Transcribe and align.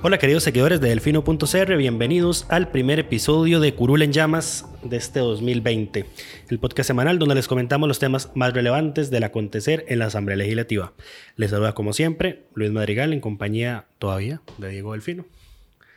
Hola 0.00 0.18
queridos 0.18 0.44
seguidores 0.44 0.80
de 0.80 0.90
Delfino.cr, 0.90 1.76
bienvenidos 1.76 2.46
al 2.50 2.70
primer 2.70 3.00
episodio 3.00 3.58
de 3.58 3.74
Curul 3.74 4.02
en 4.02 4.12
Llamas 4.12 4.64
de 4.84 4.96
este 4.96 5.18
2020, 5.18 6.06
el 6.50 6.58
podcast 6.60 6.86
semanal 6.86 7.18
donde 7.18 7.34
les 7.34 7.48
comentamos 7.48 7.88
los 7.88 7.98
temas 7.98 8.30
más 8.36 8.52
relevantes 8.52 9.10
del 9.10 9.24
acontecer 9.24 9.84
en 9.88 9.98
la 9.98 10.06
Asamblea 10.06 10.36
Legislativa. 10.36 10.92
Les 11.34 11.50
saluda 11.50 11.74
como 11.74 11.92
siempre 11.92 12.44
Luis 12.54 12.70
Madrigal 12.70 13.12
en 13.12 13.20
compañía 13.20 13.86
todavía 13.98 14.40
de 14.58 14.68
Diego 14.68 14.92
Delfino. 14.92 15.26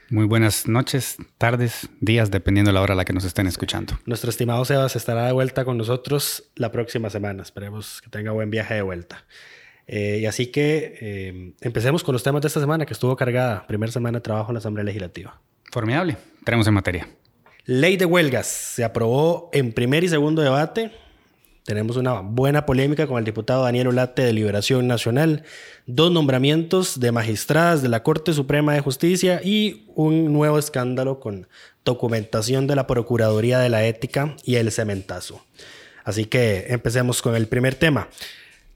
Muy 0.09 0.25
buenas 0.25 0.67
noches, 0.67 1.17
tardes, 1.37 1.87
días, 1.99 2.31
dependiendo 2.31 2.69
de 2.69 2.73
la 2.73 2.81
hora 2.81 2.95
a 2.95 2.97
la 2.97 3.05
que 3.05 3.13
nos 3.13 3.23
estén 3.23 3.45
escuchando. 3.45 3.99
Nuestro 4.07 4.31
estimado 4.31 4.65
Sebas 4.65 4.95
estará 4.95 5.27
de 5.27 5.31
vuelta 5.31 5.63
con 5.63 5.77
nosotros 5.77 6.51
la 6.55 6.71
próxima 6.71 7.11
semana. 7.11 7.43
Esperemos 7.43 8.01
que 8.01 8.09
tenga 8.09 8.31
buen 8.31 8.49
viaje 8.49 8.73
de 8.73 8.81
vuelta. 8.81 9.25
Eh, 9.87 10.19
y 10.21 10.25
así 10.25 10.47
que 10.47 10.97
eh, 11.01 11.53
empecemos 11.61 12.03
con 12.03 12.13
los 12.13 12.23
temas 12.23 12.41
de 12.41 12.47
esta 12.47 12.59
semana, 12.59 12.85
que 12.85 12.93
estuvo 12.93 13.15
cargada, 13.15 13.65
primera 13.67 13.91
semana 13.91 14.19
de 14.19 14.21
trabajo 14.21 14.51
en 14.51 14.55
la 14.55 14.59
Asamblea 14.59 14.83
Legislativa. 14.83 15.39
Formidable. 15.71 16.17
Tenemos 16.43 16.67
en 16.67 16.73
materia. 16.73 17.07
Ley 17.65 17.97
de 17.97 18.05
huelgas. 18.05 18.47
Se 18.47 18.83
aprobó 18.83 19.49
en 19.53 19.73
primer 19.73 20.03
y 20.03 20.09
segundo 20.09 20.41
debate. 20.41 20.91
Tenemos 21.63 21.95
una 21.95 22.21
buena 22.21 22.65
polémica 22.65 23.05
con 23.05 23.19
el 23.19 23.23
diputado 23.23 23.63
Daniel 23.63 23.87
Olate 23.87 24.23
de 24.23 24.33
Liberación 24.33 24.87
Nacional, 24.87 25.43
dos 25.85 26.11
nombramientos 26.11 26.99
de 26.99 27.11
magistradas 27.11 27.83
de 27.83 27.89
la 27.89 28.01
Corte 28.01 28.33
Suprema 28.33 28.73
de 28.73 28.81
Justicia 28.81 29.41
y 29.43 29.85
un 29.93 30.33
nuevo 30.33 30.57
escándalo 30.57 31.19
con 31.19 31.47
documentación 31.85 32.65
de 32.65 32.75
la 32.75 32.87
Procuraduría 32.87 33.59
de 33.59 33.69
la 33.69 33.85
Ética 33.85 34.35
y 34.43 34.55
el 34.55 34.71
cementazo. 34.71 35.45
Así 36.03 36.25
que 36.25 36.65
empecemos 36.69 37.21
con 37.21 37.35
el 37.35 37.47
primer 37.47 37.75
tema. 37.75 38.09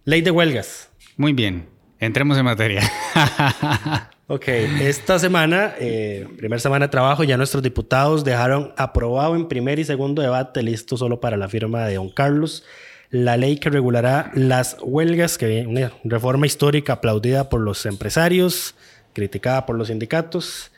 Ley 0.03 0.21
de 0.21 0.29
huelgas. 0.29 0.89
Muy 1.17 1.33
bien. 1.33 1.67
Entremos 1.99 2.37
en 2.37 2.45
materia. 2.45 2.81
Ok, 4.27 4.47
esta 4.47 5.19
semana, 5.19 5.75
eh, 5.79 6.27
primera 6.35 6.59
semana 6.59 6.87
de 6.87 6.89
trabajo, 6.89 7.23
ya 7.23 7.37
nuestros 7.37 7.61
diputados 7.61 8.23
dejaron 8.23 8.73
aprobado 8.75 9.35
en 9.35 9.47
primer 9.47 9.77
y 9.77 9.83
segundo 9.83 10.23
debate, 10.23 10.63
listo 10.63 10.97
solo 10.97 11.19
para 11.19 11.37
la 11.37 11.47
firma 11.47 11.85
de 11.85 11.93
don 11.93 12.09
Carlos, 12.09 12.63
la 13.11 13.37
ley 13.37 13.57
que 13.57 13.69
regulará 13.69 14.31
las 14.33 14.77
huelgas, 14.81 15.37
que 15.37 15.67
una 15.67 15.91
reforma 16.03 16.47
histórica 16.47 16.93
aplaudida 16.93 17.49
por 17.49 17.61
los 17.61 17.85
empresarios, 17.85 18.73
criticada 19.13 19.67
por 19.67 19.77
los 19.77 19.89
sindicatos, 19.89 20.71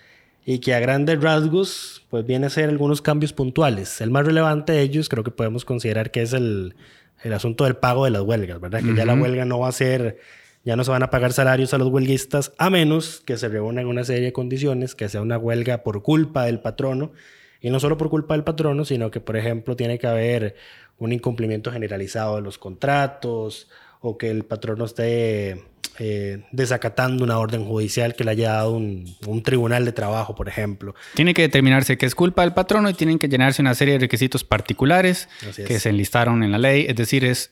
y 0.49 0.59
que 0.59 0.73
a 0.73 0.79
grandes 0.79 1.21
rasgos, 1.21 2.05
pues 2.09 2.25
viene 2.25 2.47
a 2.47 2.49
ser 2.49 2.69
algunos 2.69 3.01
cambios 3.01 3.33
puntuales. 3.33 3.99
El 3.99 4.11
más 4.11 4.25
relevante 4.25 4.71
de 4.71 4.81
ellos 4.81 5.09
creo 5.09 5.21
que 5.21 5.29
podemos 5.29 5.65
considerar 5.65 6.09
que 6.09 6.21
es 6.21 6.31
el, 6.31 6.73
el 7.21 7.33
asunto 7.33 7.65
del 7.65 7.75
pago 7.75 8.05
de 8.05 8.11
las 8.11 8.21
huelgas, 8.21 8.61
¿verdad? 8.61 8.81
Que 8.81 8.95
ya 8.95 9.05
la 9.05 9.13
huelga 9.13 9.43
no 9.43 9.59
va 9.59 9.67
a 9.67 9.73
ser 9.73 10.19
ya 10.63 10.77
no 10.77 10.85
se 10.85 10.91
van 10.91 11.03
a 11.03 11.09
pagar 11.09 11.33
salarios 11.33 11.73
a 11.73 11.77
los 11.77 11.89
huelguistas 11.89 12.53
a 12.57 12.69
menos 12.69 13.21
que 13.25 13.35
se 13.35 13.49
reúnan 13.49 13.87
una 13.87 14.05
serie 14.05 14.23
de 14.23 14.33
condiciones, 14.33 14.95
que 14.95 15.09
sea 15.09 15.21
una 15.21 15.37
huelga 15.37 15.83
por 15.83 16.01
culpa 16.01 16.45
del 16.45 16.61
patrono. 16.61 17.11
Y 17.59 17.69
no 17.69 17.81
solo 17.81 17.97
por 17.97 18.09
culpa 18.09 18.33
del 18.33 18.45
patrono, 18.45 18.85
sino 18.85 19.11
que, 19.11 19.19
por 19.19 19.35
ejemplo, 19.35 19.75
tiene 19.75 19.99
que 19.99 20.07
haber 20.07 20.55
un 20.97 21.11
incumplimiento 21.11 21.73
generalizado 21.73 22.37
de 22.37 22.41
los 22.41 22.57
contratos 22.57 23.69
o 23.99 24.17
que 24.17 24.29
el 24.29 24.45
patrono 24.45 24.85
esté 24.85 25.61
eh, 25.99 26.43
desacatando 26.51 27.23
una 27.23 27.39
orden 27.39 27.65
judicial 27.65 28.15
que 28.15 28.23
le 28.23 28.31
haya 28.31 28.53
dado 28.53 28.73
un, 28.73 29.15
un, 29.25 29.41
tribunal 29.41 29.85
de 29.85 29.91
trabajo, 29.91 30.35
por 30.35 30.47
ejemplo. 30.47 30.93
Tiene 31.15 31.33
que 31.33 31.43
determinarse 31.43 31.97
que 31.97 32.05
es 32.05 32.15
culpa 32.15 32.43
del 32.43 32.53
patrono 32.53 32.89
y 32.89 32.93
tienen 32.93 33.19
que 33.19 33.27
llenarse 33.27 33.61
una 33.61 33.73
serie 33.75 33.95
de 33.95 33.99
requisitos 33.99 34.43
particulares 34.43 35.29
que 35.55 35.79
se 35.79 35.89
enlistaron 35.89 36.43
en 36.43 36.51
la 36.51 36.59
ley. 36.59 36.85
Es 36.87 36.95
decir, 36.95 37.25
es 37.25 37.51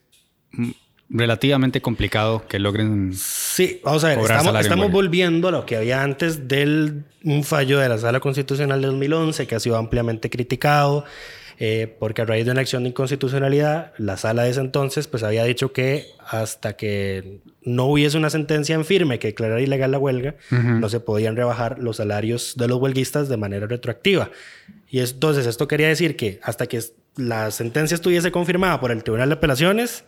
relativamente 1.09 1.81
complicado 1.81 2.45
que 2.47 2.59
logren. 2.59 3.13
Sí, 3.13 3.81
vamos 3.83 4.03
a 4.03 4.09
ver, 4.09 4.19
estamos, 4.19 4.59
estamos 4.59 4.91
volviendo 4.91 5.47
a 5.47 5.51
lo 5.51 5.65
que 5.65 5.77
había 5.77 6.03
antes 6.03 6.47
del 6.47 7.03
un 7.23 7.43
fallo 7.43 7.79
de 7.79 7.89
la 7.89 7.97
Sala 7.97 8.19
Constitucional 8.19 8.81
de 8.81 8.87
2011 8.87 9.47
que 9.47 9.55
ha 9.55 9.59
sido 9.59 9.77
ampliamente 9.77 10.29
criticado. 10.29 11.05
Eh, 11.57 11.95
porque 11.99 12.21
a 12.21 12.25
raíz 12.25 12.45
de 12.45 12.51
una 12.51 12.61
acción 12.61 12.83
de 12.83 12.89
inconstitucionalidad, 12.89 13.93
la 13.97 14.17
sala 14.17 14.43
de 14.43 14.49
ese 14.49 14.59
entonces 14.59 15.07
pues 15.07 15.23
había 15.23 15.45
dicho 15.45 15.71
que 15.71 16.07
hasta 16.27 16.73
que 16.73 17.39
no 17.63 17.85
hubiese 17.85 18.17
una 18.17 18.29
sentencia 18.29 18.75
en 18.75 18.83
firme 18.83 19.19
que 19.19 19.27
declarara 19.27 19.61
ilegal 19.61 19.91
la 19.91 19.97
huelga, 19.99 20.35
no 20.51 20.89
se 20.89 20.99
podían 20.99 21.35
rebajar 21.35 21.79
los 21.79 21.97
salarios 21.97 22.55
de 22.57 22.67
los 22.67 22.79
huelguistas 22.79 23.29
de 23.29 23.37
manera 23.37 23.67
retroactiva. 23.67 24.31
Y 24.89 24.99
entonces 24.99 25.45
esto 25.45 25.67
quería 25.67 25.87
decir 25.87 26.17
que 26.17 26.39
hasta 26.43 26.67
que 26.67 26.81
la 27.15 27.49
sentencia 27.51 27.95
estuviese 27.95 28.31
confirmada 28.31 28.79
por 28.81 28.91
el 28.91 29.03
Tribunal 29.03 29.29
de 29.29 29.35
Apelaciones, 29.35 30.03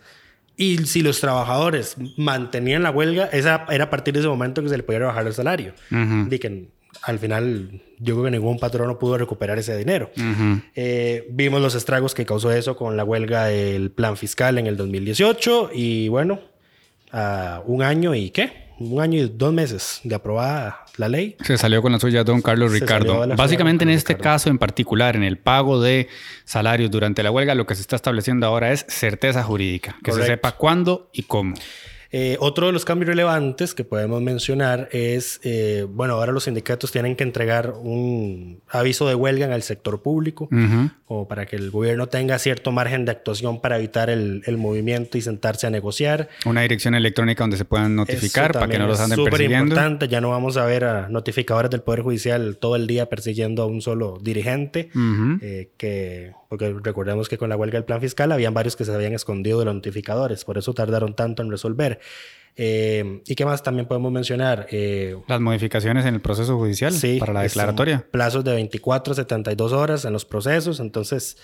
y 0.58 0.76
si 0.86 1.02
los 1.02 1.20
trabajadores 1.20 1.96
mantenían 2.16 2.82
la 2.82 2.90
huelga, 2.90 3.26
esa 3.26 3.64
era 3.70 3.84
a 3.84 3.90
partir 3.90 4.12
de 4.12 4.20
ese 4.20 4.28
momento 4.28 4.60
que 4.60 4.68
se 4.68 4.76
le 4.76 4.82
podía 4.82 4.98
bajar 5.06 5.24
el 5.24 5.32
salario. 5.32 5.72
Y 5.88 6.38
que 6.40 6.66
al 7.02 7.18
final 7.18 7.82
yo 7.98 8.14
creo 8.14 8.24
que 8.24 8.30
ningún 8.30 8.58
patrono 8.58 8.98
pudo 8.98 9.18
recuperar 9.18 9.58
ese 9.58 9.76
dinero. 9.76 10.10
Eh, 10.74 11.26
vimos 11.30 11.60
los 11.60 11.74
estragos 11.74 12.14
que 12.14 12.26
causó 12.26 12.52
eso 12.52 12.76
con 12.76 12.96
la 12.96 13.04
huelga 13.04 13.46
del 13.46 13.90
plan 13.90 14.16
fiscal 14.16 14.58
en 14.58 14.66
el 14.66 14.76
2018 14.76 15.70
y 15.74 16.08
bueno, 16.08 16.40
a 17.12 17.62
un 17.66 17.82
año 17.82 18.14
y 18.14 18.30
qué, 18.30 18.68
un 18.78 19.00
año 19.00 19.20
y 19.20 19.28
dos 19.28 19.52
meses 19.52 20.00
de 20.04 20.14
aprobada 20.14 20.84
la 20.96 21.08
ley. 21.08 21.36
Se 21.44 21.56
salió 21.58 21.82
con 21.82 21.92
la 21.92 22.00
suya 22.00 22.24
don 22.24 22.42
Carlos 22.42 22.72
Ricardo. 22.72 23.26
Básicamente 23.36 23.84
en 23.84 23.90
este 23.90 24.16
caso 24.16 24.48
en 24.50 24.58
particular, 24.58 25.16
en 25.16 25.22
el 25.22 25.38
pago 25.38 25.80
de 25.80 26.08
salarios 26.44 26.90
durante 26.90 27.22
la 27.22 27.30
huelga, 27.30 27.54
lo 27.54 27.66
que 27.66 27.74
se 27.74 27.80
está 27.80 27.96
estableciendo 27.96 28.46
ahora 28.46 28.72
es 28.72 28.84
certeza 28.88 29.42
jurídica, 29.42 29.96
que 30.02 30.12
se 30.12 30.24
sepa 30.24 30.52
cuándo 30.52 31.10
y 31.12 31.22
cómo. 31.22 31.54
Eh, 32.10 32.36
otro 32.40 32.66
de 32.66 32.72
los 32.72 32.86
cambios 32.86 33.08
relevantes 33.08 33.74
que 33.74 33.84
podemos 33.84 34.22
mencionar 34.22 34.88
es, 34.92 35.40
eh, 35.42 35.86
bueno, 35.88 36.14
ahora 36.14 36.32
los 36.32 36.44
sindicatos 36.44 36.90
tienen 36.90 37.16
que 37.16 37.24
entregar 37.24 37.74
un 37.78 38.60
aviso 38.68 39.06
de 39.06 39.14
huelga 39.14 39.44
en 39.44 39.52
el 39.52 39.62
sector 39.62 40.00
público, 40.00 40.48
o 41.06 41.28
para 41.28 41.44
que 41.44 41.56
el 41.56 41.70
gobierno 41.70 42.08
tenga 42.08 42.38
cierto 42.38 42.72
margen 42.72 43.04
de 43.04 43.12
actuación 43.12 43.60
para 43.60 43.76
evitar 43.76 44.08
el, 44.08 44.42
el, 44.46 44.56
movimiento 44.56 45.18
y 45.18 45.20
sentarse 45.20 45.66
a 45.66 45.70
negociar. 45.70 46.28
Una 46.46 46.62
dirección 46.62 46.94
electrónica 46.94 47.42
donde 47.42 47.58
se 47.58 47.64
puedan 47.66 47.94
notificar 47.96 48.52
para 48.52 48.68
que 48.68 48.78
no 48.78 48.86
los 48.86 49.00
anden 49.00 49.24
persiguiendo. 49.24 49.56
Es 49.56 49.70
importante, 49.70 50.08
ya 50.08 50.20
no 50.20 50.30
vamos 50.30 50.56
a 50.56 50.64
ver 50.64 50.84
a 50.84 51.08
notificadores 51.08 51.70
del 51.70 51.82
Poder 51.82 52.00
Judicial 52.00 52.56
todo 52.58 52.76
el 52.76 52.86
día 52.86 53.06
persiguiendo 53.06 53.62
a 53.62 53.66
un 53.66 53.82
solo 53.82 54.18
dirigente, 54.22 54.90
eh, 55.42 55.70
que 55.76 56.32
porque 56.48 56.74
recordemos 56.82 57.28
que 57.28 57.36
con 57.36 57.48
la 57.50 57.56
huelga 57.56 57.76
del 57.76 57.84
plan 57.84 58.00
fiscal 58.00 58.32
habían 58.32 58.54
varios 58.54 58.74
que 58.74 58.84
se 58.84 58.94
habían 58.94 59.12
escondido 59.12 59.58
de 59.58 59.66
los 59.66 59.74
notificadores, 59.74 60.44
por 60.44 60.58
eso 60.58 60.72
tardaron 60.72 61.14
tanto 61.14 61.42
en 61.42 61.50
resolver. 61.50 62.00
Eh, 62.60 63.22
¿Y 63.26 63.34
qué 63.36 63.44
más 63.44 63.62
también 63.62 63.86
podemos 63.86 64.10
mencionar? 64.10 64.66
Eh, 64.72 65.16
Las 65.28 65.40
modificaciones 65.40 66.04
en 66.06 66.14
el 66.14 66.20
proceso 66.20 66.56
judicial 66.56 66.92
para 67.20 67.32
la 67.32 67.42
declaratoria. 67.42 68.04
Plazos 68.10 68.42
de 68.44 68.52
24 68.52 69.12
a 69.12 69.16
72 69.16 69.72
horas 69.72 70.04
en 70.04 70.12
los 70.12 70.24
procesos. 70.24 70.80
Entonces, 70.80 71.36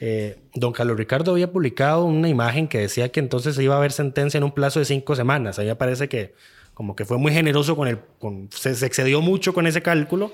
eh, 0.00 0.38
don 0.54 0.72
Carlos 0.72 0.96
Ricardo 0.96 1.32
había 1.32 1.52
publicado 1.52 2.04
una 2.06 2.30
imagen 2.30 2.66
que 2.66 2.78
decía 2.78 3.10
que 3.10 3.20
entonces 3.20 3.58
iba 3.58 3.74
a 3.74 3.78
haber 3.78 3.92
sentencia 3.92 4.38
en 4.38 4.44
un 4.44 4.52
plazo 4.52 4.78
de 4.78 4.86
cinco 4.86 5.14
semanas. 5.14 5.58
A 5.58 5.62
mí 5.62 5.68
me 5.68 5.76
parece 5.76 6.08
que 6.08 6.34
como 6.72 6.96
que 6.96 7.04
fue 7.04 7.18
muy 7.18 7.32
generoso 7.32 7.76
con 7.76 7.86
el... 7.86 7.98
Con, 8.18 8.48
se, 8.50 8.74
se 8.74 8.86
excedió 8.86 9.20
mucho 9.20 9.52
con 9.52 9.66
ese 9.66 9.82
cálculo 9.82 10.30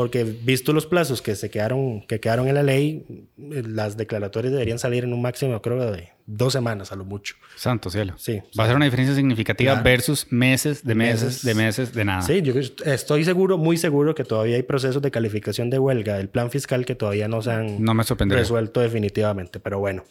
porque 0.00 0.24
visto 0.24 0.72
los 0.72 0.86
plazos 0.86 1.20
que 1.20 1.36
se 1.36 1.50
quedaron, 1.50 2.00
que 2.06 2.20
quedaron 2.20 2.48
en 2.48 2.54
la 2.54 2.62
ley, 2.62 3.28
las 3.36 3.98
declaratorias 3.98 4.50
deberían 4.50 4.78
salir 4.78 5.04
en 5.04 5.12
un 5.12 5.20
máximo, 5.20 5.60
creo, 5.60 5.92
de 5.92 6.08
dos 6.24 6.54
semanas 6.54 6.90
a 6.90 6.96
lo 6.96 7.04
mucho. 7.04 7.34
Santo 7.54 7.90
cielo. 7.90 8.14
Sí. 8.16 8.40
Va 8.58 8.64
a 8.64 8.66
ser 8.68 8.76
una 8.76 8.86
diferencia 8.86 9.14
significativa 9.14 9.74
versus 9.82 10.26
meses 10.30 10.86
de 10.86 10.94
meses, 10.94 11.42
de 11.42 11.54
meses 11.54 11.92
de 11.92 12.06
nada. 12.06 12.22
Sí, 12.22 12.40
yo 12.40 12.54
estoy 12.58 13.24
seguro, 13.24 13.58
muy 13.58 13.76
seguro 13.76 14.14
que 14.14 14.24
todavía 14.24 14.56
hay 14.56 14.62
procesos 14.62 15.02
de 15.02 15.10
calificación 15.10 15.68
de 15.68 15.78
huelga 15.78 16.16
del 16.16 16.30
plan 16.30 16.50
fiscal 16.50 16.86
que 16.86 16.94
todavía 16.94 17.28
no 17.28 17.42
se 17.42 17.50
han 17.50 17.84
no 17.84 17.92
me 17.92 18.02
resuelto 18.02 18.80
definitivamente. 18.80 19.60
Pero 19.60 19.80
bueno. 19.80 20.04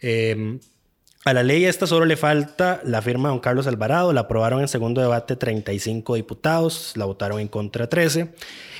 Eh, 0.00 0.58
A 1.28 1.34
la 1.34 1.42
ley 1.42 1.66
esta 1.66 1.86
solo 1.86 2.06
le 2.06 2.16
falta 2.16 2.80
la 2.84 3.02
firma 3.02 3.28
de 3.28 3.34
don 3.34 3.40
Carlos 3.40 3.66
Alvarado, 3.66 4.14
la 4.14 4.22
aprobaron 4.22 4.62
en 4.62 4.68
segundo 4.68 5.02
debate 5.02 5.36
35 5.36 6.14
diputados, 6.14 6.94
la 6.96 7.04
votaron 7.04 7.38
en 7.38 7.48
contra 7.48 7.86
13 7.86 8.32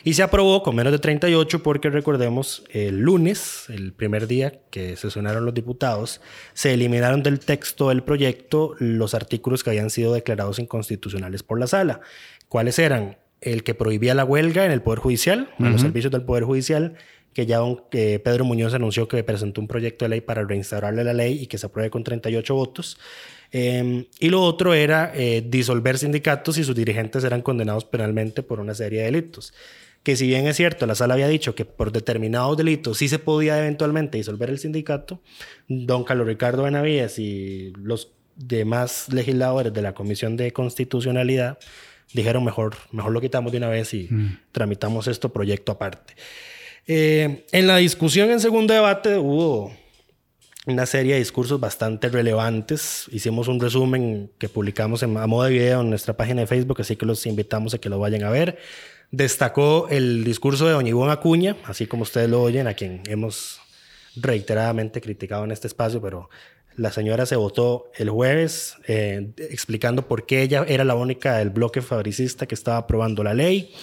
y 0.02 0.14
se 0.14 0.22
aprobó 0.22 0.62
con 0.62 0.74
menos 0.74 0.90
de 0.90 0.98
38 0.98 1.62
porque 1.62 1.90
recordemos, 1.90 2.64
el 2.70 3.00
lunes, 3.00 3.66
el 3.68 3.92
primer 3.92 4.26
día 4.26 4.60
que 4.70 4.96
sesionaron 4.96 5.44
los 5.44 5.52
diputados, 5.52 6.22
se 6.54 6.72
eliminaron 6.72 7.22
del 7.22 7.38
texto 7.38 7.90
del 7.90 8.02
proyecto 8.02 8.74
los 8.78 9.12
artículos 9.12 9.62
que 9.62 9.68
habían 9.68 9.90
sido 9.90 10.14
declarados 10.14 10.58
inconstitucionales 10.58 11.42
por 11.42 11.60
la 11.60 11.66
sala. 11.66 12.00
¿Cuáles 12.48 12.78
eran? 12.78 13.18
El 13.42 13.62
que 13.62 13.74
prohibía 13.74 14.14
la 14.14 14.24
huelga 14.24 14.64
en 14.64 14.72
el 14.72 14.80
Poder 14.80 15.00
Judicial, 15.00 15.50
en 15.58 15.70
los 15.70 15.82
servicios 15.82 16.10
del 16.10 16.22
Poder 16.22 16.44
Judicial, 16.44 16.94
que 17.32 17.46
ya 17.46 17.60
Pedro 17.90 18.44
Muñoz 18.44 18.74
anunció 18.74 19.06
que 19.06 19.22
presentó 19.22 19.60
un 19.60 19.68
proyecto 19.68 20.04
de 20.04 20.08
ley 20.10 20.20
para 20.20 20.44
reinstaurarle 20.44 21.04
la 21.04 21.12
ley 21.12 21.42
y 21.42 21.46
que 21.46 21.58
se 21.58 21.66
apruebe 21.66 21.90
con 21.90 22.04
38 22.04 22.54
votos. 22.54 22.98
Em, 23.50 24.06
y 24.18 24.28
lo 24.28 24.42
otro 24.42 24.74
era 24.74 25.12
eh, 25.14 25.42
disolver 25.46 25.98
sindicatos 25.98 26.58
y 26.58 26.64
sus 26.64 26.74
dirigentes 26.74 27.24
eran 27.24 27.42
condenados 27.42 27.84
penalmente 27.84 28.42
por 28.42 28.60
una 28.60 28.74
serie 28.74 29.00
de 29.00 29.06
delitos. 29.06 29.54
Que 30.02 30.16
si 30.16 30.26
bien 30.26 30.46
es 30.46 30.56
cierto, 30.56 30.86
la 30.86 30.94
sala 30.94 31.14
había 31.14 31.28
dicho 31.28 31.54
que 31.54 31.64
por 31.64 31.92
determinados 31.92 32.56
delitos 32.56 32.98
sí 32.98 33.08
se 33.08 33.18
podía 33.18 33.58
eventualmente 33.58 34.18
disolver 34.18 34.50
el 34.50 34.58
sindicato, 34.58 35.20
don 35.68 36.04
Carlos 36.04 36.26
Ricardo 36.26 36.62
Benavides 36.62 37.18
y 37.18 37.72
los 37.76 38.12
demás 38.36 39.12
legisladores 39.12 39.72
de 39.72 39.82
la 39.82 39.94
Comisión 39.94 40.36
de 40.36 40.52
Constitucionalidad 40.52 41.58
dijeron 42.12 42.44
mejor, 42.44 42.76
mejor 42.92 43.12
lo 43.12 43.20
quitamos 43.20 43.52
de 43.52 43.58
una 43.58 43.68
vez 43.68 43.92
y 43.94 44.08
mm. 44.10 44.38
tramitamos 44.52 45.08
esto 45.08 45.32
proyecto 45.32 45.72
aparte. 45.72 46.14
Eh, 46.90 47.44
en 47.52 47.66
la 47.66 47.76
discusión 47.76 48.30
en 48.30 48.40
segundo 48.40 48.72
debate 48.72 49.18
hubo 49.18 49.70
una 50.66 50.86
serie 50.86 51.12
de 51.12 51.18
discursos 51.18 51.60
bastante 51.60 52.08
relevantes. 52.08 53.04
Hicimos 53.12 53.46
un 53.48 53.60
resumen 53.60 54.30
que 54.38 54.48
publicamos 54.48 55.02
en, 55.02 55.14
a 55.18 55.26
modo 55.26 55.44
de 55.44 55.52
video 55.52 55.82
en 55.82 55.90
nuestra 55.90 56.16
página 56.16 56.40
de 56.40 56.46
Facebook, 56.46 56.80
así 56.80 56.96
que 56.96 57.04
los 57.04 57.26
invitamos 57.26 57.74
a 57.74 57.78
que 57.78 57.90
lo 57.90 57.98
vayan 57.98 58.24
a 58.24 58.30
ver. 58.30 58.56
Destacó 59.10 59.88
el 59.90 60.24
discurso 60.24 60.66
de 60.66 60.72
Doña 60.72 60.88
Ivonne 60.88 61.12
Acuña, 61.12 61.56
así 61.64 61.86
como 61.86 62.04
ustedes 62.04 62.30
lo 62.30 62.42
oyen, 62.42 62.66
a 62.66 62.72
quien 62.72 63.02
hemos 63.06 63.60
reiteradamente 64.16 65.02
criticado 65.02 65.44
en 65.44 65.52
este 65.52 65.66
espacio, 65.66 66.00
pero 66.00 66.30
la 66.76 66.90
señora 66.90 67.26
se 67.26 67.36
votó 67.36 67.90
el 67.96 68.08
jueves 68.08 68.76
eh, 68.86 69.32
explicando 69.36 70.08
por 70.08 70.24
qué 70.24 70.40
ella 70.40 70.64
era 70.66 70.84
la 70.84 70.94
única 70.94 71.36
del 71.36 71.50
bloque 71.50 71.82
fabricista 71.82 72.46
que 72.46 72.54
estaba 72.54 72.78
aprobando 72.78 73.22
la 73.22 73.34
ley. 73.34 73.74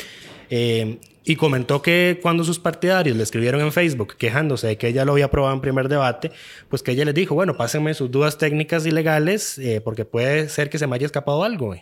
Eh, 0.49 0.99
y 1.23 1.35
comentó 1.37 1.81
que 1.81 2.19
cuando 2.21 2.43
sus 2.43 2.59
partidarios 2.59 3.17
le 3.17 3.23
escribieron 3.23 3.59
en 3.61 3.71
Facebook 3.71 4.15
quejándose 4.15 4.67
de 4.67 4.77
que 4.77 4.87
ella 4.87 5.05
lo 5.05 5.13
había 5.13 5.25
aprobado 5.25 5.55
en 5.55 5.61
primer 5.61 5.89
debate, 5.89 6.31
pues 6.69 6.83
que 6.83 6.91
ella 6.91 7.03
les 7.03 7.15
dijo, 7.15 7.33
bueno, 7.33 7.57
pásenme 7.57 7.95
sus 7.95 8.11
dudas 8.11 8.37
técnicas 8.37 8.85
y 8.85 8.91
legales 8.91 9.57
eh, 9.57 9.81
porque 9.81 10.05
puede 10.05 10.49
ser 10.49 10.69
que 10.69 10.77
se 10.77 10.85
me 10.85 10.95
haya 10.95 11.07
escapado 11.07 11.43
algo. 11.43 11.75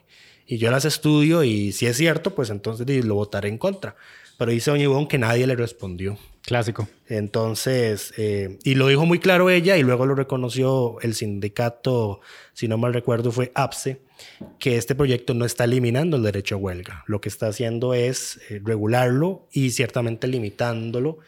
Y 0.46 0.58
yo 0.58 0.72
las 0.72 0.86
estudio 0.86 1.44
y 1.44 1.74
si 1.74 1.88
es 1.88 1.98
cierto, 1.98 2.34
pues 2.34 2.50
entonces 2.50 2.88
lo 3.06 3.16
votaré 3.16 3.50
en 3.50 3.58
contra. 3.58 3.96
Pero 4.44 4.52
dice 4.52 4.72
Doña 4.72 4.84
Ivonne 4.84 5.08
que 5.08 5.18
nadie 5.18 5.48
le 5.48 5.56
respondió. 5.56 6.18
Clásico. 6.42 6.90
Entonces, 7.08 8.14
eh, 8.18 8.60
y 8.66 8.76
lo 8.76 8.90
dijo 8.90 9.06
muy 9.06 9.20
claro 9.20 9.50
ella 9.50 9.78
y 9.78 9.84
luego 9.84 10.06
lo 10.06 10.16
reconoció 10.16 11.00
el 11.00 11.16
sindicato, 11.16 12.20
si 12.52 12.68
no 12.68 12.78
mal 12.78 12.94
recuerdo, 12.94 13.32
fue 13.32 13.54
APSE 13.56 14.02
que 14.60 14.76
este 14.76 14.96
proyecto 14.96 15.34
no 15.34 15.46
está 15.46 15.64
eliminando 15.64 16.18
el 16.18 16.24
derecho 16.24 16.56
a 16.56 16.58
huelga. 16.58 17.06
Lo 17.08 17.22
que 17.22 17.30
está 17.30 17.48
haciendo 17.48 17.94
es 17.94 18.42
eh, 18.50 18.60
regularlo 18.62 19.48
y 19.54 19.70
ciertamente 19.70 20.28
limitándolo 20.28 21.20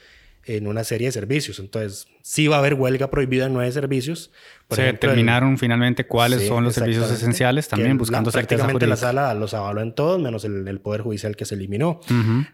en 0.45 0.68
una 0.68 0.83
serie 0.83 1.07
de 1.07 1.12
servicios. 1.12 1.59
Entonces, 1.59 2.07
sí 2.21 2.47
va 2.47 2.57
a 2.57 2.59
haber 2.59 2.75
huelga 2.75 3.09
prohibida 3.09 3.45
en 3.47 3.53
nueve 3.53 3.71
servicios. 3.71 4.31
Se 4.69 4.83
determinaron 4.83 5.57
finalmente 5.57 6.06
cuáles 6.07 6.47
son 6.47 6.63
los 6.63 6.75
servicios 6.75 7.09
esenciales, 7.12 7.68
también 7.68 7.97
buscando 7.97 8.30
la, 8.30 8.33
Prácticamente 8.33 8.88
la 8.88 8.95
sala 8.95 9.33
los 9.33 9.53
avaló 9.53 9.81
en 9.81 9.94
todos, 9.94 10.19
menos 10.21 10.45
el, 10.45 10.80
Poder 10.80 11.01
Judicial 11.01 11.36
que 11.36 11.45
se 11.45 11.56
eliminó. 11.56 12.00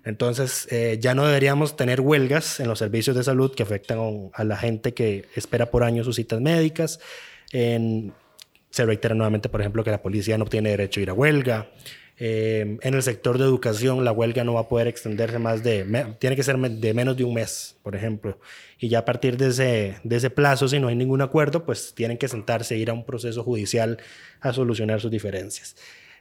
Entonces, 0.06 0.68
eh, 0.72 0.98
ya 1.02 1.14
no 1.16 1.26
deberíamos 1.26 1.76
tener 1.76 2.02
huelgas 2.02 2.60
en 2.60 2.68
los 2.68 2.80
servicios 2.80 3.16
de 3.16 3.24
salud 3.24 3.54
que 3.54 3.64
afectan 3.64 4.30
a 4.34 4.44
la 4.44 4.58
gente 4.58 4.94
que 4.94 5.26
espera 5.36 5.72
por 5.72 5.84
años 5.84 6.06
sus 6.06 6.16
citas 6.16 6.40
médicas. 6.40 7.00
En, 7.52 8.14
se 8.70 8.86
reitera 8.86 9.14
nuevamente, 9.14 9.50
por 9.50 9.62
ejemplo, 9.62 9.84
que 9.84 9.92
la 9.92 10.02
policía 10.02 10.38
no 10.38 10.46
tiene 10.46 10.70
derecho 10.70 11.00
a 11.00 11.04
ir 11.04 11.10
a 11.10 11.14
huelga. 11.14 11.68
Eh, 12.24 12.78
en 12.82 12.94
el 12.94 13.02
sector 13.02 13.40
de 13.40 13.46
educación, 13.46 14.06
la 14.06 14.12
huelga 14.12 14.44
no 14.44 14.54
va 14.54 14.60
a 14.60 14.70
poder 14.70 14.88
extenderse 14.88 15.40
más 15.40 15.64
de, 15.64 15.84
tiene 16.20 16.36
que 16.36 16.44
ser 16.44 16.56
de 16.60 16.94
menos 16.94 17.18
de 17.18 17.24
un 17.24 17.34
mes, 17.34 17.78
por 17.82 17.96
ejemplo. 17.96 18.38
Y 18.78 18.90
ya 18.90 19.00
a 19.00 19.06
partir 19.06 19.38
de 19.38 19.48
ese, 19.48 19.98
de 20.04 20.16
ese 20.18 20.30
plazo, 20.30 20.68
si 20.68 20.80
no 20.80 20.90
hay 20.90 20.96
ningún 20.96 21.24
acuerdo, 21.24 21.66
pues 21.66 21.96
tienen 21.96 22.20
que 22.20 22.28
sentarse, 22.28 22.78
ir 22.78 22.92
a 22.92 22.94
un 22.94 23.06
proceso 23.06 23.44
judicial 23.44 23.98
a 24.40 24.54
solucionar 24.54 25.02
sus 25.02 25.10
diferencias. 25.10 25.76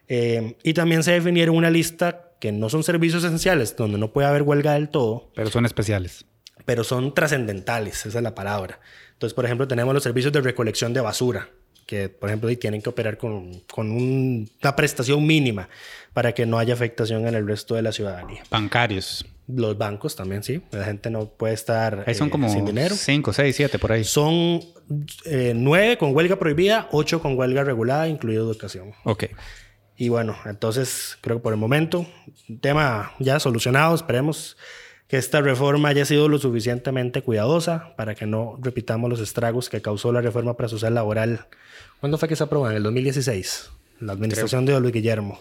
Eh, 0.09 0.57
y 0.63 0.73
también 0.73 1.03
se 1.03 1.13
definieron 1.13 1.55
una 1.55 1.69
lista 1.69 2.31
que 2.41 2.51
no 2.51 2.71
son 2.71 2.83
servicios 2.83 3.23
esenciales, 3.23 3.77
donde 3.77 3.99
no 3.99 4.11
puede 4.11 4.27
haber 4.27 4.41
huelga 4.41 4.73
del 4.73 4.89
todo. 4.89 5.31
Pero 5.35 5.51
son 5.51 5.67
especiales. 5.67 6.25
Pero 6.65 6.83
son 6.83 7.13
trascendentales, 7.13 8.07
esa 8.07 8.19
es 8.21 8.25
la 8.25 8.35
palabra. 8.35 8.81
Entonces, 9.13 9.35
por 9.35 9.45
ejemplo, 9.45 9.69
tenemos 9.69 9.93
los 9.93 10.03
servicios 10.03 10.33
de 10.33 10.41
recolección 10.41 10.95
de 10.95 11.03
basura 11.03 11.51
que, 11.91 12.09
por 12.09 12.29
ejemplo, 12.29 12.57
tienen 12.57 12.81
que 12.81 12.89
operar 12.89 13.19
con, 13.19 13.63
con 13.63 13.91
una 13.91 14.77
prestación 14.77 15.27
mínima 15.27 15.69
para 16.13 16.33
que 16.33 16.47
no 16.47 16.57
haya 16.57 16.73
afectación 16.73 17.27
en 17.27 17.35
el 17.35 17.45
resto 17.49 17.75
de 17.75 17.83
la 17.83 17.91
ciudadanía. 17.91 18.45
Bancarios. 18.49 19.27
Los 19.49 19.77
bancos 19.77 20.15
también, 20.15 20.45
sí. 20.45 20.63
La 20.71 20.85
gente 20.85 21.11
no 21.11 21.27
puede 21.27 21.55
estar 21.55 22.05
ahí 22.07 22.15
son 22.15 22.29
eh, 22.29 22.31
como 22.31 22.49
sin 22.49 22.65
dinero. 22.65 22.95
5, 22.95 23.33
6, 23.33 23.57
7 23.57 23.79
por 23.81 23.91
ahí. 23.91 24.05
Son 24.05 24.61
eh, 25.25 25.53
9 25.57 25.99
con 25.99 26.15
huelga 26.15 26.39
prohibida, 26.39 26.89
8 26.93 27.21
con 27.21 27.37
huelga 27.37 27.65
regulada, 27.65 28.07
incluido 28.07 28.45
educación. 28.49 28.93
Ok. 29.03 29.25
Y 29.97 30.11
bueno, 30.11 30.37
entonces 30.47 31.19
creo 31.21 31.39
que 31.39 31.43
por 31.43 31.53
el 31.53 31.59
momento, 31.59 32.07
tema 32.61 33.15
ya 33.19 33.41
solucionado, 33.41 33.97
esperemos 33.97 34.57
que 35.11 35.17
esta 35.17 35.41
reforma 35.41 35.89
haya 35.89 36.05
sido 36.05 36.29
lo 36.29 36.39
suficientemente 36.39 37.23
cuidadosa 37.23 37.97
para 37.97 38.15
que 38.15 38.27
no 38.27 38.57
repitamos 38.63 39.11
los 39.11 39.19
estragos 39.19 39.69
que 39.69 39.83
causó 39.83 40.13
la 40.13 40.21
reforma 40.21 40.55
social 40.69 40.95
laboral. 40.95 41.47
¿Cuándo 41.99 42.17
fue 42.17 42.29
que 42.29 42.37
se 42.37 42.45
aprobó? 42.45 42.71
En 42.71 42.77
el 42.77 42.85
2016. 42.85 43.71
La 43.99 44.13
administración 44.13 44.67
de 44.67 44.79
Luis 44.79 44.95
Guillermo, 44.95 45.41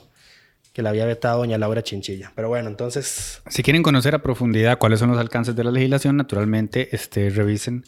que 0.73 0.81
la 0.81 0.89
había 0.89 1.05
vetado 1.05 1.37
doña 1.37 1.59
Laura 1.59 1.83
Chinchilla. 1.83 2.31
Pero 2.35 2.49
bueno, 2.49 2.67
entonces... 2.67 3.43
Si 3.47 3.61
quieren 3.61 3.83
conocer 3.83 4.15
a 4.15 4.23
profundidad 4.23 4.79
cuáles 4.79 4.99
son 5.01 5.11
los 5.11 5.19
alcances 5.19 5.55
de 5.55 5.63
la 5.63 5.71
legislación, 5.71 6.17
naturalmente 6.17 6.89
este, 6.91 7.29
revisen 7.29 7.85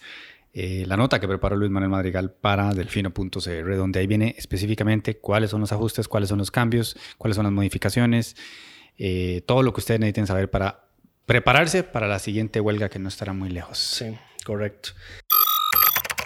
eh, 0.53 0.83
la 0.85 0.97
nota 0.97 1.19
que 1.19 1.27
preparó 1.27 1.55
Luis 1.55 1.71
Manuel 1.71 1.89
Madrigal 1.89 2.31
para 2.31 2.75
delfino.cr, 2.75 3.75
donde 3.75 3.99
ahí 3.99 4.05
viene 4.05 4.35
específicamente 4.37 5.17
cuáles 5.17 5.49
son 5.49 5.61
los 5.61 5.71
ajustes, 5.71 6.07
cuáles 6.07 6.29
son 6.29 6.37
los 6.37 6.51
cambios, 6.51 6.95
cuáles 7.17 7.37
son 7.37 7.45
las 7.45 7.53
modificaciones, 7.53 8.35
eh, 8.99 9.41
todo 9.47 9.63
lo 9.63 9.73
que 9.73 9.79
ustedes 9.79 9.99
necesiten 9.99 10.27
saber 10.27 10.51
para 10.51 10.90
prepararse 11.25 11.83
para 11.83 12.07
la 12.07 12.19
siguiente 12.19 12.59
huelga 12.59 12.89
que 12.89 12.99
no 12.99 13.09
estará 13.09 13.33
muy 13.33 13.49
lejos. 13.49 13.77
Sí, 13.77 14.17
correcto. 14.45 14.91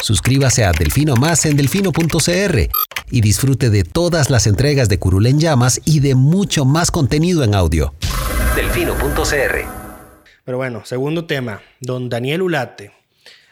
Suscríbase 0.02 0.64
a 0.64 0.72
Delfino 0.72 1.16
Más 1.16 1.46
en 1.46 1.58
delfino.cr 1.58 2.70
y 3.10 3.22
disfrute 3.22 3.70
de 3.70 3.84
todas 3.84 4.30
las 4.30 4.46
entregas 4.48 4.90
de 4.90 5.00
Curul 5.00 5.26
en 5.26 5.40
Llamas 5.40 5.82
y 5.86 6.00
de 6.00 6.16
mucho 6.16 6.66
más 6.66 6.92
contenido 6.92 7.44
en 7.44 7.56
audio. 7.56 7.94
Delfino.cr. 8.56 9.66
Pero 10.44 10.58
bueno, 10.58 10.86
segundo 10.86 11.26
tema, 11.26 11.62
don 11.80 12.10
Daniel 12.10 12.44
Ulate. 12.44 12.92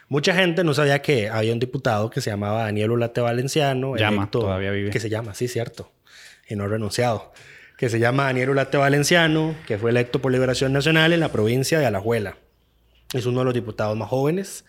Mucha 0.09 0.35
gente 0.35 0.63
no 0.63 0.75
sabía 0.75 1.01
que 1.01 1.29
había 1.29 1.53
un 1.53 1.59
diputado 1.59 2.11
que 2.11 2.21
se 2.21 2.29
llamaba 2.29 2.65
Daniel 2.65 2.91
Ulate 2.91 3.21
Valenciano. 3.21 3.95
Llama, 3.95 4.29
todavía 4.29 4.69
vive. 4.71 4.91
Que 4.91 4.99
se 4.99 5.09
llama, 5.09 5.33
sí, 5.33 5.47
cierto. 5.47 5.91
Y 6.47 6.55
no 6.55 6.67
renunciado 6.67 7.31
que 7.77 7.89
se 7.89 7.99
llama 7.99 8.25
Daniel 8.25 8.51
Ulate 8.51 8.77
Valenciano, 8.77 9.55
que 9.67 9.77
fue 9.77 9.91
electo 9.91 10.21
por 10.21 10.31
Liberación 10.31 10.73
Nacional 10.73 11.13
en 11.13 11.19
la 11.19 11.31
provincia 11.31 11.79
de 11.79 11.85
Alajuela. 11.85 12.37
Es 13.13 13.25
uno 13.25 13.39
de 13.39 13.45
los 13.45 13.53
diputados 13.53 13.97
más 13.97 14.09
jóvenes. 14.09 14.65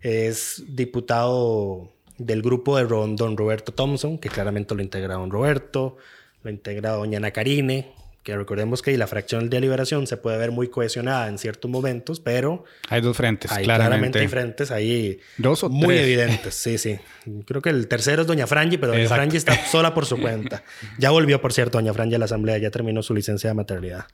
Es 0.00 0.62
diputado 0.68 1.90
del 2.18 2.42
grupo 2.42 2.76
de 2.76 2.84
don 2.84 3.36
Roberto 3.36 3.72
Thompson, 3.72 4.18
que 4.18 4.28
claramente 4.28 4.74
lo 4.74 4.82
integra 4.82 5.14
don 5.14 5.30
Roberto, 5.30 5.96
lo 6.42 6.50
integra 6.50 6.90
doña 6.90 7.18
Ana 7.18 7.30
Karine, 7.30 7.92
que 8.24 8.34
recordemos 8.34 8.80
que 8.80 8.96
la 8.96 9.06
fracción 9.06 9.50
de 9.50 9.60
liberación 9.60 10.06
se 10.06 10.16
puede 10.16 10.38
ver 10.38 10.50
muy 10.50 10.68
cohesionada 10.68 11.28
en 11.28 11.36
ciertos 11.36 11.70
momentos, 11.70 12.20
pero... 12.20 12.64
Hay 12.88 13.02
dos 13.02 13.14
frentes, 13.16 13.52
hay 13.52 13.64
claramente. 13.64 14.18
hay 14.18 14.28
frentes 14.28 14.70
ahí 14.70 15.20
dos 15.36 15.62
o 15.62 15.68
muy 15.68 15.98
evidentes, 15.98 16.54
sí, 16.54 16.78
sí. 16.78 16.98
Creo 17.46 17.60
que 17.60 17.68
el 17.68 17.86
tercero 17.86 18.22
es 18.22 18.26
doña 18.26 18.46
Frangi, 18.46 18.78
pero 18.78 18.92
doña 18.92 19.08
Frangi 19.08 19.36
está 19.36 19.54
sola 19.70 19.92
por 19.92 20.06
su 20.06 20.18
cuenta. 20.18 20.64
Ya 20.98 21.10
volvió, 21.10 21.40
por 21.42 21.52
cierto, 21.52 21.76
doña 21.76 21.92
Frangi 21.92 22.14
a 22.14 22.18
la 22.18 22.24
asamblea, 22.24 22.56
ya 22.56 22.70
terminó 22.70 23.02
su 23.02 23.14
licencia 23.14 23.50
de 23.50 23.54
maternidad. 23.54 24.06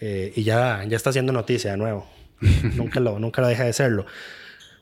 Eh, 0.00 0.32
y 0.36 0.44
ya, 0.44 0.84
ya 0.86 0.96
está 0.96 1.08
haciendo 1.08 1.32
noticia 1.32 1.70
de 1.70 1.76
nuevo. 1.78 2.06
nunca, 2.74 3.00
lo, 3.00 3.18
nunca 3.18 3.40
lo 3.40 3.48
deja 3.48 3.64
de 3.64 3.72
serlo. 3.72 4.04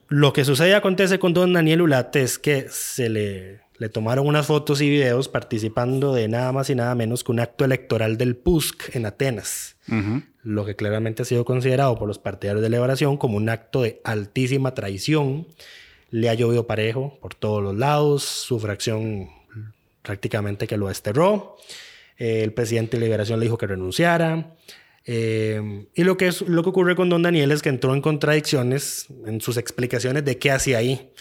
Lo 0.08 0.32
que 0.32 0.44
sucede 0.44 0.70
y 0.70 0.72
acontece 0.72 1.20
con 1.20 1.32
don 1.32 1.52
Daniel 1.52 1.82
Ulate 1.82 2.22
es 2.22 2.40
que 2.40 2.66
se 2.70 3.08
le 3.08 3.60
le 3.78 3.88
tomaron 3.88 4.26
unas 4.26 4.47
fotos 4.47 4.80
y 4.80 4.90
videos 4.90 5.28
participando 5.28 6.12
de 6.12 6.28
nada 6.28 6.52
más 6.52 6.68
y 6.70 6.75
nada 6.75 6.94
menos 6.94 7.23
que 7.23 7.32
un 7.32 7.40
acto 7.40 7.64
electoral 7.64 8.18
del 8.18 8.37
PUSC 8.37 8.97
en 8.97 9.06
Atenas, 9.06 9.76
lo 10.42 10.64
que 10.64 10.76
claramente 10.76 11.23
ha 11.23 11.25
sido 11.25 11.44
considerado 11.44 11.97
por 11.97 12.08
los 12.08 12.18
partidarios 12.18 12.62
de 12.62 12.70
liberación 12.70 13.16
como 13.16 13.37
un 13.37 13.49
acto 13.49 13.82
de 13.82 14.00
altísima 14.04 14.75
traición. 14.75 15.47
Le 16.11 16.28
ha 16.28 16.35
llovido 16.35 16.66
parejo 16.66 17.18
por 17.20 17.35
todos 17.35 17.62
los 17.62 17.76
lados, 17.76 18.25
su 18.25 18.58
fracción 18.58 19.28
prácticamente 20.02 20.66
que 20.66 20.76
lo 20.76 20.88
desterró, 20.88 21.56
eh, 22.16 22.42
el 22.42 22.52
presidente 22.52 22.97
de 22.97 23.04
Liberación 23.04 23.38
le 23.38 23.47
dijo 23.47 23.58
que 23.58 23.66
renunciara, 23.66 24.56
eh, 25.11 25.87
y 25.94 26.04
lo 26.04 26.18
que, 26.18 26.28
es, 26.28 26.42
lo 26.42 26.62
que 26.62 26.68
ocurre 26.68 26.94
con 26.94 27.08
don 27.08 27.23
Daniel 27.23 27.50
es 27.50 27.62
que 27.62 27.70
entró 27.70 27.94
en 27.94 28.02
contradicciones 28.02 29.06
en 29.26 29.40
sus 29.40 29.56
explicaciones 29.56 30.25
de 30.25 30.37
qué 30.37 30.50
hacía 30.50 30.78
ahí. 30.78 31.12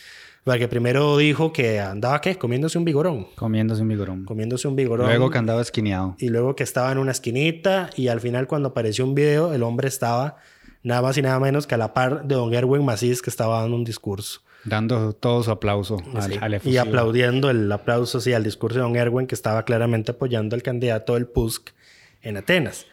Porque 0.48 0.70
primero 0.70 1.18
dijo 1.18 1.52
que 1.52 1.82
andaba, 1.82 2.22
¿qué? 2.22 2.38
Comiéndose 2.38 2.78
un 2.78 2.86
vigorón. 2.86 3.28
Comiéndose 3.36 3.82
un 3.82 3.90
vigorón. 3.90 4.24
Comiéndose 4.24 4.66
un 4.70 4.78
vigorón. 4.78 5.08
Luego 5.08 5.30
que 5.30 5.38
andaba 5.38 5.62
esquineado. 5.62 6.16
Y 6.20 6.30
luego 6.30 6.56
que 6.56 6.64
estaba 6.64 6.90
en 6.90 7.00
una 7.00 7.12
esquinita. 7.12 7.90
Y 7.98 8.08
al 8.08 8.22
final, 8.22 8.48
cuando 8.48 8.70
apareció 8.70 9.04
un 9.04 9.14
video, 9.14 9.54
el 9.54 9.62
hombre 9.62 9.90
estaba 9.90 10.38
nada 10.84 11.02
más 11.02 11.18
y 11.18 11.22
nada 11.22 11.38
menos 11.42 11.68
que 11.68 11.76
a 11.76 11.78
la 11.78 11.94
par 11.94 12.24
de 12.26 12.36
don 12.36 12.54
Erwin 12.54 12.86
Macís, 12.86 13.22
que 13.22 13.30
estaba 13.30 13.60
dando 13.60 13.76
un 13.76 13.84
discurso. 13.84 14.40
Dando 14.64 15.12
todo 15.12 15.44
su 15.44 15.52
aplauso 15.52 15.98
al, 16.16 16.32
Sí. 16.32 16.40
al 16.42 16.54
y 16.54 16.56
efusivo. 16.56 16.82
aplaudiendo 16.82 17.50
el 17.50 17.70
aplauso, 17.70 18.22
sí, 18.22 18.32
al 18.32 18.46
discurso 18.46 18.78
de 18.80 18.84
don 18.84 18.96
Erwin, 18.96 19.28
que 19.28 19.36
estaba 19.36 19.64
claramente 19.66 20.12
apoyando 20.14 20.56
al 20.56 20.64
candidato 20.64 21.16
del 21.16 21.26
PUSC 21.28 21.74
en 22.22 22.38
Atenas. 22.38 22.86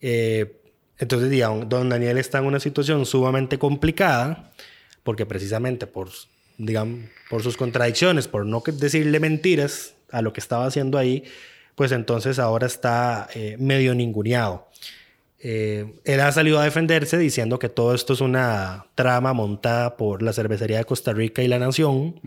Eh, 0.00 0.56
entonces, 0.98 1.28
digamos, 1.28 1.68
don 1.68 1.90
Daniel 1.90 2.16
está 2.16 2.38
en 2.38 2.46
una 2.46 2.60
situación 2.60 3.04
sumamente 3.04 3.58
complicada, 3.58 4.52
porque 5.02 5.26
precisamente 5.26 5.86
por, 5.86 6.08
digamos, 6.58 7.00
por 7.30 7.42
sus 7.42 7.56
contradicciones, 7.56 8.28
por 8.28 8.46
no 8.46 8.62
decirle 8.66 9.20
mentiras 9.20 9.94
a 10.10 10.22
lo 10.22 10.32
que 10.32 10.40
estaba 10.40 10.66
haciendo 10.66 10.98
ahí, 10.98 11.24
pues 11.74 11.92
entonces 11.92 12.38
ahora 12.38 12.66
está 12.66 13.28
eh, 13.34 13.56
medio 13.58 13.94
ninguneado. 13.94 14.68
Eh, 15.40 16.00
él 16.04 16.20
ha 16.20 16.32
salido 16.32 16.58
a 16.58 16.64
defenderse 16.64 17.18
diciendo 17.18 17.58
que 17.58 17.68
todo 17.68 17.94
esto 17.94 18.14
es 18.14 18.20
una 18.20 18.86
trama 18.94 19.34
montada 19.34 19.96
por 19.96 20.22
la 20.22 20.32
cervecería 20.32 20.78
de 20.78 20.84
Costa 20.84 21.12
Rica 21.12 21.42
y 21.42 21.48
la 21.48 21.58
Nación. 21.58 22.20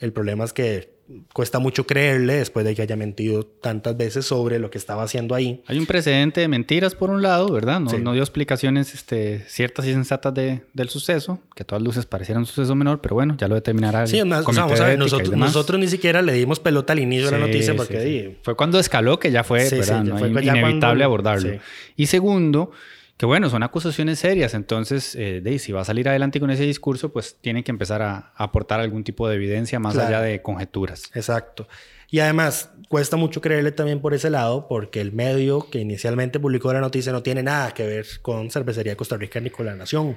El 0.00 0.12
problema 0.12 0.44
es 0.44 0.52
que 0.52 0.90
cuesta 1.32 1.58
mucho 1.58 1.86
creerle 1.86 2.34
después 2.34 2.64
de 2.64 2.74
que 2.74 2.82
haya 2.82 2.96
mentido 2.96 3.44
tantas 3.44 3.96
veces 3.96 4.24
sobre 4.26 4.58
lo 4.58 4.70
que 4.70 4.78
estaba 4.78 5.02
haciendo 5.02 5.34
ahí. 5.34 5.62
Hay 5.66 5.78
un 5.78 5.86
precedente 5.86 6.40
de 6.40 6.48
mentiras 6.48 6.94
por 6.94 7.10
un 7.10 7.22
lado, 7.22 7.48
¿verdad? 7.52 7.80
No, 7.80 7.90
Sí. 7.90 7.96
no 7.98 8.12
dio 8.12 8.22
explicaciones 8.22 8.94
este, 8.94 9.44
ciertas 9.48 9.86
y 9.86 9.92
sensatas 9.92 10.34
de- 10.34 10.62
del 10.74 10.88
suceso, 10.88 11.40
que 11.54 11.62
a 11.62 11.66
todas 11.66 11.82
luces 11.82 12.06
pareciera 12.06 12.38
un 12.38 12.46
suceso 12.46 12.74
menor, 12.74 13.00
pero 13.00 13.14
bueno, 13.14 13.36
ya 13.38 13.48
lo 13.48 13.54
determinará 13.54 14.02
el 14.02 14.08
Sí, 14.08 14.18
comité 14.18 14.60
vamos 14.60 14.80
a 14.80 14.86
ver, 14.86 14.98
nosotros, 14.98 15.78
ni 15.80 15.88
siquiera 15.88 16.22
le 16.22 16.32
dimos 16.32 16.60
pelota 16.60 16.92
al 16.92 16.98
inicio 17.00 17.26
de 17.26 17.32
la 17.32 17.38
Sí, 17.38 17.42
noticia 17.42 17.72
sí, 17.72 17.76
porque 17.76 18.00
sí. 18.02 18.36
Fue 18.42 18.54
cuando 18.56 18.78
escaló 18.78 19.18
que 19.18 19.30
ya 19.30 19.44
fue, 19.44 19.66
Sí, 19.66 19.76
¿verdad? 19.76 20.02
sí, 20.02 20.08
No 20.08 20.18
fue 20.18 20.28
inevitable 20.28 20.60
cuando- 20.80 21.04
abordarlo. 21.04 21.52
sí. 21.52 21.58
Y 21.96 22.06
segundo, 22.06 22.70
que 23.22 23.26
bueno, 23.26 23.48
son 23.48 23.62
acusaciones 23.62 24.18
serias, 24.18 24.52
entonces, 24.52 25.14
eh, 25.14 25.40
de, 25.40 25.56
si 25.60 25.70
va 25.70 25.82
a 25.82 25.84
salir 25.84 26.08
adelante 26.08 26.40
con 26.40 26.50
ese 26.50 26.64
discurso, 26.64 27.12
pues 27.12 27.36
tiene 27.40 27.62
que 27.62 27.70
empezar 27.70 28.02
a, 28.02 28.32
a 28.34 28.42
aportar 28.42 28.80
algún 28.80 29.04
tipo 29.04 29.28
de 29.28 29.36
evidencia 29.36 29.78
más 29.78 29.94
Claro. 29.94 30.08
allá 30.08 30.20
de 30.22 30.42
conjeturas. 30.42 31.04
Exacto. 31.14 31.68
Y 32.10 32.18
además, 32.18 32.72
cuesta 32.88 33.16
mucho 33.16 33.40
creerle 33.40 33.70
también 33.70 34.00
por 34.00 34.12
ese 34.12 34.28
lado, 34.28 34.66
porque 34.66 35.00
el 35.00 35.12
medio 35.12 35.70
que 35.70 35.78
inicialmente 35.78 36.40
publicó 36.40 36.72
la 36.72 36.80
noticia 36.80 37.12
no 37.12 37.22
tiene 37.22 37.44
nada 37.44 37.70
que 37.72 37.86
ver 37.86 38.06
con 38.22 38.50
Cervecería 38.50 38.96
Costa 38.96 39.16
Rica 39.16 39.38
ni 39.38 39.50
con 39.50 39.66
La 39.66 39.76
Nación. 39.76 40.16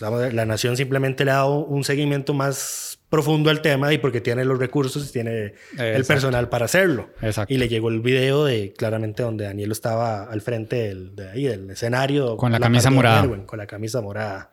La 0.00 0.46
Nación 0.46 0.76
simplemente 0.76 1.24
le 1.24 1.30
ha 1.30 1.34
dado 1.34 1.58
un 1.64 1.84
seguimiento 1.84 2.34
más 2.34 2.98
profundo 3.08 3.50
al 3.50 3.60
tema 3.60 3.92
y 3.92 3.98
porque 3.98 4.20
tiene 4.22 4.44
los 4.44 4.58
recursos 4.58 5.06
y 5.08 5.12
tiene 5.12 5.54
el 5.78 6.04
personal 6.04 6.48
para 6.48 6.64
hacerlo. 6.64 7.10
Exacto. 7.20 7.52
Y 7.52 7.58
le 7.58 7.68
llegó 7.68 7.90
el 7.90 8.00
video 8.00 8.44
de 8.46 8.72
claramente 8.72 9.22
donde 9.22 9.44
Daniel 9.44 9.70
estaba 9.72 10.24
al 10.24 10.40
frente 10.40 10.76
del, 10.88 11.14
de 11.14 11.30
ahí, 11.30 11.44
del 11.44 11.68
escenario. 11.70 12.36
Con 12.38 12.52
la 12.52 12.58
camisa 12.60 12.90
morada. 12.90 13.24
Erwin, 13.24 13.44
con 13.44 13.58
la 13.58 13.66
camisa 13.66 14.00
morada. 14.00 14.50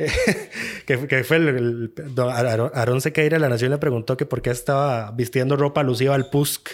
que, 0.86 1.06
que 1.06 1.24
fue 1.24 1.36
el, 1.36 1.48
el- 1.48 1.92
Aarón 2.72 3.00
Sequeira 3.02 3.36
de 3.36 3.40
la 3.40 3.48
Nación 3.50 3.70
le 3.70 3.78
preguntó 3.78 4.16
que 4.16 4.24
por 4.26 4.40
qué 4.40 4.50
estaba 4.50 5.10
vistiendo 5.12 5.56
ropa 5.56 5.82
alusiva 5.82 6.14
al 6.14 6.30
PUSC. 6.30 6.70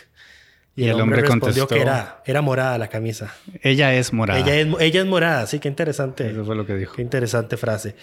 Y, 0.77 0.85
el, 0.89 1.01
hombre, 1.01 1.23
respondió 1.23 1.65
contestó- 1.67 1.75
que 1.75 1.81
era, 1.81 2.23
era 2.27 2.43
morada 2.43 2.77
la 2.77 2.89
camisa. 2.89 3.35
Ella 3.63 3.95
es 3.95 4.13
morada. 4.13 4.39
Ella 4.41 4.57
es, 4.61 4.69
ella 4.79 5.01
es 5.01 5.07
morada, 5.07 5.47
sí, 5.47 5.59
qué 5.59 5.69
interesante. 5.69 6.31
Eso 6.31 6.45
fue 6.45 6.55
lo 6.55 6.67
que 6.67 6.75
dijo. 6.77 6.95
Qué 6.95 7.03
interesante 7.03 7.57
frase. 7.57 7.95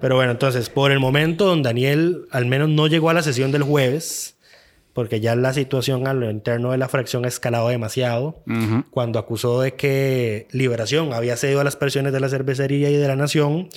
Pero 0.00 0.14
bueno, 0.16 0.32
entonces, 0.32 0.70
por 0.70 0.92
el 0.92 1.00
momento, 1.00 1.46
don 1.46 1.62
Daniel 1.62 2.26
al 2.30 2.46
menos 2.46 2.68
no 2.68 2.86
llegó 2.86 3.10
a 3.10 3.14
la 3.14 3.22
sesión 3.22 3.50
del 3.52 3.62
jueves, 3.64 4.36
porque 4.92 5.18
ya 5.18 5.34
la 5.34 5.52
situación 5.52 6.06
a 6.06 6.14
lo 6.14 6.30
interno 6.30 6.70
de 6.70 6.78
la 6.78 6.88
fracción 6.88 7.24
ha 7.24 7.28
escalado 7.28 7.68
demasiado, 7.68 8.40
cuando 8.90 9.18
acusó 9.18 9.60
de 9.60 9.74
que 9.74 10.46
Liberación 10.52 11.12
había 11.14 11.36
cedido 11.36 11.60
a 11.60 11.64
las 11.64 11.74
presiones 11.74 12.12
de 12.12 12.20
la 12.20 12.28
cervecería 12.28 12.90
y 12.90 12.96
de 12.96 13.08
la 13.08 13.16
Nación. 13.16 13.68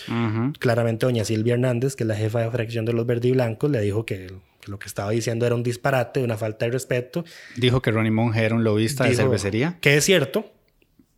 Claramente, 0.60 1.08
doña 1.08 1.26
Silvia 1.26 1.54
Hernández, 1.56 1.96
que 1.96 2.04
es 2.04 2.08
la 2.08 2.16
jefa 2.16 2.42
de 2.42 2.52
fracción 2.52 2.86
de 2.86 2.94
los 2.94 3.08
verdes 3.08 3.30
y 3.30 3.32
blancos, 3.32 3.72
le 3.72 3.82
dijo 3.82 4.06
que, 4.06 4.32
que 4.68 4.72
lo 4.72 4.80
que 4.80 4.88
estaba 4.88 5.12
diciendo 5.12 5.46
era 5.46 5.56
un 5.56 5.64
disparate, 5.64 6.22
una 6.24 6.38
falta 6.38 6.66
de 6.66 6.72
respeto. 6.72 7.26
Dijo 7.56 7.82
que 7.82 7.90
Ronnie 7.92 8.12
Monge 8.12 8.44
era 8.46 8.54
un 8.56 8.64
lobista 8.64 9.04
de 9.06 9.12
Dijo 9.12 9.24
cervecería. 9.24 9.78
Que 9.82 9.98
es 9.98 10.04
cierto, 10.06 10.52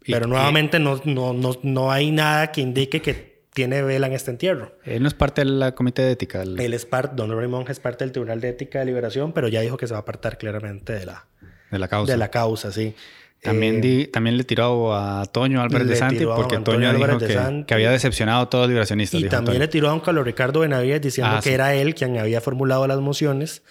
pero 0.05 0.21
que- 0.21 0.27
nuevamente 0.27 0.79
no, 0.79 1.01
no, 1.05 1.33
no, 1.33 1.57
no 1.63 1.91
hay 1.91 2.11
nada 2.11 2.51
que 2.51 2.61
indique 2.61 3.01
que 3.01 3.29
tiene 3.53 3.81
vela 3.81 4.07
en 4.07 4.13
este 4.13 4.31
entierro. 4.31 4.77
Él 4.85 5.01
no 5.01 5.07
es 5.07 5.13
parte 5.15 5.43
del 5.43 5.73
comité 5.73 6.03
de 6.03 6.11
ética. 6.11 6.39
del- 6.39 6.59
Él 6.59 6.73
es 6.73 6.85
parte, 6.85 7.15
Don 7.15 7.35
Raymond 7.35 7.69
es 7.69 7.79
parte 7.79 8.05
del 8.05 8.11
Tribunal 8.11 8.39
de 8.39 8.49
Ética 8.49 8.79
de 8.79 8.85
Liberación, 8.85 9.33
pero 9.33 9.47
ya 9.47 9.61
dijo 9.61 9.75
que 9.75 9.87
se 9.87 9.93
va 9.93 9.97
a 9.99 10.01
apartar 10.03 10.37
claramente 10.37 10.93
de 10.93 11.05
la, 11.05 11.25
de 11.71 11.79
la 11.79 11.87
causa. 11.87 12.11
de 12.13 12.17
la 12.17 12.29
causa, 12.31 12.71
sí. 12.71 12.95
También, 13.41 13.75
Eh, 13.77 13.81
di- 13.81 14.08
también 14.08 14.36
le 14.38 14.43
tiró 14.43 14.93
a 14.93 15.25
Toño 15.25 15.62
Álvarez 15.62 15.88
de 15.88 15.96
Santi 15.96 16.25
porque 16.25 16.58
Toño 16.58 16.93
dijo 16.93 17.17
que, 17.19 17.63
que 17.65 17.74
había 17.74 17.89
decepcionado 17.91 18.41
a 18.41 18.50
todos 18.50 18.63
los 18.63 18.69
liberacionistas. 18.69 19.22
Y 19.22 19.29
también 19.29 19.60
le 19.60 19.67
tiró 19.69 19.88
a 19.88 19.91
don 19.91 20.01
Carlos 20.01 20.25
Ricardo 20.25 20.60
Benavides 20.60 21.01
diciendo 21.01 21.34
Ah, 21.36 21.39
que 21.41 21.50
sí. 21.50 21.55
era 21.55 21.74
él 21.74 21.96
quien 21.96 22.17
había 22.17 22.41
formulado 22.41 22.86
las 22.88 23.00
mociones 23.00 23.63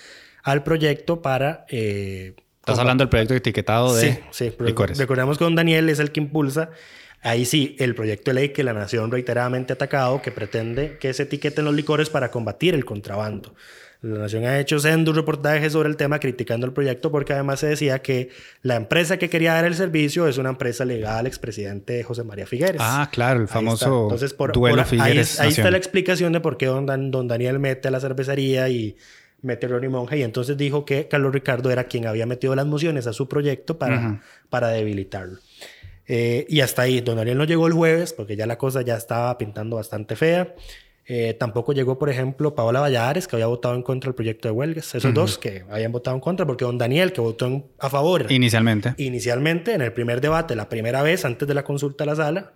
al 0.43 0.63
proyecto 0.63 1.21
para... 1.21 1.67
eh, 1.69 2.35
Estás 2.61 2.79
hablando 2.79 3.03
del 3.03 3.09
proyecto 3.11 3.35
etiquetado 3.35 3.95
de 3.95 4.13
Sí, 4.13 4.19
sí. 4.31 4.53
licores. 4.61 4.97
Recordemos 4.99 5.37
que 5.39 5.45
don 5.45 5.55
Daniel 5.55 5.89
es 5.91 5.99
el 6.01 6.13
que 6.13 6.21
impulsa, 6.21 6.71
ahí 7.23 7.45
sí, 7.45 7.77
el 7.79 7.95
proyecto 7.95 8.31
de 8.31 8.35
ley 8.35 8.49
que 8.51 8.63
la 8.63 8.73
Nación 8.75 9.11
reiteradamente 9.11 9.73
ha 9.73 9.75
atacado, 9.75 10.21
que 10.23 10.31
pretende 10.33 10.97
que 10.99 11.13
se 11.15 11.25
etiqueten 11.25 11.65
los 11.65 11.75
licores 11.75 12.09
para 12.11 12.31
combatir 12.31 12.75
el 12.75 12.85
contrabando. 12.85 13.55
La 14.01 14.19
Nación 14.21 14.45
ha 14.45 14.61
hecho 14.61 14.79
sendos 14.79 15.17
reportajes 15.17 15.73
sobre 15.73 15.89
el 15.89 15.97
tema 15.97 16.21
criticando 16.21 16.67
el 16.67 16.73
proyecto 16.73 17.11
porque 17.11 17.33
además 17.33 17.59
se 17.59 17.67
decía 17.67 17.99
que 18.01 18.29
la 18.63 18.77
empresa 18.77 19.17
que 19.19 19.29
quería 19.29 19.55
dar 19.55 19.65
el 19.65 19.75
servicio 19.75 20.29
es 20.29 20.39
una 20.39 20.51
empresa 20.51 20.85
ligada 20.85 21.19
al 21.19 21.27
expresidente 21.27 22.05
José 22.05 22.23
María 22.23 22.47
Figueres. 22.47 22.81
Ah, 22.83 23.09
claro, 23.13 23.35
el 23.35 23.41
Ahí 23.41 23.45
está. 23.47 23.55
famoso 23.55 24.03
Entonces, 24.05 24.35
por- 24.35 24.53
duelo 24.53 24.77
por- 24.77 24.85
ahí, 24.85 24.91
Figueres. 24.91 25.41
ahí 25.41 25.49
está 25.49 25.63
Nación. 25.63 25.73
la 25.73 25.79
explicación 25.79 26.33
de 26.33 26.41
por 26.41 26.57
qué 26.57 26.67
don, 26.67 26.87
Dan- 26.87 27.11
don 27.11 27.27
Daniel 27.27 27.59
mete 27.59 27.89
a 27.89 27.91
la 27.91 27.99
cervecería 27.99 28.69
y 28.69 28.97
mete 29.43 29.67
a 29.67 29.69
Ronnie 29.71 29.89
Monge. 29.89 30.17
Y 30.19 30.23
entonces 30.23 30.57
dijo 30.57 30.85
que 30.85 31.09
Carlos 31.09 31.33
Ricardo 31.33 31.69
era 31.73 31.85
quien 31.85 32.07
había 32.07 32.25
metido 32.27 32.55
las 32.55 32.67
mociones 32.67 33.09
a 33.09 33.13
su 33.13 33.27
proyecto 33.29 33.79
para, 33.79 33.99
Ujú. 33.99 34.19
para 34.49 34.69
debilitarlo. 34.69 35.41
Eh, 36.07 36.47
y 36.49 36.61
hasta 36.61 36.83
ahí, 36.83 37.01
don 37.01 37.17
Daniel 37.17 37.37
no 37.37 37.45
llegó 37.45 37.67
el 37.67 37.73
jueves 37.73 38.13
porque 38.13 38.37
ya 38.37 38.47
la 38.47 38.57
cosa 38.59 38.83
ya 38.83 38.97
estaba 38.97 39.37
pintando 39.39 39.75
bastante 39.77 40.15
fea. 40.15 40.55
Eh, 41.11 41.35
tampoco 41.39 41.73
llegó, 41.73 41.99
por 41.99 42.11
ejemplo, 42.11 42.55
Paola 42.55 42.81
Valladares, 42.81 43.27
que 43.27 43.37
había 43.37 43.47
votado 43.47 43.75
en 43.75 43.83
contra 43.83 44.09
del 44.09 44.15
proyecto 44.15 44.47
de 44.47 44.53
huelgas. 44.53 44.95
Esos 44.95 45.15
dos 45.15 45.39
que 45.39 45.65
habían 45.71 45.91
votado 45.91 46.15
en 46.15 46.21
contra, 46.21 46.45
porque 46.47 46.67
don 46.67 46.77
Daniel, 46.77 47.13
que 47.15 47.23
votó 47.23 47.47
en- 47.47 47.65
a 47.79 47.89
favor 47.89 48.31
Inicialmente. 48.31 48.93
inicialmente 49.03 49.73
en 49.73 49.81
el 49.81 49.93
primer 49.95 50.21
debate, 50.21 50.55
la 50.55 50.69
primera 50.69 51.03
vez 51.03 51.25
antes 51.25 51.49
de 51.49 51.55
la 51.55 51.65
consulta 51.65 52.05
a 52.05 52.07
la 52.09 52.15
sala. 52.17 52.53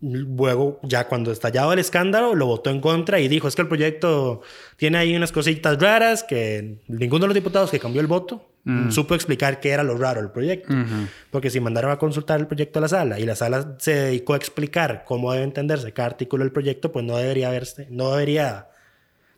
Luego, 0.00 0.80
ya 0.82 1.08
cuando 1.08 1.30
estallado 1.30 1.74
el 1.74 1.78
escándalo, 1.78 2.34
lo 2.34 2.46
votó 2.46 2.70
en 2.70 2.80
contra 2.80 3.20
y 3.20 3.28
dijo, 3.28 3.48
es 3.48 3.54
que 3.54 3.60
el 3.62 3.68
proyecto 3.68 4.40
tiene 4.78 4.96
ahí 4.96 5.14
unas 5.14 5.30
cositas 5.30 5.78
raras 5.78 6.24
que 6.24 6.78
ninguno 6.88 7.24
de 7.24 7.26
los 7.28 7.34
diputados 7.34 7.70
que 7.70 7.78
cambió 7.78 8.00
el 8.00 8.06
voto 8.06 8.49
supo 8.90 9.14
explicar 9.14 9.60
qué 9.60 9.70
era 9.70 9.82
lo 9.82 9.96
raro 9.96 10.20
del 10.20 10.30
proyecto. 10.30 10.74
Porque 11.30 11.50
si 11.50 11.60
mandaron 11.60 11.90
a 11.90 11.98
consultar 11.98 12.40
el 12.40 12.46
proyecto 12.46 12.78
a 12.78 12.82
la 12.82 12.88
sala 12.88 13.18
y 13.18 13.24
la 13.24 13.36
sala 13.36 13.76
se 13.78 13.94
dedicó 13.94 14.34
a 14.34 14.36
explicar 14.36 15.04
cómo 15.06 15.32
debe 15.32 15.44
entenderse 15.44 15.92
cada 15.92 16.08
artículo 16.08 16.44
del 16.44 16.52
proyecto, 16.52 16.92
pues 16.92 17.04
no 17.04 17.16
debería 17.16 17.48
haberse, 17.48 17.86
no 17.90 18.10
debería, 18.12 18.68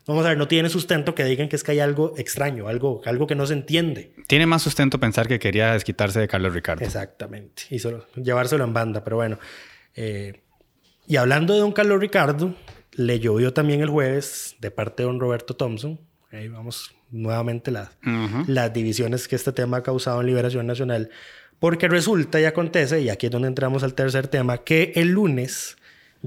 vamos 0.05 0.25
a 0.25 0.29
ver, 0.29 0.37
no 0.37 0.47
tiene 0.47 0.69
sustento 0.69 1.15
que 1.15 1.23
digan 1.23 1.49
que 1.49 1.55
es 1.55 1.63
que 1.63 1.71
hay 1.71 1.79
algo 1.79 2.13
extraño, 2.17 2.67
algo, 2.67 3.01
algo 3.05 3.27
que 3.27 3.35
no 3.35 3.45
se 3.47 3.53
entiende. 3.53 4.13
Tiene 4.27 4.45
más 4.45 4.61
sustento 4.61 4.99
pensar 4.99 5.27
que 5.27 5.39
quería 5.39 5.73
desquitarse 5.73 6.19
de 6.19 6.27
Carlos 6.27 6.53
Ricardo. 6.53 6.83
Exactamente. 6.83 7.63
Y 7.69 7.79
solo, 7.79 8.05
llevárselo 8.15 8.63
en 8.63 8.73
banda, 8.73 9.03
pero 9.03 9.17
bueno. 9.17 9.39
Eh, 9.95 10.41
y 11.07 11.17
hablando 11.17 11.53
de 11.53 11.59
don 11.59 11.71
Carlos 11.71 11.99
Ricardo, 11.99 12.55
le 12.93 13.19
llovió 13.19 13.53
también 13.53 13.81
el 13.81 13.89
jueves 13.89 14.55
de 14.59 14.71
parte 14.71 15.03
de 15.03 15.07
don 15.07 15.19
Roberto 15.19 15.55
Thompson. 15.55 15.99
Ahí 16.31 16.47
vamos 16.47 16.93
nuevamente 17.13 17.71
las, 17.71 17.89
divisiones 18.73 19.27
que 19.27 19.35
este 19.35 19.53
tema 19.53 19.77
ha 19.77 19.83
causado 19.83 20.19
en 20.21 20.27
Liberación 20.27 20.67
Nacional. 20.67 21.09
Porque 21.59 21.87
resulta 21.87 22.41
y 22.41 22.45
acontece, 22.45 23.01
y 23.01 23.09
aquí 23.09 23.27
es 23.27 23.31
donde 23.31 23.47
entramos 23.47 23.83
al 23.83 23.93
tercer 23.93 24.27
tema, 24.27 24.59
que 24.59 24.91
el 24.95 25.09
lunes 25.09 25.77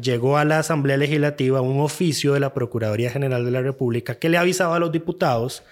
llegó 0.00 0.38
a 0.38 0.44
la 0.44 0.60
Asamblea 0.60 0.96
Legislativa 0.96 1.60
un 1.60 1.80
oficio 1.80 2.32
de 2.32 2.40
la 2.40 2.54
Procuraduría 2.54 3.10
General 3.10 3.44
de 3.44 3.50
la 3.50 3.60
República 3.60 4.14
que 4.14 4.28
le 4.28 4.38
avisaba 4.38 4.76
a 4.76 4.78
los 4.78 4.92
diputados 4.92 5.62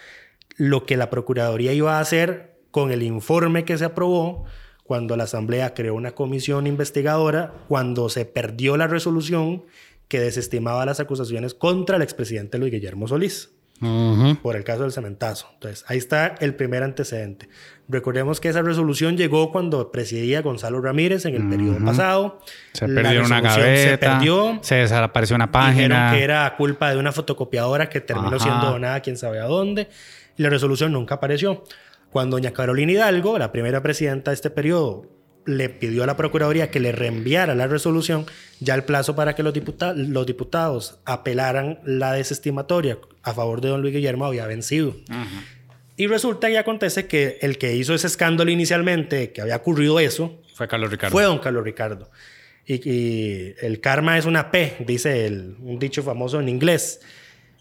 lo 0.56 0.86
que 0.86 0.96
la 0.96 1.10
Procuraduría 1.10 1.72
iba 1.72 1.96
a 1.96 2.00
hacer 2.00 2.56
con 2.70 2.90
el 2.90 3.02
informe 3.02 3.64
que 3.64 3.78
se 3.78 3.84
aprobó 3.84 4.44
cuando 4.82 5.16
la 5.16 5.24
Asamblea 5.24 5.72
creó 5.74 5.94
una 5.94 6.12
comisión 6.12 6.66
investigadora, 6.66 7.54
cuando 7.68 8.08
se 8.08 8.26
perdió 8.26 8.76
la 8.76 8.86
resolución 8.86 9.64
que 10.08 10.20
desestimaba 10.20 10.84
las 10.84 11.00
acusaciones 11.00 11.54
contra 11.54 11.96
el 11.96 12.02
expresidente 12.02 12.58
Luis 12.58 12.72
Guillermo 12.72 13.08
Solís. 13.08 13.53
Por 14.42 14.56
el 14.56 14.64
caso 14.64 14.82
del 14.82 14.92
cementazo. 14.92 15.48
Entonces, 15.54 15.84
ahí 15.88 15.98
está 15.98 16.34
el 16.40 16.54
primer 16.54 16.82
antecedente. 16.82 17.48
Recordemos 17.88 18.40
que 18.40 18.48
esa 18.48 18.62
resolución 18.62 19.16
llegó 19.16 19.52
cuando 19.52 19.92
presidía 19.92 20.40
Gonzalo 20.40 20.80
Ramírez 20.80 21.26
en 21.26 21.34
el 21.34 21.48
periodo 21.48 21.84
pasado. 21.84 22.38
Se 22.72 22.88
La 22.88 23.02
perdió 23.02 23.24
una 23.26 23.40
gaveta. 23.42 23.90
Se 23.90 23.98
perdió. 23.98 24.58
Se 24.62 24.76
desapareció 24.76 25.36
una 25.36 25.46
Dijeron 25.48 25.74
página. 25.90 26.12
que 26.12 26.24
era 26.24 26.56
culpa 26.56 26.90
de 26.90 26.96
una 26.98 27.12
fotocopiadora 27.12 27.90
que 27.90 28.00
terminó 28.00 28.36
Ajá. 28.36 28.38
siendo 28.38 28.66
donada 28.70 29.00
quién 29.00 29.18
sabe 29.18 29.38
a 29.40 29.44
dónde. 29.44 29.88
Y 30.38 30.42
la 30.42 30.48
resolución 30.50 30.92
nunca 30.92 31.16
apareció. 31.16 31.62
Cuando 32.10 32.36
doña 32.36 32.52
Carolina 32.52 32.92
Hidalgo, 32.92 33.38
la 33.38 33.52
primera 33.52 33.82
presidenta 33.82 34.30
de 34.30 34.36
este 34.36 34.48
periodo, 34.48 35.06
le 35.46 35.68
pidió 35.68 36.02
a 36.04 36.06
la 36.06 36.16
Procuraduría 36.16 36.70
que 36.70 36.80
le 36.80 36.92
reenviara 36.92 37.54
la 37.54 37.66
resolución, 37.66 38.26
ya 38.60 38.74
el 38.74 38.84
plazo 38.84 39.14
para 39.14 39.34
que 39.34 39.42
los, 39.42 39.52
diputa- 39.54 39.92
los 39.94 40.26
diputados 40.26 40.98
apelaran 41.04 41.78
la 41.84 42.12
desestimatoria 42.12 42.98
a 43.22 43.34
favor 43.34 43.60
de 43.60 43.68
don 43.68 43.82
Luis 43.82 43.94
Guillermo 43.94 44.24
había 44.26 44.46
vencido. 44.46 44.96
Y 45.96 46.06
resulta 46.08 46.50
y 46.50 46.56
acontece 46.56 47.06
que 47.06 47.38
el 47.40 47.56
que 47.58 47.76
hizo 47.76 47.94
ese 47.94 48.06
escándalo 48.08 48.50
inicialmente, 48.50 49.32
que 49.32 49.40
había 49.42 49.56
ocurrido 49.56 50.00
eso, 50.00 50.40
Fue 50.54 50.66
Carlos 50.66 50.90
Ricardo. 50.90 51.12
fue 51.12 51.22
don 51.24 51.38
Carlos 51.38 51.62
Ricardo. 51.64 52.10
Y, 52.66 52.88
y 52.90 53.54
el 53.60 53.80
karma 53.80 54.16
es 54.18 54.24
una 54.24 54.50
P, 54.50 54.76
dice 54.86 55.26
el- 55.26 55.56
un 55.60 55.78
dicho 55.78 56.02
famoso 56.02 56.40
en 56.40 56.48
inglés. 56.48 57.00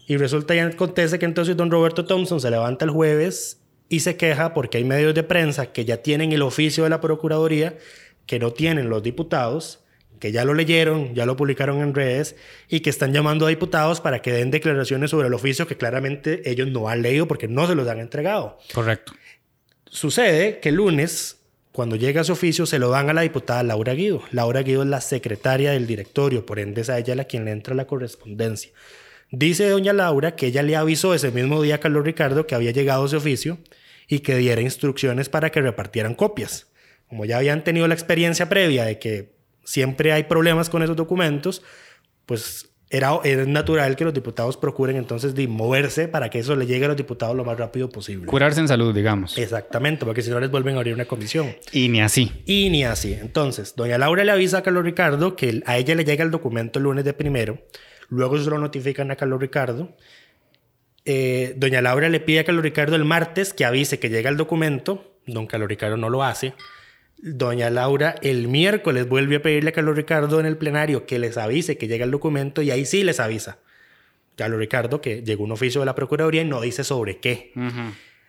Y 0.06 0.16
resulta 0.16 0.54
y 0.54 0.58
acontece 0.58 1.18
que 1.18 1.26
entonces 1.26 1.56
don 1.56 1.70
Roberto 1.70 2.04
Thompson 2.06 2.40
se 2.40 2.50
levanta 2.50 2.84
el 2.84 2.90
jueves 2.90 3.60
y 3.94 4.00
se 4.00 4.16
queja 4.16 4.54
porque 4.54 4.78
hay 4.78 4.84
medios 4.84 5.14
de 5.14 5.22
prensa 5.22 5.66
que 5.66 5.84
ya 5.84 5.98
tienen 5.98 6.32
el 6.32 6.42
oficio 6.42 6.84
de 6.84 6.90
la 6.90 7.00
Procuraduría, 7.00 7.78
que 8.26 8.38
no 8.38 8.52
tienen 8.52 8.88
los 8.88 9.02
diputados, 9.02 9.80
que 10.18 10.32
ya 10.32 10.44
lo 10.44 10.54
leyeron, 10.54 11.14
ya 11.14 11.26
lo 11.26 11.36
publicaron 11.36 11.80
en 11.80 11.94
redes 11.94 12.34
y 12.68 12.80
que 12.80 12.90
están 12.90 13.12
llamando 13.12 13.46
a 13.46 13.50
diputados 13.50 14.00
para 14.00 14.20
que 14.20 14.32
den 14.32 14.50
declaraciones 14.50 15.10
sobre 15.10 15.28
el 15.28 15.34
oficio 15.34 15.66
que 15.66 15.76
claramente 15.76 16.48
ellos 16.50 16.68
no 16.68 16.88
han 16.88 17.02
leído 17.02 17.28
porque 17.28 17.46
no 17.46 17.66
se 17.66 17.74
los 17.74 17.86
han 17.88 18.00
entregado. 18.00 18.58
Correcto. 18.72 19.12
Sucede 19.86 20.58
que 20.58 20.70
el 20.70 20.76
lunes, 20.76 21.38
cuando 21.70 21.94
llega 21.94 22.22
ese 22.22 22.32
oficio, 22.32 22.66
se 22.66 22.78
lo 22.78 22.90
dan 22.90 23.10
a 23.10 23.12
la 23.12 23.20
diputada 23.20 23.62
Laura 23.62 23.94
Guido. 23.94 24.22
Laura 24.32 24.62
Guido 24.62 24.82
es 24.82 24.88
la 24.88 25.00
secretaria 25.00 25.70
del 25.70 25.86
directorio, 25.86 26.44
por 26.44 26.58
ende 26.58 26.80
es 26.80 26.90
a 26.90 26.98
ella 26.98 27.14
la 27.14 27.24
quien 27.24 27.44
le 27.44 27.52
entra 27.52 27.74
la 27.74 27.86
correspondencia. 27.86 28.72
Dice 29.30 29.68
doña 29.68 29.92
Laura 29.92 30.36
que 30.36 30.46
ella 30.46 30.62
le 30.62 30.74
avisó 30.74 31.14
ese 31.14 31.30
mismo 31.30 31.62
día 31.62 31.76
a 31.76 31.80
Carlos 31.80 32.04
Ricardo 32.04 32.46
que 32.46 32.54
había 32.54 32.70
llegado 32.70 33.06
ese 33.06 33.16
oficio 33.16 33.58
y 34.08 34.20
que 34.20 34.36
diera 34.36 34.60
instrucciones 34.60 35.28
para 35.28 35.50
que 35.50 35.60
repartieran 35.60 36.14
copias. 36.14 36.68
Como 37.08 37.24
ya 37.24 37.38
habían 37.38 37.64
tenido 37.64 37.86
la 37.86 37.94
experiencia 37.94 38.48
previa 38.48 38.84
de 38.84 38.98
que 38.98 39.34
siempre 39.64 40.12
hay 40.12 40.24
problemas 40.24 40.68
con 40.68 40.82
esos 40.82 40.96
documentos, 40.96 41.62
pues 42.26 42.70
era, 42.90 43.18
era 43.24 43.44
natural 43.44 43.96
que 43.96 44.04
los 44.04 44.14
diputados 44.14 44.56
procuren 44.56 44.96
entonces 44.96 45.34
de 45.34 45.48
moverse 45.48 46.06
para 46.06 46.30
que 46.30 46.38
eso 46.38 46.54
le 46.54 46.66
llegue 46.66 46.84
a 46.84 46.88
los 46.88 46.96
diputados 46.96 47.34
lo 47.34 47.44
más 47.44 47.58
rápido 47.58 47.88
posible. 47.88 48.26
Curarse 48.26 48.60
en 48.60 48.68
salud, 48.68 48.94
digamos. 48.94 49.36
Exactamente, 49.36 50.04
porque 50.04 50.22
si 50.22 50.30
no 50.30 50.38
les 50.38 50.50
vuelven 50.50 50.76
a 50.76 50.78
abrir 50.78 50.94
una 50.94 51.06
comisión. 51.06 51.56
Y 51.72 51.88
ni 51.88 52.00
así. 52.00 52.30
Y 52.46 52.70
ni 52.70 52.84
así. 52.84 53.14
Entonces, 53.14 53.74
doña 53.74 53.98
Laura 53.98 54.24
le 54.24 54.32
avisa 54.32 54.58
a 54.58 54.62
Carlos 54.62 54.84
Ricardo 54.84 55.34
que 55.34 55.62
a 55.66 55.76
ella 55.76 55.94
le 55.94 56.04
llega 56.04 56.24
el 56.24 56.30
documento 56.30 56.78
el 56.78 56.84
lunes 56.84 57.04
de 57.04 57.14
primero. 57.14 57.58
Luego 58.08 58.38
se 58.38 58.48
lo 58.48 58.58
notifican 58.58 59.10
a 59.10 59.16
Carlos 59.16 59.40
Ricardo. 59.40 59.96
Eh, 61.04 61.54
doña 61.56 61.82
Laura 61.82 62.08
le 62.08 62.20
pide 62.20 62.40
a 62.40 62.44
Carlos 62.44 62.64
Ricardo 62.64 62.96
el 62.96 63.04
martes 63.04 63.52
que 63.52 63.64
avise 63.64 63.98
que 63.98 64.08
llega 64.08 64.30
el 64.30 64.36
documento. 64.36 65.18
Don 65.26 65.46
Carlos 65.46 65.68
Ricardo 65.68 65.96
no 65.96 66.08
lo 66.08 66.22
hace. 66.22 66.54
Doña 67.18 67.70
Laura 67.70 68.16
el 68.22 68.48
miércoles 68.48 69.08
vuelve 69.08 69.36
a 69.36 69.42
pedirle 69.42 69.70
a 69.70 69.72
Carlos 69.72 69.96
Ricardo 69.96 70.40
en 70.40 70.46
el 70.46 70.56
plenario 70.56 71.06
que 71.06 71.18
les 71.18 71.36
avise 71.36 71.78
que 71.78 71.88
llega 71.88 72.04
el 72.04 72.10
documento 72.10 72.62
y 72.62 72.70
ahí 72.70 72.84
sí 72.84 73.02
les 73.04 73.20
avisa. 73.20 73.58
Carlos 74.36 74.58
Ricardo 74.58 75.00
que 75.00 75.22
llegó 75.22 75.44
un 75.44 75.52
oficio 75.52 75.80
de 75.80 75.86
la 75.86 75.94
Procuraduría 75.94 76.42
y 76.42 76.46
no 76.46 76.60
dice 76.60 76.84
sobre 76.84 77.18
qué. 77.18 77.52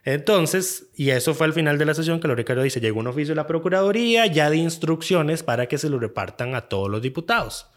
Entonces, 0.03 0.85
y 0.95 1.09
eso 1.09 1.33
fue 1.33 1.47
al 1.47 1.53
final 1.53 1.79
de 1.79 1.85
la 1.85 1.95
sesión 1.95 2.19
que 2.19 2.27
lo 2.27 2.35
Ricardo 2.35 2.61
dice, 2.61 2.79
llegó 2.79 2.99
un 2.99 3.07
oficio 3.07 3.31
de 3.31 3.37
la 3.37 3.47
Procuraduría 3.47 4.27
ya 4.27 4.51
de 4.51 4.57
instrucciones 4.57 5.41
para 5.41 5.65
que 5.65 5.79
se 5.79 5.89
lo 5.89 5.97
repartan 5.97 6.53
a 6.53 6.69
todos 6.69 6.91
los 6.91 7.01
diputados. 7.01 7.67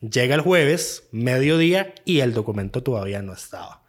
Llega 0.00 0.34
el 0.34 0.40
jueves, 0.40 1.08
mediodía, 1.12 1.94
y 2.04 2.20
el 2.20 2.34
documento 2.34 2.82
todavía 2.82 3.22
no 3.22 3.32
estaba. 3.32 3.85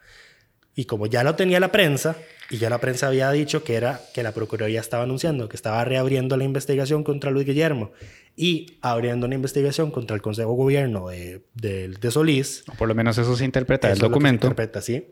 Y 0.77 0.85
como 0.85 1.07
ya 1.07 1.23
lo 1.23 1.35
tenía 1.35 1.59
la 1.59 1.71
prensa, 1.71 2.15
y 2.51 2.57
ya 2.59 2.69
la 2.69 2.77
prensa 2.77 3.07
había 3.07 3.29
dicho 3.31 3.63
que 3.63 3.73
era 3.75 3.99
que 4.13 4.21
la 4.23 4.31
Procuraduría 4.31 4.79
estaba 4.79 5.03
anunciando 5.03 5.49
que 5.49 5.55
estaba 5.57 5.83
reabriendo 5.83 6.37
la 6.37 6.43
investigación 6.45 7.03
contra 7.03 7.31
Luis 7.31 7.45
Guillermo 7.47 7.91
y 8.35 8.77
abriendo 8.81 9.25
una 9.25 9.33
investigación 9.35 9.89
contra 9.91 10.15
el 10.15 10.21
Consejo 10.21 10.51
de 10.51 10.55
Gobierno 10.57 11.09
de, 11.09 11.41
de, 11.55 11.87
de 11.89 12.11
Solís, 12.11 12.63
O 12.71 12.75
por 12.75 12.87
lo 12.87 12.93
menos 12.95 13.17
eso 13.17 13.35
se 13.35 13.43
interpreta 13.43 13.89
del 13.89 13.97
documento. 13.97 14.45
interpreta, 14.47 14.79
sí. 14.81 15.03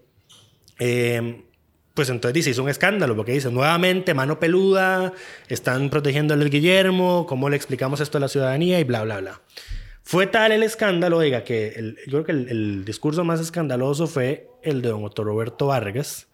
Eh, 0.80 1.44
pues 1.94 2.10
entonces 2.10 2.34
dice, 2.34 2.50
hizo 2.52 2.62
un 2.64 2.70
escándalo, 2.70 3.16
porque 3.16 3.32
dice, 3.32 3.50
nuevamente, 3.52 4.14
mano 4.14 4.40
peluda, 4.40 5.14
están 5.48 5.90
protegiendo 5.90 6.34
a 6.34 6.38
Luis 6.38 6.52
Guillermo, 6.52 7.26
¿cómo 7.28 7.50
le 7.50 7.56
explicamos 7.56 8.02
esto 8.02 8.18
a 8.18 8.22
la 8.22 8.28
ciudadanía? 8.28 8.80
Y 8.80 8.84
bla, 8.84 9.04
bla, 9.04 9.20
bla. 9.20 9.42
Fue 10.04 10.28
tal 10.28 10.52
el 10.52 10.62
escándalo, 10.62 11.18
oiga, 11.18 11.44
que 11.44 11.70
el- 11.70 11.98
yo 12.06 12.22
creo 12.22 12.26
que 12.26 12.32
el, 12.34 12.50
el 12.50 12.86
discurso 12.86 13.24
más 13.24 13.40
escandaloso 13.40 14.06
fue 14.08 14.50
el 14.66 14.82
de 14.82 14.90
don 14.90 15.04
Otto 15.06 15.24
Roberto 15.24 15.68
Vargas, 15.68 16.28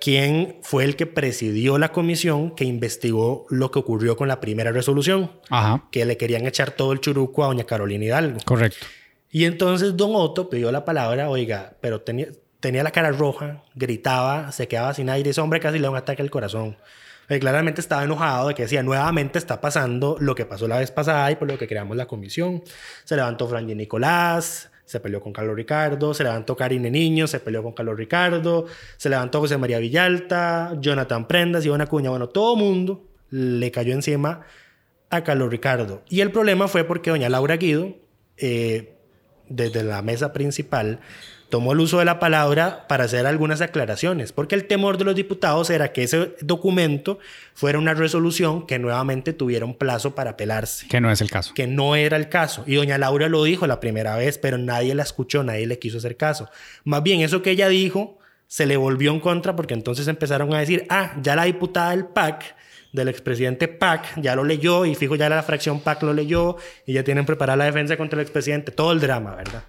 quien 0.00 0.58
fue 0.62 0.84
el 0.84 0.96
que 0.96 1.06
presidió 1.06 1.78
la 1.78 1.92
comisión 1.92 2.56
que 2.56 2.64
investigó 2.64 3.46
lo 3.50 3.70
que 3.70 3.78
ocurrió 3.78 4.16
con 4.16 4.26
la 4.26 4.40
primera 4.40 4.72
resolución, 4.72 5.30
Ajá. 5.48 5.84
que 5.92 6.04
le 6.04 6.16
querían 6.16 6.44
echar 6.46 6.72
todo 6.72 6.92
el 6.92 7.00
churuco 7.00 7.44
a 7.44 7.46
doña 7.46 7.64
Carolina 7.64 8.04
Hidalgo. 8.04 8.40
Correcto. 8.44 8.84
Y 9.30 9.44
entonces 9.44 9.96
Don 9.96 10.10
Otto 10.14 10.50
pidió 10.50 10.72
la 10.72 10.84
palabra, 10.84 11.30
oiga, 11.30 11.74
pero 11.80 12.00
tenía, 12.00 12.26
tenía 12.58 12.82
la 12.82 12.90
cara 12.90 13.12
roja, 13.12 13.62
gritaba, 13.74 14.50
se 14.50 14.66
quedaba 14.66 14.92
sin 14.92 15.08
aire, 15.08 15.30
ese 15.30 15.40
hombre 15.40 15.60
casi 15.60 15.78
le 15.78 15.84
da 15.84 15.90
un 15.90 15.96
ataque 15.96 16.20
al 16.20 16.30
corazón. 16.30 16.76
Eh, 17.28 17.38
claramente 17.38 17.80
estaba 17.80 18.02
enojado 18.02 18.48
de 18.48 18.54
que 18.54 18.62
decía, 18.62 18.82
nuevamente 18.82 19.38
está 19.38 19.60
pasando 19.60 20.16
lo 20.18 20.34
que 20.34 20.44
pasó 20.44 20.66
la 20.66 20.78
vez 20.80 20.90
pasada 20.90 21.30
y 21.30 21.36
por 21.36 21.46
lo 21.46 21.56
que 21.56 21.68
creamos 21.68 21.96
la 21.96 22.06
comisión. 22.06 22.64
Se 23.04 23.14
levantó 23.14 23.46
Franji 23.48 23.76
Nicolás, 23.76 24.71
se 24.92 25.00
peleó 25.00 25.22
con 25.22 25.32
Carlos 25.32 25.56
Ricardo, 25.56 26.12
se 26.12 26.22
levantó 26.22 26.54
Karine 26.54 26.90
Niño, 26.90 27.26
se 27.26 27.40
peleó 27.40 27.62
con 27.62 27.72
Carlos 27.72 27.96
Ricardo, 27.96 28.66
se 28.98 29.08
levantó 29.08 29.40
José 29.40 29.56
María 29.56 29.78
Villalta, 29.78 30.76
Jonathan 30.78 31.26
Prendas, 31.26 31.64
Ivana 31.64 31.86
Cuña, 31.86 32.10
bueno, 32.10 32.28
todo 32.28 32.56
mundo 32.56 33.02
le 33.30 33.70
cayó 33.70 33.94
encima 33.94 34.42
a 35.08 35.24
Carlos 35.24 35.48
Ricardo. 35.50 36.02
Y 36.10 36.20
el 36.20 36.30
problema 36.30 36.68
fue 36.68 36.84
porque 36.84 37.08
doña 37.08 37.30
Laura 37.30 37.56
Guido, 37.56 37.96
eh, 38.36 38.92
desde 39.48 39.82
la 39.82 40.02
mesa 40.02 40.34
principal, 40.34 41.00
tomó 41.52 41.74
el 41.74 41.80
uso 41.80 41.98
de 41.98 42.06
la 42.06 42.18
palabra 42.18 42.86
para 42.88 43.04
hacer 43.04 43.26
algunas 43.26 43.60
aclaraciones, 43.60 44.32
porque 44.32 44.54
el 44.54 44.64
temor 44.64 44.96
de 44.96 45.04
los 45.04 45.14
diputados 45.14 45.68
era 45.68 45.92
que 45.92 46.04
ese 46.04 46.34
documento 46.40 47.18
fuera 47.52 47.78
una 47.78 47.92
resolución 47.92 48.66
que 48.66 48.78
nuevamente 48.78 49.34
tuviera 49.34 49.66
un 49.66 49.74
plazo 49.74 50.14
para 50.14 50.30
apelarse, 50.30 50.88
Que 50.88 51.02
no 51.02 51.12
es 51.12 51.20
el 51.20 51.30
caso. 51.30 51.52
que 51.52 51.66
no 51.66 51.94
era 51.94 52.16
el 52.16 52.30
caso. 52.30 52.64
Y 52.66 52.76
doña 52.76 52.96
Laura 52.96 53.28
lo 53.28 53.44
dijo 53.44 53.66
la 53.66 53.80
primera 53.80 54.16
vez, 54.16 54.38
pero 54.38 54.56
nadie 54.56 54.94
la 54.94 55.02
escuchó, 55.02 55.44
nadie 55.44 55.66
le 55.66 55.78
quiso 55.78 55.98
hacer 55.98 56.16
caso. 56.16 56.48
Más 56.84 57.02
bien, 57.02 57.20
eso 57.20 57.42
que 57.42 57.50
ella 57.50 57.68
dijo 57.68 58.18
se 58.46 58.64
le 58.64 58.78
volvió 58.78 59.12
en 59.12 59.20
contra 59.20 59.54
porque 59.54 59.74
entonces 59.74 60.08
empezaron 60.08 60.54
a 60.54 60.58
decir, 60.58 60.86
ah, 60.88 61.18
ya 61.20 61.36
la 61.36 61.44
diputada 61.44 61.90
del 61.90 62.06
PAC, 62.06 62.56
del 62.94 63.08
expresidente 63.08 63.68
PAC, 63.68 64.22
ya 64.22 64.34
lo 64.34 64.44
leyó 64.44 64.86
y 64.86 64.94
fijo 64.94 65.16
ya 65.16 65.28
la 65.28 65.42
fracción 65.42 65.80
PAC 65.80 66.02
lo 66.04 66.14
leyó 66.14 66.56
y 66.86 66.94
ya 66.94 67.04
tienen 67.04 67.26
preparada 67.26 67.58
la 67.58 67.64
defensa 67.66 67.98
contra 67.98 68.18
el 68.18 68.22
expresidente. 68.22 68.72
Todo 68.72 68.92
el 68.92 69.00
drama, 69.00 69.34
¿verdad? 69.36 69.64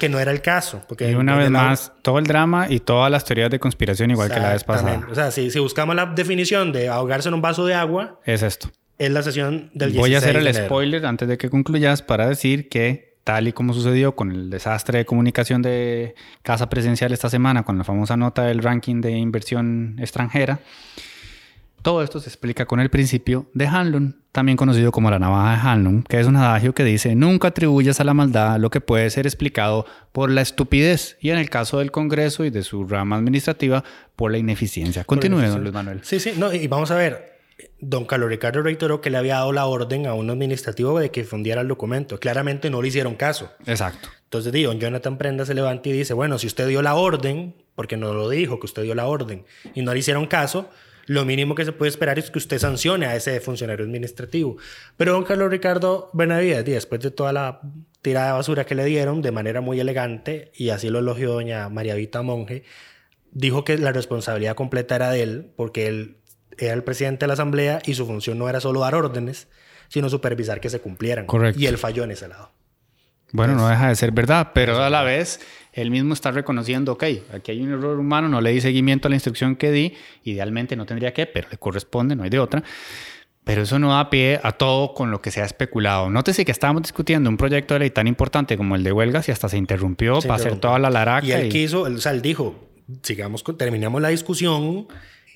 Que 0.00 0.08
no 0.08 0.18
era 0.18 0.32
el 0.32 0.40
caso. 0.42 0.82
Porque 0.88 1.08
Y 1.10 1.14
una 1.14 1.36
vez 1.36 1.50
la- 1.50 1.62
más, 1.62 1.92
todo 2.02 2.18
el 2.18 2.24
drama 2.24 2.66
y 2.68 2.80
todas 2.80 3.10
las 3.12 3.24
teorías 3.24 3.50
de 3.50 3.60
conspiración, 3.60 4.10
igual 4.10 4.32
que 4.32 4.40
la 4.40 4.52
vez 4.54 4.64
pasada. 4.64 5.06
O 5.10 5.14
sea, 5.14 5.30
si, 5.30 5.50
si 5.52 5.60
buscamos 5.60 5.94
la 5.94 6.06
definición 6.06 6.72
de 6.72 6.88
ahogarse 6.88 7.28
en 7.28 7.34
un 7.34 7.42
vaso 7.42 7.64
de 7.66 7.74
agua, 7.74 8.18
Es 8.24 8.42
esto. 8.42 8.68
es 8.98 9.10
la 9.12 9.22
sesión 9.22 9.70
del 9.74 9.92
16 9.92 9.96
Voy 10.00 10.14
a 10.14 10.18
hacer 10.18 10.36
el 10.36 10.52
spoiler 10.52 11.06
antes 11.06 11.28
de 11.28 11.38
que 11.38 11.48
concluyas 11.50 12.02
para 12.02 12.26
decir 12.28 12.68
que, 12.68 13.14
tal 13.24 13.46
y 13.48 13.52
como 13.52 13.74
sucedió 13.74 14.16
con 14.16 14.30
el 14.32 14.48
desastre 14.50 14.98
de 14.98 15.04
comunicación 15.04 15.60
de 15.62 16.14
Casa 16.42 16.68
Presidencial 16.70 17.12
esta 17.12 17.28
semana, 17.28 17.62
con 17.62 17.76
la 17.78 17.84
famosa 17.84 18.16
nota 18.16 18.44
del 18.44 18.62
ranking 18.62 19.00
de 19.02 19.12
inversión 19.12 19.96
extranjera, 20.00 20.60
todo 21.82 22.02
esto 22.02 22.20
se 22.20 22.28
explica 22.28 22.66
con 22.66 22.80
el 22.80 22.90
principio 22.90 23.46
de 23.54 23.66
Hanlon, 23.66 24.22
también 24.32 24.56
conocido 24.56 24.92
como 24.92 25.10
la 25.10 25.18
navaja 25.18 25.50
de 25.50 25.68
Hanlon, 25.68 26.02
que 26.02 26.20
es 26.20 26.26
un 26.26 26.36
adagio 26.36 26.74
que 26.74 26.84
dice 26.84 27.14
nunca 27.14 27.48
atribuyas 27.48 28.00
a 28.00 28.04
la 28.04 28.14
maldad 28.14 28.58
lo 28.58 28.70
que 28.70 28.80
puede 28.80 29.08
ser 29.10 29.26
explicado 29.26 29.86
por 30.12 30.30
la 30.30 30.40
estupidez 30.40 31.16
y 31.20 31.30
en 31.30 31.38
el 31.38 31.50
caso 31.50 31.78
del 31.78 31.90
Congreso 31.90 32.44
y 32.44 32.50
de 32.50 32.62
su 32.62 32.86
rama 32.86 33.16
administrativa 33.16 33.84
por 34.16 34.30
la 34.30 34.38
ineficiencia. 34.38 35.04
Continúe, 35.04 35.42
don 35.42 35.62
Luis 35.62 35.74
Manuel. 35.74 36.00
Sí, 36.02 36.20
sí, 36.20 36.32
no, 36.36 36.52
y 36.52 36.66
vamos 36.66 36.90
a 36.90 36.96
ver. 36.96 37.30
Don 37.78 38.06
Carlos 38.06 38.30
Ricardo 38.30 38.62
reiteró 38.62 39.00
que 39.00 39.10
le 39.10 39.18
había 39.18 39.34
dado 39.34 39.52
la 39.52 39.66
orden 39.66 40.06
a 40.06 40.14
un 40.14 40.30
administrativo 40.30 40.98
de 40.98 41.10
que 41.10 41.24
fundiera 41.24 41.60
el 41.60 41.68
documento. 41.68 42.18
Claramente 42.18 42.70
no 42.70 42.80
le 42.80 42.88
hicieron 42.88 43.16
caso. 43.16 43.50
Exacto. 43.66 44.08
Entonces, 44.24 44.52
digo, 44.52 44.72
Jonathan 44.72 45.18
Prenda 45.18 45.44
se 45.44 45.54
levanta 45.54 45.88
y 45.88 45.92
dice, 45.92 46.14
bueno, 46.14 46.38
si 46.38 46.46
usted 46.46 46.68
dio 46.68 46.80
la 46.82 46.94
orden, 46.94 47.54
porque 47.74 47.96
no 47.96 48.14
lo 48.14 48.28
dijo, 48.30 48.60
que 48.60 48.66
usted 48.66 48.82
dio 48.82 48.94
la 48.94 49.06
orden, 49.06 49.44
y 49.74 49.82
no 49.82 49.92
le 49.92 49.98
hicieron 49.98 50.26
caso, 50.26 50.70
lo 51.10 51.24
mínimo 51.24 51.56
que 51.56 51.64
se 51.64 51.72
puede 51.72 51.88
esperar 51.88 52.20
es 52.20 52.30
que 52.30 52.38
usted 52.38 52.60
sancione 52.60 53.04
a 53.06 53.16
ese 53.16 53.40
funcionario 53.40 53.84
administrativo. 53.84 54.58
Pero 54.96 55.10
don 55.10 55.24
Carlos 55.24 55.50
Ricardo 55.50 56.08
Benavides, 56.12 56.64
después 56.64 57.00
de 57.00 57.10
toda 57.10 57.32
la 57.32 57.62
tirada 58.00 58.28
de 58.28 58.32
basura 58.34 58.64
que 58.64 58.76
le 58.76 58.84
dieron, 58.84 59.20
de 59.20 59.32
manera 59.32 59.60
muy 59.60 59.80
elegante, 59.80 60.52
y 60.54 60.70
así 60.70 60.88
lo 60.88 61.00
elogió 61.00 61.32
doña 61.32 61.68
María 61.68 61.96
Vita 61.96 62.22
Monge, 62.22 62.62
dijo 63.32 63.64
que 63.64 63.76
la 63.76 63.90
responsabilidad 63.90 64.54
completa 64.54 64.94
era 64.94 65.10
de 65.10 65.24
él, 65.24 65.50
porque 65.56 65.88
él 65.88 66.18
era 66.56 66.74
el 66.74 66.84
presidente 66.84 67.24
de 67.24 67.26
la 67.26 67.32
asamblea 67.32 67.82
y 67.84 67.94
su 67.94 68.06
función 68.06 68.38
no 68.38 68.48
era 68.48 68.60
solo 68.60 68.78
dar 68.78 68.94
órdenes, 68.94 69.48
sino 69.88 70.08
supervisar 70.10 70.60
que 70.60 70.70
se 70.70 70.78
cumplieran. 70.78 71.26
Correcto. 71.26 71.60
Y 71.60 71.66
él 71.66 71.76
falló 71.76 72.04
en 72.04 72.12
ese 72.12 72.28
lado. 72.28 72.52
Bueno, 73.32 73.54
no 73.54 73.68
deja 73.68 73.88
de 73.88 73.94
ser 73.94 74.12
verdad, 74.12 74.50
pero 74.54 74.82
a 74.82 74.90
la 74.90 75.02
vez 75.02 75.40
él 75.72 75.90
mismo 75.90 76.14
está 76.14 76.30
reconociendo, 76.32 76.92
ok, 76.92 77.04
aquí 77.34 77.52
hay 77.52 77.62
un 77.62 77.72
error 77.72 77.98
humano, 77.98 78.28
no 78.28 78.40
le 78.40 78.50
di 78.50 78.60
seguimiento 78.60 79.06
a 79.06 79.10
la 79.10 79.16
instrucción 79.16 79.54
que 79.56 79.70
di, 79.70 79.94
idealmente 80.24 80.74
no 80.76 80.84
tendría 80.86 81.12
que, 81.12 81.26
pero 81.26 81.48
le 81.50 81.58
corresponde, 81.58 82.16
no 82.16 82.24
hay 82.24 82.30
de 82.30 82.38
otra. 82.40 82.62
Pero 83.44 83.62
eso 83.62 83.78
no 83.78 83.90
da 83.94 84.10
pie 84.10 84.38
a 84.42 84.52
todo 84.52 84.92
con 84.94 85.10
lo 85.10 85.22
que 85.22 85.30
se 85.30 85.40
ha 85.40 85.44
especulado. 85.44 86.10
Nótese 86.10 86.44
que 86.44 86.52
estábamos 86.52 86.82
discutiendo 86.82 87.30
un 87.30 87.36
proyecto 87.36 87.74
de 87.74 87.80
ley 87.80 87.90
tan 87.90 88.06
importante 88.06 88.56
como 88.56 88.76
el 88.76 88.84
de 88.84 88.92
huelgas 88.92 89.28
y 89.28 89.32
hasta 89.32 89.48
se 89.48 89.56
interrumpió 89.56 90.20
Se 90.20 90.28
para 90.28 90.38
hacer 90.40 90.56
toda 90.56 90.78
la 90.78 90.90
laraca. 90.90 91.26
Y 91.26 91.32
él 91.32 91.46
y- 91.46 91.48
quiso, 91.48 91.86
él- 91.86 91.96
o 91.96 91.98
sea, 92.00 92.12
él 92.12 92.20
dijo, 92.20 92.68
sigamos, 93.02 93.42
con- 93.42 93.56
terminamos 93.56 94.02
la 94.02 94.08
discusión 94.08 94.88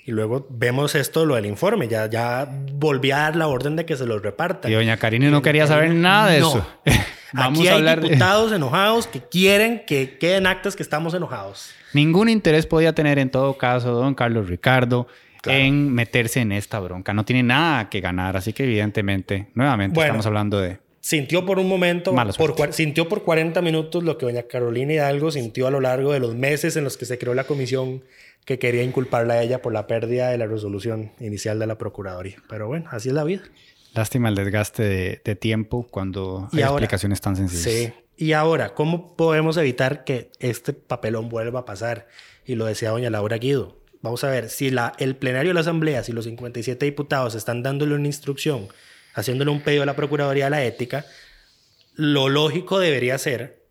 y 0.04 0.11
luego 0.12 0.46
vemos 0.50 0.94
esto, 0.94 1.24
lo 1.24 1.37
del 1.37 1.46
informe. 1.46 1.88
Ya, 1.88 2.09
ya 2.11 2.46
volví 2.74 3.11
a 3.11 3.18
dar 3.18 3.37
la 3.37 3.46
orden 3.46 3.74
de 3.74 3.87
que 3.87 3.96
se 3.96 4.04
los 4.07 4.20
repartan. 4.22 4.70
Y 4.70 4.74
doña 4.74 4.98
Karine 4.98 5.30
no 5.30 5.40
quería 5.40 5.66
saber 5.66 5.94
nada 5.94 6.28
de 6.30 6.40
No. 6.40 6.50
eso. 6.50 6.66
Vamos 7.34 7.58
Aquí 7.58 7.68
a 7.68 7.74
hay 7.74 7.82
de... 7.82 7.96
diputados 7.96 8.52
enojados 8.52 9.08
que 9.08 9.20
quieren 9.20 9.82
que 9.86 10.18
queden 10.18 10.46
actas 10.46 10.76
que 10.76 10.84
estamos 10.84 11.14
enojados. 11.14 11.70
Ningún 11.92 12.28
interés 12.28 12.64
podía 12.64 12.92
tener 12.92 13.18
en 13.18 13.28
todo 13.28 13.58
caso 13.58 13.90
don 13.90 14.14
Carlos 14.14 14.48
Ricardo 14.48 15.08
en 15.46 15.92
meterse 15.92 16.40
en 16.40 16.52
esta 16.52 16.78
bronca. 16.78 17.12
No 17.12 17.24
tiene 17.24 17.42
nada 17.42 17.90
que 17.90 18.00
ganar, 18.00 18.36
así 18.36 18.52
que 18.52 18.62
evidentemente, 18.62 19.48
nuevamente 19.54 19.96
Bueno. 19.96 20.06
estamos 20.06 20.26
hablando 20.26 20.60
de... 20.60 20.78
Sintió 21.00 21.44
por 21.44 21.58
un 21.58 21.68
momento, 21.68 22.14
por, 22.38 22.72
sintió 22.72 23.08
por 23.08 23.24
40 23.24 23.60
minutos 23.60 24.04
lo 24.04 24.16
que 24.16 24.24
doña 24.24 24.44
Carolina 24.44 24.94
Hidalgo 24.94 25.30
sintió 25.30 25.66
a 25.66 25.70
lo 25.70 25.80
largo 25.80 26.12
de 26.12 26.20
los 26.20 26.34
meses 26.34 26.76
en 26.76 26.84
los 26.84 26.96
que 26.96 27.04
se 27.04 27.18
creó 27.18 27.34
la 27.34 27.44
comisión 27.44 28.02
que 28.46 28.58
quería 28.58 28.82
inculparla 28.82 29.34
a 29.34 29.42
ella 29.42 29.60
por 29.60 29.72
la 29.74 29.86
pérdida 29.86 30.30
de 30.30 30.38
la 30.38 30.46
resolución 30.46 31.12
inicial 31.20 31.58
de 31.58 31.66
la 31.66 31.76
Procuraduría. 31.76 32.36
Pero 32.48 32.68
bueno, 32.68 32.86
así 32.90 33.08
es 33.08 33.14
la 33.14 33.24
vida. 33.24 33.42
Lástima 33.94 34.28
el 34.28 34.35
desgaste 34.35 34.83
de, 34.83 35.22
de 35.24 35.37
tiempo 35.37 35.87
cuando 35.90 36.48
Y 36.52 36.57
hay 36.57 36.62
ahora- 36.64 36.74
explicaciones 36.85 37.20
tan 37.20 37.37
sencillas. 37.37 37.62
Sí. 37.64 37.92
Y 38.16 38.33
ahora, 38.33 38.74
¿cómo 38.74 39.16
podemos 39.16 39.57
evitar 39.57 40.04
que 40.04 40.30
este 40.38 40.72
papelón 40.72 41.28
vuelva 41.28 41.61
a 41.61 41.64
pasar? 41.64 42.07
Y 42.44 42.54
lo 42.54 42.64
decía 42.66 42.90
doña 42.90 43.11
Laura 43.11 43.38
Guido. 43.38 43.80
Vamos 44.02 44.22
a 44.22 44.28
ver, 44.30 44.50
si 44.50 44.70
la, 44.70 44.92
el 44.98 45.16
plenario 45.16 45.50
de 45.50 45.54
la 45.54 45.61
Asamblea, 45.61 46.04
si 46.04 46.12
los 46.12 46.24
57 46.26 46.85
diputados 46.85 47.35
están 47.35 47.62
dándole 47.62 47.94
una 47.94 48.07
instrucción, 48.07 48.68
haciéndole 49.14 49.50
un 49.50 49.62
pedido 49.62 49.83
a 49.83 49.87
la 49.87 49.96
Procuraduría 49.96 50.44
de 50.44 50.50
la 50.50 50.64
Ética, 50.64 51.07
lo 51.94 52.28
lógico 52.28 52.78
debería 52.80 53.16
ser 53.18 53.64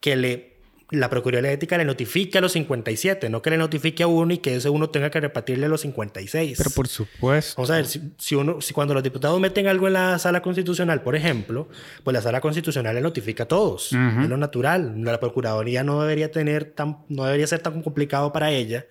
que 0.00 0.16
le, 0.16 0.55
la 0.90 1.10
Procuraduría 1.10 1.42
de 1.42 1.48
la 1.48 1.52
Ética 1.54 1.76
le 1.78 1.84
notifique 1.84 2.38
a 2.38 2.40
los 2.40 2.52
57, 2.52 3.28
no 3.28 3.42
que 3.42 3.50
le 3.50 3.56
notifique 3.56 4.04
a 4.04 4.06
uno 4.06 4.32
y 4.32 4.38
que 4.38 4.54
ese 4.54 4.68
uno 4.68 4.88
tenga 4.90 5.10
que 5.10 5.20
repartirle 5.20 5.66
a 5.66 5.68
los 5.68 5.80
56. 5.80 6.58
Pero 6.58 6.70
por 6.70 6.86
supuesto. 6.86 7.54
Vamos 7.56 7.70
a 7.70 7.76
ver, 7.76 7.86
si, 7.86 8.12
si 8.18 8.34
uno, 8.36 8.60
si 8.60 8.72
cuando 8.72 8.94
los 8.94 9.02
diputados 9.02 9.40
meten 9.40 9.66
algo 9.66 9.88
en 9.88 9.94
la 9.94 10.18
sala 10.18 10.42
constitucional, 10.42 11.02
por 11.02 11.16
ejemplo, 11.16 11.68
pues 12.04 12.14
la 12.14 12.22
sala 12.22 12.40
constitucional 12.40 12.94
le 12.94 13.00
notifica 13.00 13.44
a 13.44 13.48
todos. 13.48 13.92
Es 13.92 14.28
lo 14.28 14.36
natural. 14.36 14.94
La 15.02 15.18
procuraduría 15.18 15.82
no 15.82 16.00
debería 16.00 16.30
tener 16.30 16.66
tan, 16.66 16.98
no 17.08 17.24
debería 17.24 17.46
ser 17.46 17.60
tan 17.60 17.82
complicado 17.82 18.32
para 18.32 18.50
ella 18.52 18.86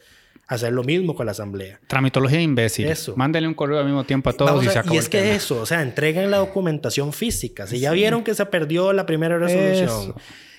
hacer 0.47 0.73
lo 0.73 0.83
mismo 0.83 1.15
con 1.15 1.25
la 1.25 1.31
asamblea. 1.31 1.79
Tramitología 1.87 2.41
imbécil. 2.41 2.87
Eso. 2.87 3.15
Mándale 3.15 3.47
un 3.47 3.53
correo 3.53 3.79
al 3.79 3.85
mismo 3.85 4.03
tiempo 4.03 4.29
a 4.29 4.33
todos 4.33 4.63
y 4.63 4.69
se 4.69 4.77
acabó 4.77 4.95
y 4.95 4.97
es 4.97 5.05
el 5.05 5.11
que 5.11 5.21
tema. 5.21 5.33
eso, 5.33 5.61
o 5.61 5.65
sea, 5.65 5.81
entreguen 5.81 6.29
la 6.29 6.37
documentación 6.37 7.13
física. 7.13 7.67
Si 7.67 7.79
ya 7.79 7.91
vieron 7.91 8.23
que 8.23 8.35
se 8.35 8.45
perdió 8.45 8.93
la 8.93 9.05
primera 9.05 9.37
resolución 9.37 9.85
Eso. 9.85 10.15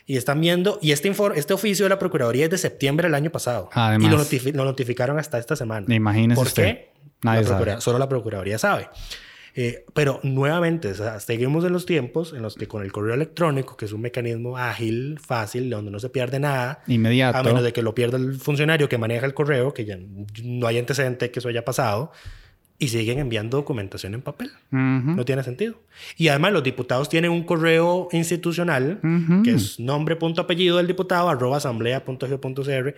Y 0.06 0.16
están 0.16 0.40
viendo, 0.40 0.78
y 0.80 0.92
este, 0.92 1.12
este 1.34 1.52
oficio 1.54 1.84
de 1.84 1.90
la 1.90 1.98
Procuraduría 1.98 2.44
es 2.44 2.50
de 2.50 2.58
septiembre 2.58 3.08
del 3.08 3.14
año 3.14 3.30
pasado. 3.30 3.68
Además. 3.72 4.06
y 4.08 4.10
lo, 4.10 4.18
notifi- 4.22 4.54
lo 4.54 4.64
notificaron 4.64 5.18
hasta 5.18 5.38
esta 5.38 5.56
semana. 5.56 5.92
Imagínese 5.94 6.36
¿Por 6.38 6.46
usted. 6.46 6.64
qué? 6.64 6.90
Nadie 7.22 7.42
La 7.42 7.48
sabe. 7.48 7.80
Solo 7.80 7.98
la 7.98 8.08
Procuraduría 8.08 8.58
sabe. 8.58 8.88
Eh, 9.58 9.86
pero 9.94 10.20
nuevamente, 10.22 10.88
o 10.90 10.94
sea, 10.94 11.18
seguimos 11.18 11.64
en 11.64 11.72
los 11.72 11.86
tiempos 11.86 12.34
en 12.34 12.42
los 12.42 12.56
que 12.56 12.68
con 12.68 12.82
el 12.82 12.92
correo 12.92 13.14
electrónico, 13.14 13.74
que 13.76 13.86
es 13.86 13.92
un 13.92 14.02
mecanismo 14.02 14.58
ágil, 14.58 15.18
fácil, 15.18 15.70
donde 15.70 15.90
no 15.90 15.98
se 15.98 16.10
pierde 16.10 16.38
nada, 16.38 16.82
Inmediato. 16.86 17.38
a 17.38 17.42
menos 17.42 17.62
de 17.62 17.72
que 17.72 17.80
lo 17.80 17.94
pierda 17.94 18.18
el 18.18 18.34
funcionario 18.34 18.86
que 18.90 18.98
maneja 18.98 19.24
el 19.24 19.32
correo, 19.32 19.72
que 19.72 19.86
ya 19.86 19.96
no 20.44 20.66
hay 20.66 20.78
antecedente 20.78 21.24
de 21.26 21.30
que 21.32 21.38
eso 21.38 21.48
haya 21.48 21.64
pasado, 21.64 22.12
y 22.78 22.88
siguen 22.88 23.18
enviando 23.18 23.56
documentación 23.56 24.12
en 24.14 24.22
papel. 24.22 24.50
No 24.70 25.24
tiene 25.24 25.42
sentido. 25.42 25.80
Y 26.16 26.28
además 26.28 26.52
los 26.52 26.62
diputados 26.62 27.08
tienen 27.08 27.30
un 27.30 27.42
correo 27.44 28.08
institucional 28.12 29.00
que 29.44 29.52
es 29.52 29.80
nombre, 29.80 30.16
punto, 30.16 30.42
apellido 30.42 30.76
del 30.76 30.86
diputado, 30.86 31.28
arroba 31.30 31.56
asamblea.gov.cr, 31.56 32.94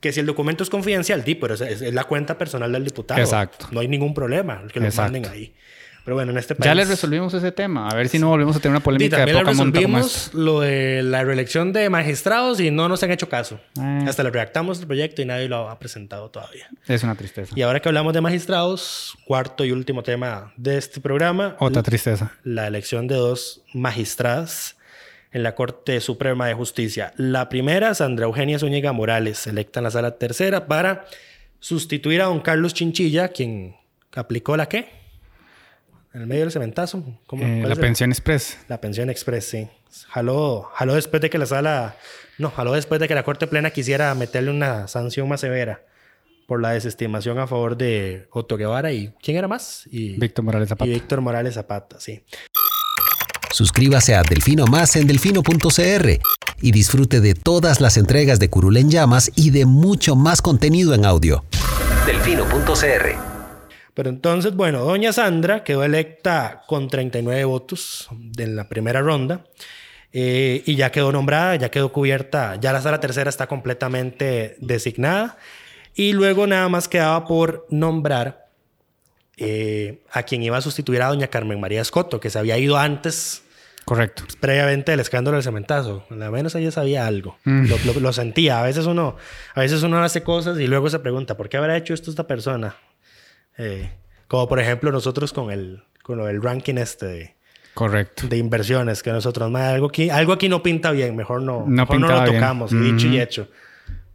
que 0.00 0.12
si 0.12 0.20
el 0.20 0.26
documento 0.26 0.62
es 0.62 0.70
confidencial, 0.70 1.24
di, 1.24 1.34
pero 1.34 1.54
es, 1.54 1.60
es- 1.60 1.82
es 1.82 1.94
la 1.94 2.04
cuenta 2.04 2.36
personal 2.38 2.70
del 2.72 2.84
diputado. 2.84 3.20
Exacto. 3.20 3.68
No 3.72 3.80
hay 3.80 3.88
ningún 3.88 4.12
problema 4.14 4.62
que 4.72 4.80
lo 4.80 4.86
Exacto. 4.86 5.12
manden 5.12 5.30
ahí. 5.32 5.54
Pero 6.04 6.16
bueno, 6.16 6.32
en 6.32 6.38
este 6.38 6.54
país... 6.54 6.66
Ya 6.66 6.74
le 6.74 6.84
resolvimos 6.84 7.32
ese 7.32 7.50
tema. 7.50 7.88
A 7.88 7.94
ver 7.94 8.08
si 8.08 8.18
no 8.18 8.28
volvemos 8.28 8.54
a 8.54 8.60
tener 8.60 8.72
una 8.72 8.80
Y 8.80 8.82
polémica 8.82 9.16
de 9.16 9.32
también 9.32 9.38
como 9.44 9.64
resolvimos 9.64 10.30
lo 10.34 10.60
de 10.60 11.02
la 11.02 11.24
reelección 11.24 11.72
de 11.72 11.88
magistrados 11.88 12.60
y 12.60 12.70
no 12.70 12.88
nos 12.88 13.02
han 13.02 13.10
hecho 13.10 13.28
caso. 13.28 13.58
Eh. 13.80 14.04
Hasta 14.06 14.22
le 14.22 14.30
redactamos 14.30 14.80
el 14.80 14.86
proyecto 14.86 15.22
y 15.22 15.24
nadie 15.24 15.48
lo 15.48 15.70
ha 15.70 15.78
presentado 15.78 16.30
todavía. 16.30 16.68
Es 16.86 17.02
una 17.04 17.14
tristeza. 17.14 17.54
Y 17.56 17.62
ahora 17.62 17.80
que 17.80 17.88
hablamos 17.88 18.12
de 18.12 18.20
magistrados, 18.20 19.16
cuarto 19.24 19.64
y 19.64 19.72
último 19.72 20.02
tema 20.02 20.52
de 20.58 20.76
este 20.76 21.00
programa, 21.00 21.56
Otra 21.58 21.82
tristeza. 21.82 22.32
la 22.42 22.66
elección 22.66 23.06
de 23.06 23.14
dos 23.14 23.62
magistradas 23.72 24.76
en 25.32 25.42
la 25.42 25.54
Corte 25.54 26.00
Suprema 26.00 26.46
de 26.46 26.54
Justicia. 26.54 27.14
La 27.16 27.48
primera, 27.48 27.94
Sandra 27.94 28.26
Eugenia 28.26 28.58
Zúñiga 28.58 28.92
Morales, 28.92 29.46
electa 29.46 29.80
en 29.80 29.84
la 29.84 29.90
sala 29.90 30.16
tercera 30.18 30.66
para 30.66 31.06
sustituir 31.60 32.20
a 32.20 32.26
don 32.26 32.40
Carlos 32.40 32.74
Chinchilla, 32.74 33.28
quien 33.28 33.74
aplicó 34.14 34.56
la 34.56 34.68
qué? 34.68 35.03
En 36.14 36.20
el 36.22 36.26
medio 36.28 36.42
del 36.42 36.52
cementazo. 36.52 37.02
¿Cómo- 37.26 37.44
Eh, 37.44 37.64
la 37.66 37.74
pensión 37.74 38.10
express. 38.12 38.56
La 38.68 38.80
pensión 38.80 39.10
express, 39.10 39.46
sí. 39.46 39.68
Jaló, 40.08 40.70
jaló 40.74 40.94
después 40.94 41.20
de 41.20 41.28
que 41.28 41.38
la 41.38 41.46
sala... 41.46 41.96
No, 42.38 42.50
jaló 42.50 42.72
después 42.72 43.00
de 43.00 43.08
que 43.08 43.14
la 43.14 43.24
Corte 43.24 43.46
Plena 43.48 43.70
quisiera 43.70 44.14
meterle 44.14 44.50
una 44.50 44.86
sanción 44.88 45.28
más 45.28 45.40
severa 45.40 45.82
por 46.46 46.60
la 46.60 46.70
desestimación 46.70 47.38
a 47.38 47.46
favor 47.46 47.76
de 47.76 48.28
Otto 48.30 48.56
Guevara 48.56 48.92
y... 48.92 49.12
¿Quién 49.22 49.36
era 49.38 49.48
más? 49.48 49.88
Y, 49.90 50.16
Víctor 50.18 50.44
Morales 50.44 50.68
Zapata. 50.68 50.88
y 50.88 50.94
Víctor 50.94 51.20
Morales 51.20 51.54
Zapata, 51.54 51.98
sí. 51.98 52.22
Suscríbase 53.50 54.14
a 54.14 54.22
Delfino 54.22 54.66
Más 54.66 54.96
en 54.96 55.06
delfino.cr 55.06 56.18
y 56.60 56.72
disfrute 56.72 57.20
de 57.20 57.34
todas 57.34 57.80
las 57.80 57.96
entregas 57.96 58.38
de 58.38 58.50
Curul 58.50 58.76
en 58.76 58.90
Llamas 58.90 59.30
y 59.36 59.50
de 59.50 59.64
mucho 59.66 60.16
más 60.16 60.42
contenido 60.42 60.94
en 60.94 61.04
audio. 61.06 61.44
Delfino.cr 62.06 63.33
Pero 63.94 64.10
entonces, 64.10 64.54
bueno, 64.54 64.80
doña 64.84 65.12
Sandra 65.12 65.62
quedó 65.64 65.84
electa 65.84 66.62
con 66.66 66.88
39 66.88 67.44
votos 67.44 68.08
en 68.38 68.56
la 68.56 68.68
primera 68.68 69.00
ronda 69.00 69.44
eh, 70.12 70.62
y 70.66 70.74
ya 70.74 70.90
quedó 70.90 71.12
nombrada, 71.12 71.54
ya 71.56 71.70
quedó 71.70 71.92
cubierta, 71.92 72.56
ya 72.60 72.72
la 72.72 72.80
sala 72.82 72.98
tercera 73.00 73.30
está 73.30 73.46
completamente 73.46 74.56
designada 74.58 75.38
y 75.94 76.12
luego 76.12 76.46
nada 76.48 76.68
más 76.68 76.88
quedaba 76.88 77.24
por 77.24 77.66
nombrar 77.70 78.48
eh, 79.36 80.02
a 80.12 80.22
quien 80.24 80.42
iba 80.42 80.56
a 80.56 80.60
sustituir 80.60 81.02
a 81.02 81.08
doña 81.08 81.28
Carmen 81.28 81.60
María 81.60 81.80
Escoto, 81.80 82.20
que 82.20 82.30
se 82.30 82.38
había 82.38 82.58
ido 82.58 82.76
antes 82.76 83.42
Correcto. 83.84 84.24
previamente 84.40 84.92
del 84.92 85.00
escándalo 85.00 85.36
del 85.36 85.44
cementazo. 85.44 86.04
Al 86.10 86.30
menos 86.32 86.54
ella 86.54 86.70
sabía 86.70 87.06
algo. 87.06 87.36
Mm. 87.44 87.66
Lo, 87.68 87.78
lo- 87.92 88.00
lo 88.00 88.12
sentía. 88.12 88.60
A 88.60 88.62
veces 88.62 88.86
uno, 88.86 89.16
a 89.54 89.60
veces 89.60 89.82
uno 89.82 90.02
hace 90.02 90.22
cosas 90.22 90.58
y 90.58 90.66
luego 90.66 90.88
se 90.90 90.98
pregunta, 91.00 91.36
¿por 91.36 91.48
qué 91.48 91.56
habrá 91.58 91.76
hecho 91.76 91.94
esto 91.94 92.10
esta 92.10 92.26
persona? 92.26 92.76
Eh, 93.58 93.90
como 94.28 94.48
por 94.48 94.58
ejemplo 94.60 94.90
nosotros 94.92 95.32
con 95.32 95.50
el, 95.50 95.82
con 96.02 96.18
del 96.24 96.42
ranking 96.42 96.74
este 96.76 97.06
de, 97.06 97.34
Correcto. 97.74 98.26
de 98.28 98.36
inversiones, 98.38 99.02
que 99.02 99.12
nosotros, 99.12 99.50
"Ma, 99.50 99.68
algo 99.70 99.86
aquí, 99.88 100.10
algo 100.10 100.32
aquí 100.32 100.48
no 100.48 100.62
pinta 100.62 100.90
bien, 100.90 101.14
mejor 101.16 101.42
no, 101.42 101.60
No 101.60 101.82
mejor 101.82 102.00
no 102.00 102.08
lo 102.08 102.24
tocamos, 102.24 102.70
dicho 102.72 103.06
y 103.08 103.20
hecho. 103.20 103.48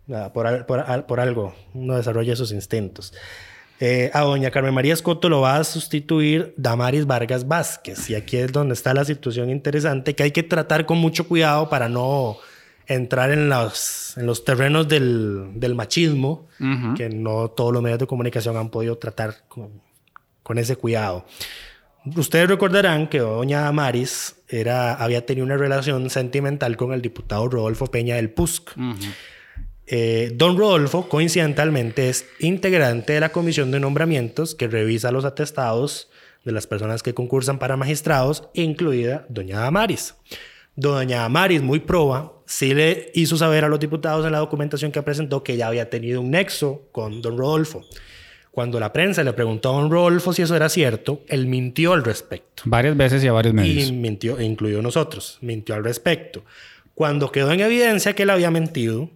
Nada, 0.08 0.34
por, 0.34 0.47
al- 0.47 0.65
por, 0.65 0.80
al- 0.80 1.06
por 1.06 1.19
algo 1.19 1.54
uno 1.73 1.95
desarrolla 1.95 2.34
esos 2.34 2.52
instintos. 2.52 3.13
Eh, 3.82 4.12
a 4.13 4.21
doña 4.21 4.52
Carmen 4.52 4.73
María 4.73 4.93
Escoto 4.93 5.30
lo 5.30 5.39
va 5.41 5.56
a 5.56 5.63
sustituir 5.63 6.54
Damaris 6.58 7.06
Vargas 7.06 7.47
Vázquez. 7.47 8.10
Y 8.10 8.15
aquí 8.15 8.36
es 8.36 8.52
donde 8.52 8.73
está 8.73 8.93
la 8.93 9.06
situación 9.06 9.49
interesante 9.49 10.15
que 10.15 10.23
hay 10.23 10.32
que 10.32 10.43
tratar 10.43 10.86
con 10.86 10.97
mucho 10.97 11.28
cuidado 11.28 11.69
para 11.69 11.88
no 11.88 12.36
entrar 12.89 13.32
en 13.32 13.47
los, 13.47 14.17
en 14.17 14.25
los 14.25 14.43
terrenos 14.43 14.88
del, 14.89 15.52
del 15.56 15.75
machismo, 15.75 16.47
Ujú. 16.60 16.95
que 16.95 17.08
no 17.10 17.47
todos 17.49 17.71
los 17.71 17.82
medios 17.82 17.99
de 17.99 18.08
comunicación 18.08 18.58
han 18.58 18.69
podido 18.69 18.97
tratar 18.97 19.43
con, 19.47 19.82
con 20.43 20.58
ese 20.58 20.75
cuidado. 20.75 21.25
Ustedes 22.15 22.49
recordarán 22.49 23.08
que 23.08 23.19
doña 23.19 23.62
Damaris 23.62 24.36
era, 24.47 24.95
había 24.95 25.25
tenido 25.25 25.45
una 25.45 25.58
relación 25.58 26.10
sentimental 26.10 26.75
con 26.78 26.91
el 26.91 27.02
diputado 27.02 27.47
Rodolfo 27.47 27.88
Peña 27.88 28.15
del 28.15 28.32
PUSC. 28.32 28.75
Ujú. 28.78 28.95
Eh, 29.86 30.32
don 30.36 30.58
Rodolfo, 30.58 31.08
coincidentalmente, 31.10 32.10
es 32.10 32.25
integrante 32.39 33.13
de 33.13 33.19
la 33.19 33.30
comisión 33.30 33.71
de 33.71 33.80
nombramientos 33.80 34.56
que 34.56 34.67
revisa 34.67 35.12
los 35.12 35.25
atestados 35.25 36.10
de 36.45 36.52
las 36.52 36.67
personas 36.67 37.04
que 37.04 37.13
concursan 37.13 37.60
para 37.60 37.75
magistrados, 37.78 38.49
incluida 38.54 39.25
doña 39.30 39.60
Damaris. 39.60 40.15
Doña 40.75 41.28
Maris, 41.28 41.62
muy 41.62 41.80
proba, 41.80 42.32
sí 42.50 42.74
le 42.74 43.12
hizo 43.14 43.38
saber 43.38 43.64
a 43.64 43.70
los 43.70 43.80
diputados 43.80 44.26
en 44.26 44.32
la 44.32 44.40
documentación 44.40 44.92
que 44.92 45.04
presentó 45.04 45.44
que 45.44 45.56
ya 45.56 45.68
había 45.68 45.90
tenido 45.92 46.20
un 46.20 46.32
nexo 46.32 46.82
con 46.92 47.22
don 47.22 47.38
Rodolfo. 47.38 47.86
Cuando 48.50 48.80
la 48.80 48.92
prensa 48.92 49.24
le 49.24 49.34
preguntó 49.34 49.70
a 49.70 49.80
don 49.80 49.92
Rodolfo 49.92 50.34
si 50.34 50.42
eso 50.42 50.56
era 50.56 50.68
cierto, 50.68 51.22
él 51.28 51.46
mintió 51.46 51.94
al 51.94 52.04
respecto. 52.04 52.64
Varias 52.66 52.98
veces 52.98 53.24
y 53.24 53.28
a 53.28 53.34
varios 53.34 53.54
medios. 53.54 53.90
Y 53.90 53.92
mintió, 53.92 54.42
incluido 54.42 54.82
nosotros, 54.82 55.38
mintió 55.42 55.76
al 55.76 55.84
respecto. 55.84 56.44
Cuando 56.96 57.32
quedó 57.32 57.52
en 57.52 57.60
evidencia 57.60 58.16
que 58.16 58.24
él 58.24 58.32
había 58.32 58.50
mentido, 58.50 59.12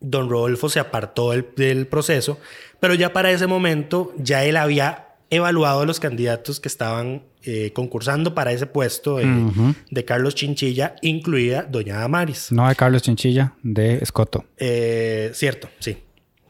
don 0.00 0.28
Rodolfo 0.28 0.68
se 0.68 0.80
apartó 0.80 1.30
del, 1.30 1.46
del 1.56 1.86
proceso, 1.86 2.40
pero 2.80 2.94
ya 2.94 3.12
para 3.12 3.30
ese 3.30 3.46
momento 3.46 4.12
ya 4.18 4.44
él 4.44 4.56
había 4.56 5.11
evaluado 5.32 5.80
a 5.80 5.86
los 5.86 5.98
candidatos 5.98 6.60
que 6.60 6.68
estaban 6.68 7.22
eh, 7.42 7.72
concursando 7.72 8.34
para 8.34 8.52
ese 8.52 8.66
puesto 8.66 9.16
de, 9.16 9.74
de 9.90 10.04
Carlos 10.04 10.34
Chinchilla, 10.34 10.94
incluida 11.00 11.62
doña 11.62 11.98
Damaris. 11.98 12.52
No 12.52 12.68
de 12.68 12.76
Carlos 12.76 13.00
Chinchilla, 13.00 13.54
de 13.62 13.96
Escoto. 13.96 14.44
Eh, 14.58 15.30
cierto, 15.32 15.70
sí, 15.78 15.96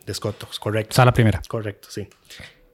de 0.04 0.12
Escoto, 0.12 0.48
es 0.50 0.58
correcto. 0.58 0.96
Sala 0.96 1.14
primera. 1.14 1.40
Correcto, 1.46 1.88
sí. 1.92 2.08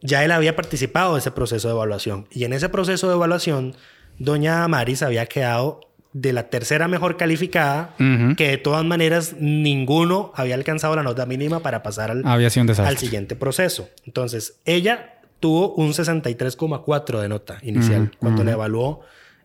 Ya 0.01 0.25
él 0.25 0.33
había 0.33 0.57
participado 0.57 1.13
de 1.13 1.21
ese 1.21 1.31
proceso 1.31 1.69
de 1.69 1.75
evaluación. 1.75 2.27
Y 2.31 2.45
en 2.45 2.55
ese 2.55 2.71
proceso 2.71 3.09
de 3.09 3.15
evaluación, 3.15 3.77
doña 4.19 4.61
Damaris 4.61 5.03
había 5.03 5.27
quedado 5.27 5.81
de 6.15 6.33
la 6.33 6.49
tercera 6.49 6.89
mejor 6.89 7.19
calificada, 7.19 7.95
que 7.99 8.49
de 8.49 8.57
todas 8.57 8.83
maneras 8.83 9.35
ninguno 9.39 10.33
había 10.35 10.55
alcanzado 10.55 10.97
la 10.97 11.03
nota 11.03 11.27
mínima 11.27 11.61
para 11.61 11.83
pasar 11.83 12.11
al, 12.11 12.27
Había 12.27 12.49
sido 12.49 12.65
un 12.65 12.81
al 12.81 12.97
siguiente 12.97 13.37
proceso. 13.37 13.91
Entonces, 14.07 14.59
ella 14.65 15.18
tuvo 15.41 15.75
un 15.75 15.91
63,4 15.91 17.21
de 17.21 17.29
nota 17.29 17.59
inicial 17.63 18.11
cuando 18.19 18.45
le 18.45 18.53
evaluó 18.53 19.01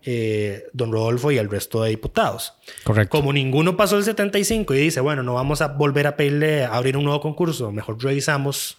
eh, 0.05 0.65
don 0.73 0.91
Rodolfo 0.91 1.31
y 1.31 1.37
el 1.37 1.49
resto 1.49 1.83
de 1.83 1.91
diputados. 1.91 2.53
Correcto. 2.83 3.17
Como 3.17 3.31
ninguno 3.31 3.77
pasó 3.77 3.97
el 3.97 4.03
75 4.03 4.73
y 4.73 4.77
dice, 4.77 4.99
bueno, 4.99 5.23
no 5.23 5.33
vamos 5.33 5.61
a 5.61 5.67
volver 5.67 6.07
a 6.07 6.17
pedirle 6.17 6.65
a 6.65 6.75
abrir 6.75 6.97
un 6.97 7.05
nuevo 7.05 7.21
concurso, 7.21 7.71
mejor 7.71 8.03
revisamos 8.03 8.77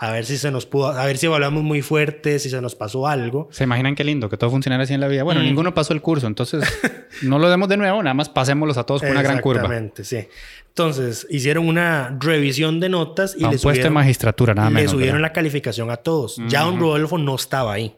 a 0.00 0.12
ver 0.12 0.24
si 0.24 0.38
se 0.38 0.50
nos 0.52 0.64
pudo, 0.64 0.88
a 0.88 1.04
ver 1.06 1.18
si 1.18 1.26
evaluamos 1.26 1.64
muy 1.64 1.82
fuerte, 1.82 2.38
si 2.38 2.48
se 2.50 2.60
nos 2.60 2.76
pasó 2.76 3.08
algo. 3.08 3.48
¿Se 3.50 3.64
imaginan 3.64 3.96
qué 3.96 4.04
lindo 4.04 4.28
que 4.28 4.36
todo 4.36 4.48
funcionara 4.50 4.84
así 4.84 4.94
en 4.94 5.00
la 5.00 5.08
vida? 5.08 5.22
Mm. 5.22 5.26
Bueno, 5.26 5.42
ninguno 5.42 5.74
pasó 5.74 5.92
el 5.92 6.00
curso, 6.00 6.26
entonces 6.28 6.62
no 7.22 7.38
lo 7.40 7.50
demos 7.50 7.68
de 7.68 7.76
nuevo, 7.76 8.00
nada 8.02 8.14
más 8.14 8.28
pasémoslos 8.28 8.78
a 8.78 8.84
todos 8.84 9.02
por 9.02 9.10
una 9.10 9.22
gran 9.22 9.40
curva. 9.40 9.62
Exactamente, 9.62 10.04
sí. 10.04 10.28
Entonces, 10.68 11.26
hicieron 11.30 11.66
una 11.66 12.16
revisión 12.20 12.78
de 12.78 12.88
notas 12.88 13.34
y 13.36 13.42
le 13.42 13.50
de 13.50 13.58
subieron, 13.58 13.92
magistratura, 13.92 14.54
nada 14.54 14.68
le 14.70 14.74
menos. 14.76 14.92
subieron 14.92 15.16
¿verdad? 15.16 15.28
la 15.30 15.32
calificación 15.32 15.90
a 15.90 15.96
todos. 15.96 16.40
Ya 16.46 16.62
don 16.62 16.78
Rodolfo 16.78 17.18
no 17.18 17.34
estaba 17.34 17.72
ahí. 17.72 17.96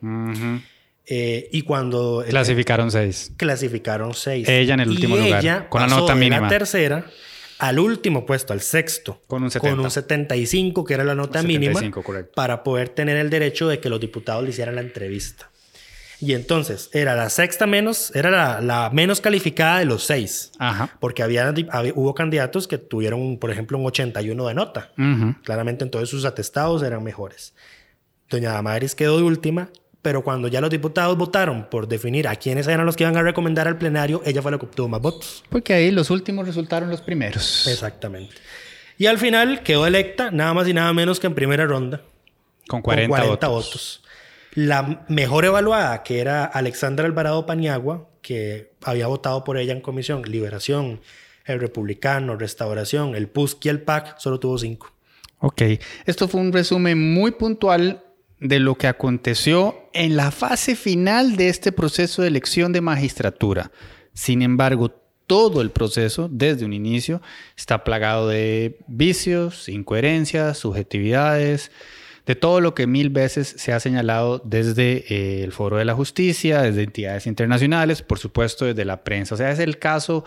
Eh, 1.06 1.48
y 1.52 1.62
cuando 1.62 2.22
el- 2.22 2.30
Clasificaron 2.30 2.90
seis. 2.90 3.32
clasificaron 3.36 4.14
seis. 4.14 4.48
Ella 4.48 4.74
en 4.74 4.80
el 4.80 4.88
último 4.90 5.16
Y 5.16 5.20
lugar, 5.24 5.40
ella 5.42 5.68
con 5.68 5.80
la 5.82 5.88
nota 5.88 6.14
de 6.14 6.20
mínima. 6.20 6.42
la 6.42 6.48
tercera 6.48 7.04
al 7.61 7.79
último 7.79 8.27
puesto, 8.27 8.53
al 8.53 8.61
sexto. 8.61 9.20
Con 9.27 9.42
un 9.42 9.51
70. 9.51 9.77
Con 9.77 9.85
un 9.85 9.90
75, 9.90 10.85
que 10.85 10.94
era 10.94 11.05
la 11.05 11.14
nota 11.14 11.40
75, 11.40 11.79
mínima. 11.81 12.03
correcto. 12.03 12.33
Para 12.35 12.62
poder 12.62 12.88
tener 12.88 13.16
el 13.16 13.31
derecho 13.31 13.68
de 13.68 13.79
que 13.81 13.88
los 13.88 14.01
diputados 14.01 14.42
le 14.44 14.51
hicieran 14.51 14.75
la 14.75 14.81
entrevista. 14.81 15.51
Y 16.23 16.35
entonces, 16.35 16.90
era 16.92 17.16
la 17.16 17.31
sexta 17.31 17.66
menos, 17.66 18.14
era 18.14 18.31
la, 18.31 18.61
la 18.61 18.90
menos 18.90 19.23
calificada 19.23 19.79
de 19.79 19.87
los 19.87 20.03
seis. 20.05 20.53
Ajá. 20.59 20.94
Porque 21.01 21.23
había, 21.23 21.49
había- 21.49 21.92
hubo 21.94 22.14
candidatos 22.14 22.68
que 22.68 22.77
tuvieron, 22.77 23.38
por 23.38 23.51
ejemplo, 23.51 23.79
un 23.79 23.87
81 23.87 24.46
de 24.49 24.55
nota. 24.55 24.92
Ujú. 24.99 25.35
Claramente, 25.42 25.83
entonces 25.83 26.11
sus 26.11 26.27
atestados 26.27 26.83
eran 26.83 27.03
mejores. 27.03 27.55
Doña 28.29 28.53
Damaris 28.53 28.94
quedó 28.94 29.16
de 29.16 29.23
última, 29.23 29.70
pero 30.02 30.22
cuando 30.22 30.48
ya 30.48 30.60
los 30.60 30.70
diputados 30.70 31.16
votaron 31.16 31.68
por 31.68 31.86
definir 31.86 32.26
a 32.28 32.36
quiénes 32.36 32.66
eran 32.66 32.86
los 32.86 32.96
que 32.96 33.04
iban 33.04 33.16
a 33.16 33.22
recomendar 33.22 33.68
al 33.68 33.76
plenario, 33.76 34.22
ella 34.24 34.40
fue 34.40 34.50
la 34.50 34.58
que 34.58 34.66
obtuvo 34.66 34.88
más 34.88 35.00
votos. 35.00 35.44
Porque 35.50 35.74
ahí 35.74 35.90
los 35.90 36.10
últimos 36.10 36.46
resultaron 36.46 36.88
los 36.88 37.02
primeros. 37.02 37.66
Exactamente. 37.66 38.34
Y 38.96 39.06
al 39.06 39.18
final 39.18 39.62
quedó 39.62 39.86
electa 39.86 40.30
nada 40.30 40.54
más 40.54 40.68
y 40.68 40.74
nada 40.74 40.92
menos 40.92 41.20
que 41.20 41.26
en 41.26 41.34
primera 41.34 41.66
ronda. 41.66 42.02
Con 42.66 42.80
con 42.80 42.82
40, 42.82 43.08
40 43.08 43.48
votos. 43.48 43.50
votos. 43.50 44.02
La 44.54 45.04
mejor 45.08 45.44
evaluada, 45.44 46.02
que 46.02 46.20
era 46.20 46.44
Alexandra 46.44 47.06
Alvarado 47.06 47.46
Paniagua, 47.46 48.08
que 48.22 48.72
había 48.82 49.06
votado 49.06 49.44
por 49.44 49.58
ella 49.58 49.72
en 49.72 49.80
comisión, 49.80 50.22
Liberación, 50.22 51.00
el 51.44 51.60
Republicano, 51.60 52.36
Restauración, 52.36 53.14
el 53.14 53.28
PUSC 53.28 53.66
y 53.66 53.68
el 53.68 53.82
PAC, 53.82 54.18
solo 54.18 54.40
tuvo 54.40 54.58
cinco. 54.58 54.92
Ok, 55.38 55.62
esto 56.04 56.28
fue 56.28 56.40
un 56.40 56.52
resumen 56.52 57.14
muy 57.14 57.30
puntual 57.30 58.04
de 58.40 58.59
lo 58.59 58.76
que 58.76 58.87
aconteció 58.87 59.88
en 59.92 60.16
la 60.16 60.31
fase 60.31 60.74
final 60.74 61.37
de 61.37 61.48
este 61.48 61.72
proceso 61.72 62.22
de 62.22 62.29
elección 62.29 62.72
de 62.72 62.81
magistratura. 62.81 63.70
Sin 64.14 64.42
embargo, 64.42 64.90
todo 65.26 65.61
el 65.61 65.70
proceso, 65.70 66.29
desde 66.31 66.64
un 66.64 66.72
inicio, 66.72 67.22
está 67.57 67.85
plagado 67.85 68.29
de 68.29 68.79
vicios, 68.88 69.68
incoherencias, 69.68 70.59
subjetividades, 70.59 71.70
de 72.26 72.35
todo 72.35 72.61
lo 72.61 72.74
que 72.74 72.87
mil 72.87 73.11
veces 73.11 73.55
se 73.57 73.72
ha 73.72 73.81
señalado 73.81 74.40
desde 74.44 75.05
eh, 75.09 75.44
el 75.44 75.53
Foro 75.53 75.76
de 75.76 75.85
la 75.85 75.94
Justicia, 75.94 76.62
desde 76.62 76.83
entidades 76.83 77.26
internacionales, 77.26 78.03
por 78.03 78.18
supuesto 78.18 78.64
desde 78.64 78.85
la 78.85 79.05
prensa. 79.05 79.35
O 79.35 79.38
sea, 79.38 79.50
es 79.50 79.59
el 79.59 79.79
caso 79.79 80.24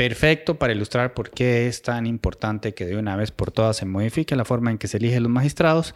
perfecto 0.00 0.58
para 0.58 0.72
ilustrar 0.72 1.12
por 1.12 1.28
qué 1.28 1.66
es 1.66 1.82
tan 1.82 2.06
importante 2.06 2.72
que 2.72 2.86
de 2.86 2.96
una 2.96 3.16
vez 3.16 3.32
por 3.32 3.50
todas 3.50 3.76
se 3.76 3.84
modifique 3.84 4.34
la 4.34 4.46
forma 4.46 4.70
en 4.70 4.78
que 4.78 4.88
se 4.88 4.96
eligen 4.96 5.24
los 5.24 5.30
magistrados, 5.30 5.94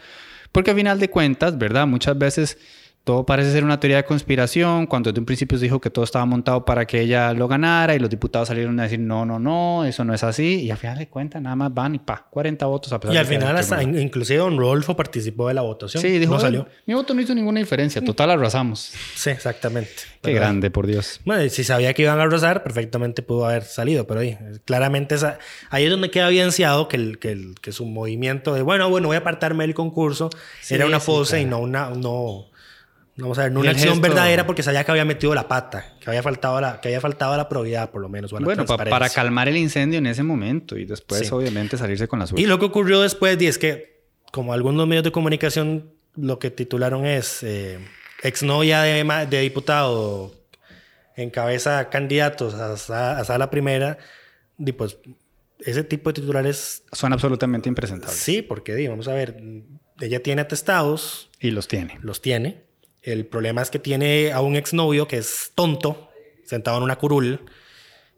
porque 0.53 0.73
a 0.73 0.75
final 0.75 1.01
de 1.01 1.09
cuentas, 1.09 1.57
¿verdad? 1.57 1.87
Muchas 1.87 2.19
veces 2.19 2.59
todo 3.05 3.27
parece 3.27 3.53
ser 3.53 3.65
una 3.65 3.79
teoría 3.79 3.99
de 3.99 4.05
conspiración, 4.05 4.87
cuando 4.87 5.11
desde 5.13 5.21
un 5.21 5.27
principio 5.27 5.59
se 5.59 5.65
dijo 5.65 5.79
que 5.79 5.91
todo 5.91 6.05
estaba 6.07 6.25
montado 6.25 6.65
para 6.65 6.87
que 6.87 7.01
ella 7.03 7.35
lo 7.35 7.47
ganara 7.47 7.95
y 7.95 7.99
los 7.99 8.09
diputados 8.09 8.49
salieron 8.49 8.81
a 8.81 8.85
decir, 8.85 8.99
no, 8.99 9.27
no, 9.27 9.39
no, 9.39 9.85
eso 9.85 10.05
no 10.05 10.15
es 10.15 10.25
así, 10.25 10.63
y 10.63 10.71
a 10.71 10.77
final 10.77 10.97
de 10.97 11.09
cuentas 11.09 11.43
nada 11.43 11.55
más 11.55 11.75
van 11.75 11.95
y 11.97 11.99
pa, 11.99 12.27
40 12.31 12.65
votos 12.65 12.93
a 12.95 13.01
pesar 13.01 13.15
Y 13.15 13.19
al 13.19 13.27
final, 13.27 13.55
hasta, 13.59 13.83
in- 13.83 13.99
inclusive 13.99 14.39
don 14.39 14.57
Rodolfo 14.57 14.97
participó 14.97 15.49
de 15.49 15.55
la 15.55 15.61
votación. 15.61 16.03
Sí, 16.03 16.19
dijo, 16.19 16.33
no 16.33 16.39
"Eh, 16.39 16.43
salió. 16.43 16.67
mi 16.87 16.95
voto 16.95 17.13
no 17.13 17.21
hizo 17.21 17.35
ninguna 17.35 17.61
diferencia, 17.61 18.03
total 18.03 18.31
arrasamos. 18.31 18.93
Sí, 19.15 19.29
exactamente. 19.29 19.91
Qué 20.23 20.31
Pero, 20.31 20.37
grande, 20.37 20.71
por 20.71 20.87
Dios. 20.87 21.21
Bueno, 21.27 21.45
y 21.45 21.51
si 21.51 21.63
sabía 21.63 21.93
que 21.93 22.01
iban 22.03 22.19
a 22.19 22.23
arrasar, 22.23 22.63
perfectamente 22.63 23.21
pudo 23.21 23.45
haber 23.45 23.65
salido, 23.65 24.07
pero 24.07 24.21
ahí, 24.21 24.39
claramente 24.65 25.15
esa, 25.17 25.39
ahí 25.69 25.85
es 25.85 25.91
donde 25.91 26.11
queda 26.11 26.29
evidenciado 26.29 26.89
que, 26.89 26.97
el, 26.97 27.19
que, 27.19 27.33
el, 27.33 27.55
que 27.61 27.71
su 27.73 27.85
movimiento 27.85 28.55
de, 28.55 28.63
bueno, 28.63 28.89
bueno, 28.89 29.09
voy 29.09 29.17
a 29.17 29.19
apartarme 29.21 29.65
del 29.65 29.75
concurso, 29.75 30.31
era 30.71 30.87
una 30.87 31.01
sí, 31.01 31.07
pose 31.07 31.41
y 31.41 31.45
claro. 31.45 31.59
no 31.59 31.63
una, 31.63 31.91
no, 31.91 32.47
vamos 33.17 33.39
a 33.39 33.43
ver, 33.45 33.53
no 33.53 33.61
una 33.61 33.71
acción 33.71 33.95
gesto- 33.95 34.03
verdadera 34.03 34.47
porque 34.47 34.63
sabía 34.63 34.85
que 34.85 34.91
había 34.91 35.05
metido 35.05 35.35
la 35.35 35.47
pata, 35.49 35.95
que 36.01 36.11
había 36.11 36.23
faltado 36.23 36.61
la, 36.61 36.81
que 36.81 36.89
había 36.89 37.01
faltado 37.01 37.37
la 37.37 37.49
probidad, 37.49 37.91
por 37.91 38.01
lo 38.03 38.09
menos. 38.09 38.33
o 38.33 38.37
a 38.37 38.41
la 38.41 38.45
Bueno, 38.45 38.65
pa- 38.67 38.77
para 38.85 39.09
calmar 39.09 39.49
el 39.49 39.57
incendio 39.57 39.99
en 39.99 40.07
ese 40.07 40.23
momento 40.23 40.77
y 40.77 40.85
después, 40.85 41.21
Sí. 41.27 41.29
obviamente, 41.33 41.77
salirse 41.79 42.09
con 42.09 42.19
la 42.19 42.27
suya. 42.27 42.43
Y 42.43 42.47
lo 42.47 42.59
que 42.59 42.65
ocurrió 42.67 43.01
después 43.01 43.41
y 43.41 43.47
es 43.47 43.59
que, 43.59 44.03
como 44.33 44.53
algunos 44.53 44.87
medios 44.89 45.05
de 45.05 45.13
comunicación 45.13 45.93
lo 46.17 46.39
que 46.39 46.51
titularon 46.51 47.07
es 47.07 47.43
eh, 47.43 47.79
exnovia 48.23 48.83
de, 48.83 49.27
de 49.29 49.41
diputado 49.41 50.33
encabeza 51.17 51.91
candidatos 51.91 52.55
a, 52.55 53.19
a 53.19 53.25
sala 53.25 53.51
primera, 53.51 53.99
y 54.59 54.73
pues 54.73 54.99
ese 55.61 55.85
tipo 55.85 56.11
de 56.11 56.21
titulares 56.21 56.83
Son 56.93 57.13
absolutamente 57.13 57.69
impresentables. 57.69 58.17
sí, 58.19 58.43
porque 58.43 58.89
vamos 58.89 59.09
a 59.09 59.15
ver, 59.15 59.37
ella 60.01 60.23
tiene 60.23 60.43
atestados, 60.43 61.31
Y 61.41 61.51
los 61.53 61.69
tiene. 61.69 61.99
los 62.03 62.21
tiene. 62.21 62.64
El 63.05 63.27
problema 63.27 63.63
es 63.63 63.71
que 63.71 63.79
tiene 63.79 64.33
a 64.33 64.41
un 64.41 64.57
exnovio 64.57 65.07
que 65.07 65.19
es 65.19 65.53
tonto, 65.55 66.11
sentado 66.45 66.79
en 66.79 66.85
una 66.85 66.97
curul, 66.97 67.41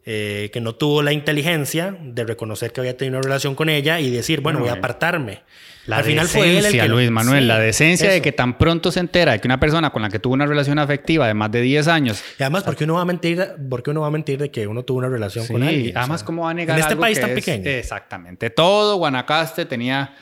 eh, 0.09 0.49
que 0.53 0.61
no 0.61 0.73
tuvo 0.75 1.01
la 1.01 1.11
inteligencia 1.11 1.97
de 2.01 2.23
reconocer 2.23 2.71
que 2.71 2.79
había 2.79 2.95
tenido 2.95 3.17
una 3.19 3.23
relación 3.23 3.55
con 3.55 3.67
ella 3.67 3.99
y 3.99 4.09
decir, 4.09 4.39
bueno, 4.39 4.59
voy 4.59 4.69
a 4.69 4.73
apartarme. 4.73 5.41
La 5.85 5.97
Al 5.97 6.03
final 6.05 6.25
decencia, 6.27 6.39
fue 6.51 6.57
él 6.59 6.65
el 6.65 6.81
que 6.81 6.87
Luis 6.89 7.11
Manuel, 7.11 7.41
Sí, 7.43 7.47
la 7.47 7.59
decencia 7.59 8.09
de 8.09 8.15
eso. 8.17 8.23
que 8.23 8.31
tan 8.33 8.57
pronto 8.57 8.91
se 8.91 8.99
entera 9.01 9.33
de 9.33 9.39
que 9.41 9.47
una 9.47 9.59
persona 9.59 9.89
con 9.89 10.01
la 10.01 10.09
que 10.09 10.19
tuvo 10.19 10.33
una 10.33 10.45
relación 10.45 10.79
afectiva 10.79 11.27
de 11.27 11.33
más 11.33 11.51
de 11.51 11.61
10 11.61 11.87
años. 11.89 12.21
Y 12.39 12.43
además, 12.43 12.63
¿por 12.63 12.75
qué 12.77 12.83
uno 12.85 12.95
va 12.95 13.01
a 13.01 13.05
mentir, 13.05 13.45
por 13.69 13.83
qué 13.83 13.91
uno 13.91 14.01
va 14.01 14.07
a 14.07 14.11
mentir 14.11 14.37
de 14.39 14.51
que 14.51 14.67
uno 14.67 14.83
tuvo 14.83 14.99
una 14.99 15.09
relación 15.09 15.45
Sí, 15.45 15.51
con 15.53 15.63
alguien? 15.63 15.95
O 15.95 15.99
además, 15.99 16.21
sea, 16.21 16.25
¿cómo 16.25 16.43
va 16.43 16.51
a 16.51 16.53
negar 16.53 16.75
En 16.77 16.81
este 16.81 16.91
algo 16.93 17.01
país 17.01 17.17
que 17.17 17.21
tan 17.21 17.29
es- 17.31 17.35
pequeño. 17.45 17.69
Exactamente. 17.69 18.49
Todo 18.49 18.97
Guanacaste 18.97 19.65
tenía 19.65 20.13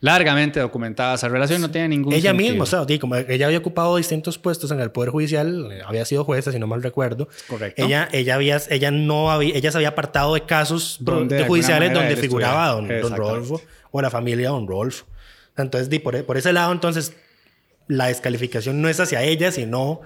largamente 0.00 0.60
documentada 0.60 1.14
esa 1.14 1.28
relación, 1.28 1.60
no 1.60 1.70
tiene 1.70 1.88
ningún 1.88 2.12
ella 2.12 2.30
sentido. 2.30 2.50
misma, 2.50 2.64
o 2.64 2.66
sea, 2.66 2.98
como 3.00 3.16
ella 3.16 3.46
había 3.46 3.58
ocupado 3.58 3.96
distintos 3.96 4.38
puestos 4.38 4.70
en 4.70 4.80
el 4.80 4.90
Poder 4.90 5.10
Judicial, 5.10 5.68
eh, 5.72 5.80
había 5.86 6.04
sido 6.04 6.24
jueza, 6.24 6.52
si 6.52 6.58
no 6.58 6.66
mal 6.66 6.82
recuerdo. 6.82 7.28
Correcto. 7.48 7.84
Ella, 7.84 8.08
ella, 8.12 8.34
había, 8.34 8.60
ella, 8.70 8.90
no 8.90 9.30
había, 9.30 9.54
ella 9.54 9.70
se 9.70 9.78
había 9.78 9.88
apartado 9.88 10.34
de 10.34 10.42
casos 10.44 10.98
Donde 11.00 11.36
de 11.36 11.44
judiciales 11.46 11.92
donde 11.92 12.16
figuraba 12.16 12.68
don, 12.68 12.88
don. 12.88 13.16
Rodolfo 13.16 13.60
o 13.90 14.02
la 14.02 14.10
familia 14.10 14.50
don 14.50 14.66
Rodolfo. 14.66 15.06
Entonces, 15.56 15.88
di, 15.88 15.98
por, 15.98 16.22
por 16.26 16.36
ese 16.36 16.52
lado, 16.52 16.72
entonces, 16.72 17.14
la 17.88 18.08
descalificación 18.08 18.82
no 18.82 18.88
es 18.88 19.00
hacia 19.00 19.22
ella, 19.22 19.50
sino 19.52 20.00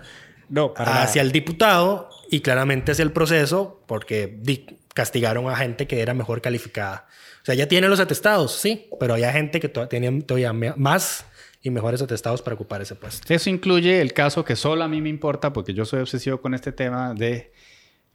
No, 0.48 0.72
nada. 0.78 1.02
hacia 1.02 1.22
el 1.22 1.32
diputado 1.32 2.10
y 2.30 2.40
claramente 2.40 2.92
hacia 2.92 3.02
el 3.02 3.10
proceso, 3.10 3.82
porque 3.86 4.38
di, 4.40 4.66
castigaron 4.94 5.48
a 5.48 5.56
gente 5.56 5.86
que 5.86 6.00
era 6.00 6.14
mejor 6.14 6.40
calificada. 6.40 7.06
O 7.42 7.44
sea, 7.44 7.54
ya 7.54 7.68
tiene 7.68 7.88
los 7.88 8.00
atestados, 8.00 8.52
sí, 8.52 8.88
pero 8.98 9.14
había 9.14 9.32
gente 9.32 9.60
que 9.60 9.68
tenía 9.68 10.10
todavía 10.26 10.52
más 10.52 11.24
y 11.62 11.70
mejores 11.70 12.00
atestados 12.02 12.42
para 12.42 12.54
ocupar 12.54 12.82
ese 12.82 12.94
puesto. 12.94 13.32
Eso 13.32 13.50
incluye 13.50 14.00
el 14.00 14.12
caso 14.12 14.44
que 14.44 14.56
solo 14.56 14.84
a 14.84 14.88
mí 14.88 15.00
me 15.00 15.08
importa, 15.08 15.52
porque 15.52 15.74
yo 15.74 15.84
soy 15.84 16.00
obsesivo 16.00 16.40
con 16.40 16.54
este 16.54 16.72
tema 16.72 17.14
de 17.14 17.52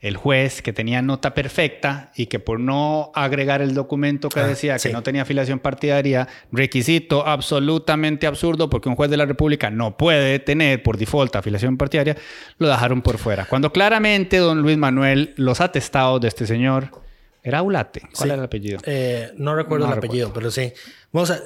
el 0.05 0.17
juez 0.17 0.61
que 0.61 0.71
tenía 0.71 1.01
nota 1.01 1.33
perfecta 1.33 2.11
y 2.15 2.27
que 2.27 2.39
por 2.39 2.59
no 2.59 3.11
agregar 3.15 3.61
el 3.61 3.73
documento 3.73 4.29
que 4.29 4.39
Ah, 4.39 4.47
decía 4.47 4.77
sí. 4.77 4.89
que 4.89 4.93
no 4.93 5.01
tenía 5.01 5.23
afiliación 5.23 5.59
partidaria, 5.59 6.27
requisito 6.51 7.25
absolutamente 7.27 8.27
absurdo 8.27 8.69
porque 8.69 8.87
un 8.89 8.95
juez 8.95 9.09
de 9.09 9.17
la 9.17 9.25
República 9.25 9.71
no 9.71 9.97
puede 9.97 10.39
tener 10.39 10.83
por 10.83 10.97
default 10.97 11.35
afiliación 11.35 11.77
partidaria, 11.77 12.15
lo 12.59 12.67
dejaron 12.67 13.01
por 13.01 13.17
fuera. 13.17 13.45
Cuando 13.45 13.71
claramente 13.71 14.37
don 14.37 14.61
Luis 14.61 14.77
Manuel, 14.77 15.33
los 15.37 15.59
atestados 15.61 16.21
de 16.21 16.27
este 16.27 16.45
señor, 16.45 16.89
era 17.41 17.61
Ulate. 17.61 18.01
¿Cuál 18.01 18.11
Sí. 18.13 18.23
era 18.25 18.33
el 18.35 18.43
apellido? 18.43 18.79
Eh, 18.85 19.31
no 19.37 19.55
recuerdo 19.55 19.85
No 19.87 19.91
el 19.93 19.97
apellido, 19.97 20.31
pero 20.33 20.51
sí. 20.51 20.71
Vamos 21.11 21.31
a, 21.31 21.39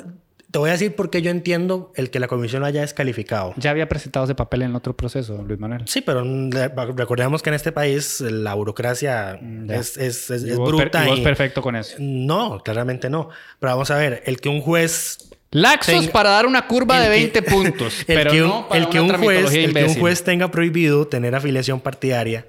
te 0.52 0.58
voy 0.60 0.70
a 0.70 0.74
decir 0.74 0.96
por 0.96 1.10
qué 1.10 1.22
yo 1.22 1.30
entiendo 1.32 1.92
el 1.96 2.10
que 2.10 2.20
la 2.20 2.28
comisión 2.28 2.62
lo 2.62 2.66
haya 2.68 2.82
descalificado. 2.82 3.54
Ya 3.58 3.70
había 3.72 3.88
presentado 3.88 4.26
ese 4.26 4.36
papel 4.36 4.64
en 4.64 4.76
otro 4.76 4.96
proceso, 4.96 5.44
Luis 5.48 5.60
Manuel. 5.60 5.84
Sí, 5.86 6.02
pero 6.02 6.24
recordemos 6.96 7.42
que 7.44 7.50
en 7.50 7.54
este 7.54 7.72
país 7.72 8.22
la 8.22 8.54
burocracia 8.56 9.38
Mm, 9.42 9.68
ya. 9.68 9.76
es, 9.76 9.98
es, 9.98 10.30
es- 10.32 10.44
Y 10.44 10.50
es 10.52 10.58
vos 10.58 10.70
per- 10.72 10.80
bruta. 10.90 11.06
y 11.06 11.10
vos 11.10 11.20
y- 11.20 11.24
perfecto 11.24 11.62
con 11.62 11.76
eso. 11.76 11.96
No, 12.00 12.60
claramente 12.64 13.10
no. 13.10 13.30
Pero 13.60 13.72
vamos 13.74 13.92
a 13.92 13.98
ver, 13.98 14.24
el 14.26 14.40
que 14.42 14.50
un 14.50 14.62
juez 14.62 15.30
Laxos 15.52 16.08
para 16.10 16.30
dar 16.32 16.46
una 16.46 16.68
curva 16.68 17.00
de 17.00 17.06
el 17.08 17.12
20 17.12 17.44
que- 17.44 17.52
puntos, 17.52 18.00
el 18.02 18.06
pero 18.18 18.32
que 18.32 18.44
un, 18.44 18.50
no 18.50 18.68
para 18.70 18.82
el 18.82 18.90
que 18.90 19.00
una 19.02 19.16
un 19.18 19.24
juez, 19.24 19.54
el 19.54 19.74
que 19.74 19.84
un 19.86 19.96
juez 19.96 20.24
tenga 20.24 20.50
prohibido 20.52 21.08
tener 21.08 21.34
afiliación 21.36 21.80
partidaria 21.80 22.46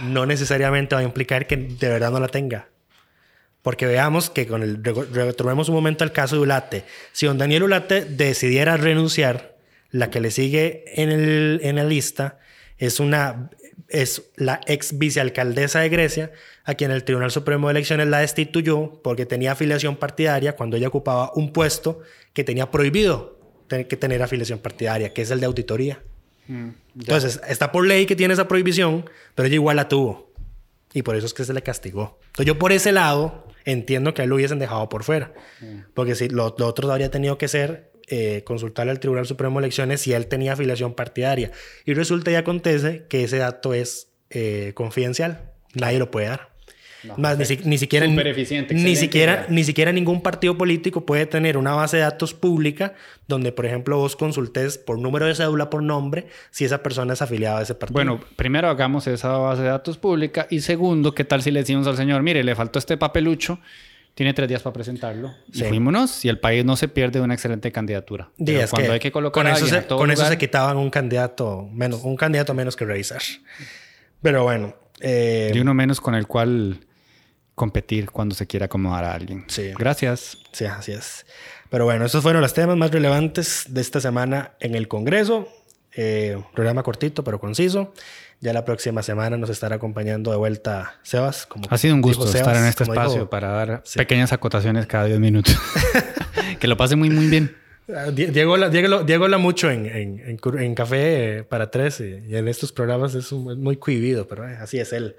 no 0.00 0.24
necesariamente 0.24 0.94
va 0.94 1.02
a 1.02 1.04
implicar 1.04 1.46
que 1.46 1.56
de 1.56 1.88
verdad 1.88 2.10
no 2.10 2.20
la 2.20 2.28
tenga. 2.28 2.68
Porque 3.62 3.86
veamos 3.86 4.30
que 4.30 4.46
con 4.46 4.62
el 4.62 4.82
re- 4.82 5.04
retomemos 5.12 5.68
un 5.68 5.74
momento 5.74 6.04
el 6.04 6.12
caso 6.12 6.36
de 6.36 6.42
Ulate. 6.42 6.84
Si 7.12 7.26
don 7.26 7.38
Daniel 7.38 7.64
Ulate 7.64 8.04
decidiera 8.04 8.76
renunciar, 8.76 9.56
la 9.90 10.10
que 10.10 10.20
le 10.20 10.30
sigue 10.30 10.84
en, 11.02 11.10
el, 11.10 11.60
en 11.62 11.76
la 11.76 11.84
lista 11.84 12.38
es 12.78 13.00
una 13.00 13.50
es 13.88 14.30
la 14.36 14.60
ex 14.66 14.98
vicealcaldesa 14.98 15.80
de 15.80 15.88
Grecia, 15.88 16.32
a 16.64 16.74
quien 16.74 16.90
el 16.90 17.04
Tribunal 17.04 17.30
Supremo 17.30 17.68
de 17.68 17.72
Elecciones 17.72 18.06
la 18.08 18.18
destituyó 18.18 19.00
porque 19.02 19.24
tenía 19.24 19.52
afiliación 19.52 19.96
partidaria 19.96 20.54
cuando 20.56 20.76
ella 20.76 20.88
ocupaba 20.88 21.32
un 21.34 21.54
puesto 21.54 22.00
que 22.34 22.44
tenía 22.44 22.70
prohibido 22.70 23.38
tener 23.66 23.88
que 23.88 23.96
tener 23.96 24.22
afiliación 24.22 24.58
partidaria, 24.58 25.14
que 25.14 25.22
es 25.22 25.30
el 25.30 25.40
de 25.40 25.46
auditoría. 25.46 26.02
Mm, 26.48 26.68
Entonces, 27.00 27.40
está 27.48 27.72
por 27.72 27.86
ley 27.86 28.04
que 28.04 28.14
tiene 28.14 28.34
esa 28.34 28.46
prohibición, 28.46 29.08
pero 29.34 29.46
ella 29.46 29.54
igual 29.54 29.76
la 29.76 29.88
tuvo. 29.88 30.32
Y 30.92 31.00
por 31.02 31.16
eso 31.16 31.24
es 31.24 31.32
que 31.32 31.44
se 31.44 31.54
le 31.54 31.62
castigó. 31.62 32.18
Entonces, 32.26 32.46
yo 32.46 32.58
por 32.58 32.72
ese 32.72 32.92
lado 32.92 33.47
entiendo 33.70 34.14
que 34.14 34.22
a 34.22 34.24
él 34.24 34.30
lo 34.30 34.36
hubiesen 34.36 34.58
dejado 34.58 34.88
por 34.88 35.04
fuera. 35.04 35.32
Porque 35.94 36.14
si 36.14 36.28
lo, 36.28 36.54
lo 36.58 36.66
otro 36.66 36.90
habría 36.90 37.10
tenido 37.10 37.36
que 37.38 37.48
ser 37.48 37.92
eh, 38.08 38.42
consultarle 38.44 38.90
al 38.90 39.00
Tribunal 39.00 39.26
Supremo 39.26 39.60
de 39.60 39.66
Elecciones 39.66 40.00
si 40.00 40.14
él 40.14 40.26
tenía 40.26 40.54
afiliación 40.54 40.94
partidaria. 40.94 41.50
Y 41.84 41.92
resulta 41.92 42.30
y 42.30 42.36
acontece 42.36 43.04
que 43.08 43.24
ese 43.24 43.36
dato 43.36 43.74
es 43.74 44.08
eh, 44.30 44.72
confidencial. 44.74 45.52
Nadie 45.74 45.98
lo 45.98 46.10
puede 46.10 46.28
dar. 46.28 46.48
Más, 47.16 47.38
ni, 47.38 47.44
si- 47.44 47.60
ni 47.64 47.78
siquiera, 47.78 48.06
Súper 48.06 48.26
eficiente, 48.26 48.74
ni, 48.74 48.96
siquiera, 48.96 49.46
ni 49.48 49.62
siquiera 49.64 49.92
ningún 49.92 50.20
partido 50.20 50.58
político 50.58 51.06
puede 51.06 51.26
tener 51.26 51.56
una 51.56 51.72
base 51.72 51.96
de 51.98 52.02
datos 52.02 52.34
pública 52.34 52.94
donde, 53.28 53.52
por 53.52 53.66
ejemplo, 53.66 53.96
vos 53.98 54.16
consultes 54.16 54.78
por 54.78 54.98
número 54.98 55.26
de 55.26 55.34
cédula, 55.34 55.70
por 55.70 55.82
nombre, 55.82 56.26
si 56.50 56.64
esa 56.64 56.82
persona 56.82 57.12
es 57.12 57.22
afiliada 57.22 57.60
a 57.60 57.62
ese 57.62 57.74
partido. 57.74 57.94
Bueno, 57.94 58.20
primero 58.36 58.68
hagamos 58.68 59.06
esa 59.06 59.28
base 59.36 59.62
de 59.62 59.68
datos 59.68 59.96
pública 59.98 60.46
y 60.50 60.60
segundo, 60.60 61.14
¿qué 61.14 61.24
tal 61.24 61.42
si 61.42 61.50
le 61.50 61.60
decimos 61.60 61.86
al 61.86 61.96
señor, 61.96 62.22
mire, 62.22 62.42
le 62.42 62.54
faltó 62.56 62.78
este 62.80 62.96
papelucho, 62.96 63.60
tiene 64.14 64.34
tres 64.34 64.48
días 64.48 64.62
para 64.62 64.72
presentarlo 64.72 65.32
y 65.52 65.58
Sí. 65.58 65.64
fuímonos 65.66 66.24
y 66.24 66.28
el 66.28 66.40
país 66.40 66.64
no 66.64 66.74
se 66.74 66.88
pierde 66.88 67.20
una 67.20 67.34
excelente 67.34 67.70
candidatura. 67.70 68.28
Di, 68.36 68.54
Pero 68.54 68.68
cuando 68.68 68.88
que 68.88 68.92
hay 68.94 68.98
que 69.00 69.12
colocar 69.12 69.44
con 69.44 69.52
eso, 69.52 69.66
se, 69.68 69.82
todo 69.82 69.98
con 69.98 70.10
eso 70.10 70.22
lugar, 70.22 70.32
se 70.32 70.38
quitaban 70.38 70.76
un 70.76 70.90
candidato 70.90 71.68
menos, 71.72 72.02
un 72.02 72.16
candidato 72.16 72.52
menos 72.52 72.74
que 72.74 72.84
revisar. 72.84 73.22
Pero 74.20 74.42
bueno, 74.42 74.74
eh, 75.00 75.52
y 75.54 75.58
uno 75.60 75.74
menos 75.74 76.00
con 76.00 76.16
el 76.16 76.26
cual 76.26 76.80
competir 77.58 78.10
cuando 78.10 78.34
se 78.34 78.46
quiera 78.46 78.64
acomodar 78.66 79.04
a 79.04 79.12
alguien. 79.12 79.44
Sí. 79.48 79.72
Gracias. 79.78 80.38
sí, 80.52 80.64
así 80.64 80.92
es. 80.92 81.26
Pero 81.68 81.84
bueno, 81.84 82.06
esos 82.06 82.22
fueron 82.22 82.40
los 82.40 82.54
temas 82.54 82.78
más 82.78 82.90
relevantes 82.90 83.66
de 83.68 83.82
esta 83.82 84.00
semana 84.00 84.52
en 84.60 84.74
el 84.74 84.88
Congreso. 84.88 85.46
Eh, 85.94 86.42
programa 86.54 86.82
cortito 86.82 87.22
pero 87.24 87.38
conciso. 87.40 87.92
Ya 88.40 88.52
la 88.52 88.64
próxima 88.64 89.02
semana 89.02 89.36
nos 89.36 89.50
estará 89.50 89.76
acompañando 89.76 90.30
de 90.30 90.36
vuelta 90.36 90.94
Sebas. 91.02 91.44
Como 91.44 91.64
Ha 91.70 91.76
sido 91.76 91.94
un 91.94 92.00
gusto 92.00 92.24
dijo 92.24 92.36
estar 92.38 92.54
Sebas, 92.54 92.62
en 92.62 92.68
este 92.68 92.84
espacio 92.84 93.12
dijo- 93.14 93.30
para 93.30 93.48
dar 93.48 93.82
Sí. 93.84 93.98
pequeñas 93.98 94.32
acotaciones 94.32 94.86
cada 94.86 95.04
10 95.06 95.18
minutos. 95.18 95.54
que 96.60 96.68
lo 96.68 96.76
pase 96.76 96.94
muy, 96.96 97.10
muy 97.10 97.26
bien. 97.26 97.54
Ah, 97.94 98.10
Die- 98.12 98.28
Diego, 98.30 98.56
la- 98.56 98.68
Diego, 98.68 99.02
Diego 99.02 99.24
habla 99.24 99.38
mucho 99.38 99.70
en, 99.70 99.86
en, 99.86 100.20
en 100.20 100.58
en 100.60 100.74
Café 100.74 101.38
eh, 101.38 101.42
para 101.42 101.70
Tres 101.70 102.00
y, 102.00 102.22
y 102.28 102.36
en 102.36 102.46
estos 102.46 102.70
programas 102.70 103.14
es, 103.14 103.32
un- 103.32 103.50
es 103.50 103.56
muy 103.58 103.76
cohibido, 103.76 104.28
pero 104.28 104.48
eh, 104.48 104.56
así 104.60 104.78
es 104.78 104.92
él. 104.92 105.16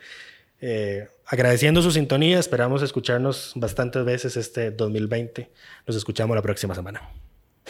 Eh, 0.61 1.07
agradeciendo 1.29 1.81
su 1.83 1.91
sintonía, 1.91 2.39
esperamos 2.39 2.81
escucharnos 2.81 3.53
bastantes 3.55 4.03
veces 4.03 4.35
este 4.35 4.71
2020. 4.71 5.49
Nos 5.85 5.95
escuchamos 5.95 6.35
la 6.35 6.41
próxima 6.41 6.73
semana. 6.73 7.01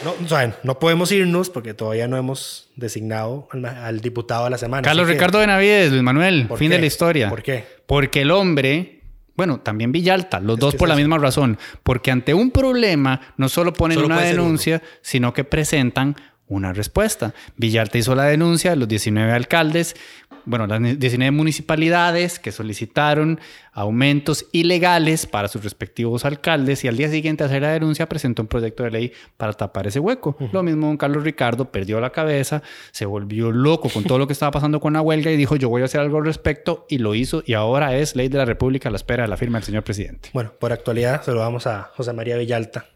No, 0.02 0.28
saben, 0.28 0.54
no 0.62 0.78
podemos 0.78 1.12
irnos 1.12 1.50
porque 1.50 1.74
todavía 1.74 2.08
no 2.08 2.16
hemos 2.16 2.70
designado 2.74 3.48
al, 3.52 4.00
diputado 4.00 4.44
de 4.44 4.50
la 4.50 4.56
semana. 4.56 4.82
Carlos 4.82 5.06
Ricardo 5.06 5.40
Benavides, 5.40 5.90
Luis 5.90 6.02
Manuel, 6.02 6.46
¿Por 6.48 6.58
fin 6.58 6.70
qué? 6.70 6.76
de 6.76 6.80
la 6.80 6.86
historia. 6.86 7.28
¿Por 7.28 7.42
qué? 7.42 7.66
Porque 7.84 8.22
el 8.22 8.30
hombre, 8.30 9.02
bueno, 9.36 9.60
también 9.60 9.92
Villalta, 9.92 10.40
los 10.40 10.58
dos 10.58 10.74
por 10.74 10.88
la 10.88 10.96
misma 10.96 11.18
razón. 11.18 11.58
Porque 11.82 12.10
ante 12.10 12.32
un 12.32 12.50
problema 12.50 13.20
no 13.36 13.50
solo 13.50 13.74
ponen 13.74 13.96
Solo 13.96 14.06
una 14.06 14.22
denuncia, 14.22 14.82
sino 15.02 15.34
que 15.34 15.44
presentan 15.44 16.16
una 16.50 16.72
respuesta. 16.72 17.34
Villalta 17.56 17.98
hizo 17.98 18.14
la 18.14 18.24
denuncia 18.24 18.70
de 18.70 18.76
los 18.76 18.88
19 18.88 19.32
alcaldes, 19.32 19.96
bueno, 20.44 20.66
las 20.66 20.80
19 20.80 21.30
municipalidades 21.30 22.38
que 22.38 22.52
solicitaron 22.52 23.40
aumentos 23.72 24.46
ilegales 24.52 25.26
para 25.26 25.48
sus 25.48 25.62
respectivos 25.62 26.24
alcaldes 26.24 26.84
y 26.84 26.88
al 26.88 26.96
día 26.96 27.08
siguiente 27.08 27.44
hacer 27.44 27.62
la 27.62 27.72
denuncia 27.72 28.08
presentó 28.08 28.42
un 28.42 28.48
proyecto 28.48 28.82
de 28.82 28.90
ley 28.90 29.12
para 29.36 29.52
tapar 29.52 29.86
ese 29.86 30.00
hueco. 30.00 30.36
Lo 30.52 30.62
mismo 30.62 30.86
don 30.86 30.96
Carlos 30.96 31.24
Ricardo 31.24 31.70
perdió 31.70 32.00
la 32.00 32.10
cabeza, 32.10 32.62
se 32.90 33.06
volvió 33.06 33.52
loco 33.52 33.88
con 33.88 34.04
todo 34.04 34.18
lo 34.18 34.26
que 34.26 34.32
estaba 34.32 34.50
pasando 34.50 34.80
con 34.80 34.92
la 34.92 35.02
huelga 35.02 35.30
y 35.30 35.36
dijo 35.36 35.56
yo 35.56 35.68
voy 35.68 35.82
a 35.82 35.86
hacer 35.86 36.00
algo 36.00 36.18
al 36.18 36.24
respecto 36.24 36.86
y 36.88 36.98
lo 36.98 37.14
hizo 37.14 37.42
y 37.46 37.54
ahora 37.54 37.96
es 37.96 38.16
ley 38.16 38.28
de 38.28 38.38
la 38.38 38.44
República 38.44 38.88
a 38.88 38.92
la 38.92 38.96
espera 38.96 39.24
de 39.24 39.28
la 39.28 39.36
firma 39.36 39.58
del 39.58 39.64
señor 39.64 39.84
presidente. 39.84 40.30
Bueno, 40.32 40.52
por 40.58 40.72
actualidad 40.72 41.22
se 41.22 41.32
lo 41.32 41.40
damos 41.40 41.66
a 41.66 41.90
José 41.94 42.12
María 42.12 42.36
Villalta. 42.36 42.86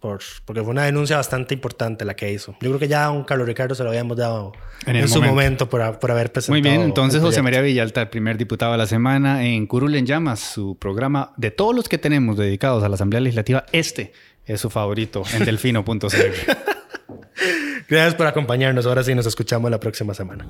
Por, 0.00 0.20
porque 0.44 0.62
fue 0.62 0.70
una 0.70 0.84
denuncia 0.84 1.16
bastante 1.16 1.54
importante 1.54 2.04
la 2.04 2.14
que 2.14 2.32
hizo. 2.32 2.52
Yo 2.60 2.70
creo 2.70 2.78
que 2.78 2.86
ya 2.86 3.06
a 3.06 3.10
un 3.10 3.24
Carlos 3.24 3.48
Ricardo 3.48 3.74
se 3.74 3.82
lo 3.82 3.90
habíamos 3.90 4.16
dado 4.16 4.52
En 4.86 5.08
su 5.08 5.16
momento. 5.16 5.34
momento 5.34 5.68
por, 5.68 5.98
por 5.98 6.10
haber 6.12 6.30
presentado. 6.32 6.60
Muy 6.60 6.70
bien, 6.70 6.82
entonces 6.82 7.20
José. 7.20 7.42
María 7.42 7.60
Villalta, 7.60 8.02
el 8.02 8.08
primer 8.08 8.38
diputado 8.38 8.72
de 8.72 8.78
la 8.78 8.86
semana 8.86 9.44
en 9.44 9.66
Curul 9.66 9.94
en 9.96 10.06
Llamas, 10.06 10.38
su 10.38 10.76
programa 10.78 11.32
de 11.36 11.50
todos 11.50 11.74
los 11.74 11.88
que 11.88 11.98
tenemos 11.98 12.36
dedicados 12.36 12.84
a 12.84 12.88
la 12.88 12.94
Asamblea 12.94 13.20
Legislativa, 13.20 13.64
este 13.72 14.12
es 14.46 14.60
su 14.60 14.70
favorito 14.70 15.24
en 15.34 15.44
delfino.cr. 15.44 15.98
Gracias 17.88 18.14
por 18.14 18.26
acompañarnos. 18.26 18.86
Ahora 18.86 19.02
sí 19.02 19.14
nos 19.14 19.26
escuchamos 19.26 19.70
la 19.70 19.80
próxima 19.80 20.14
semana. 20.14 20.46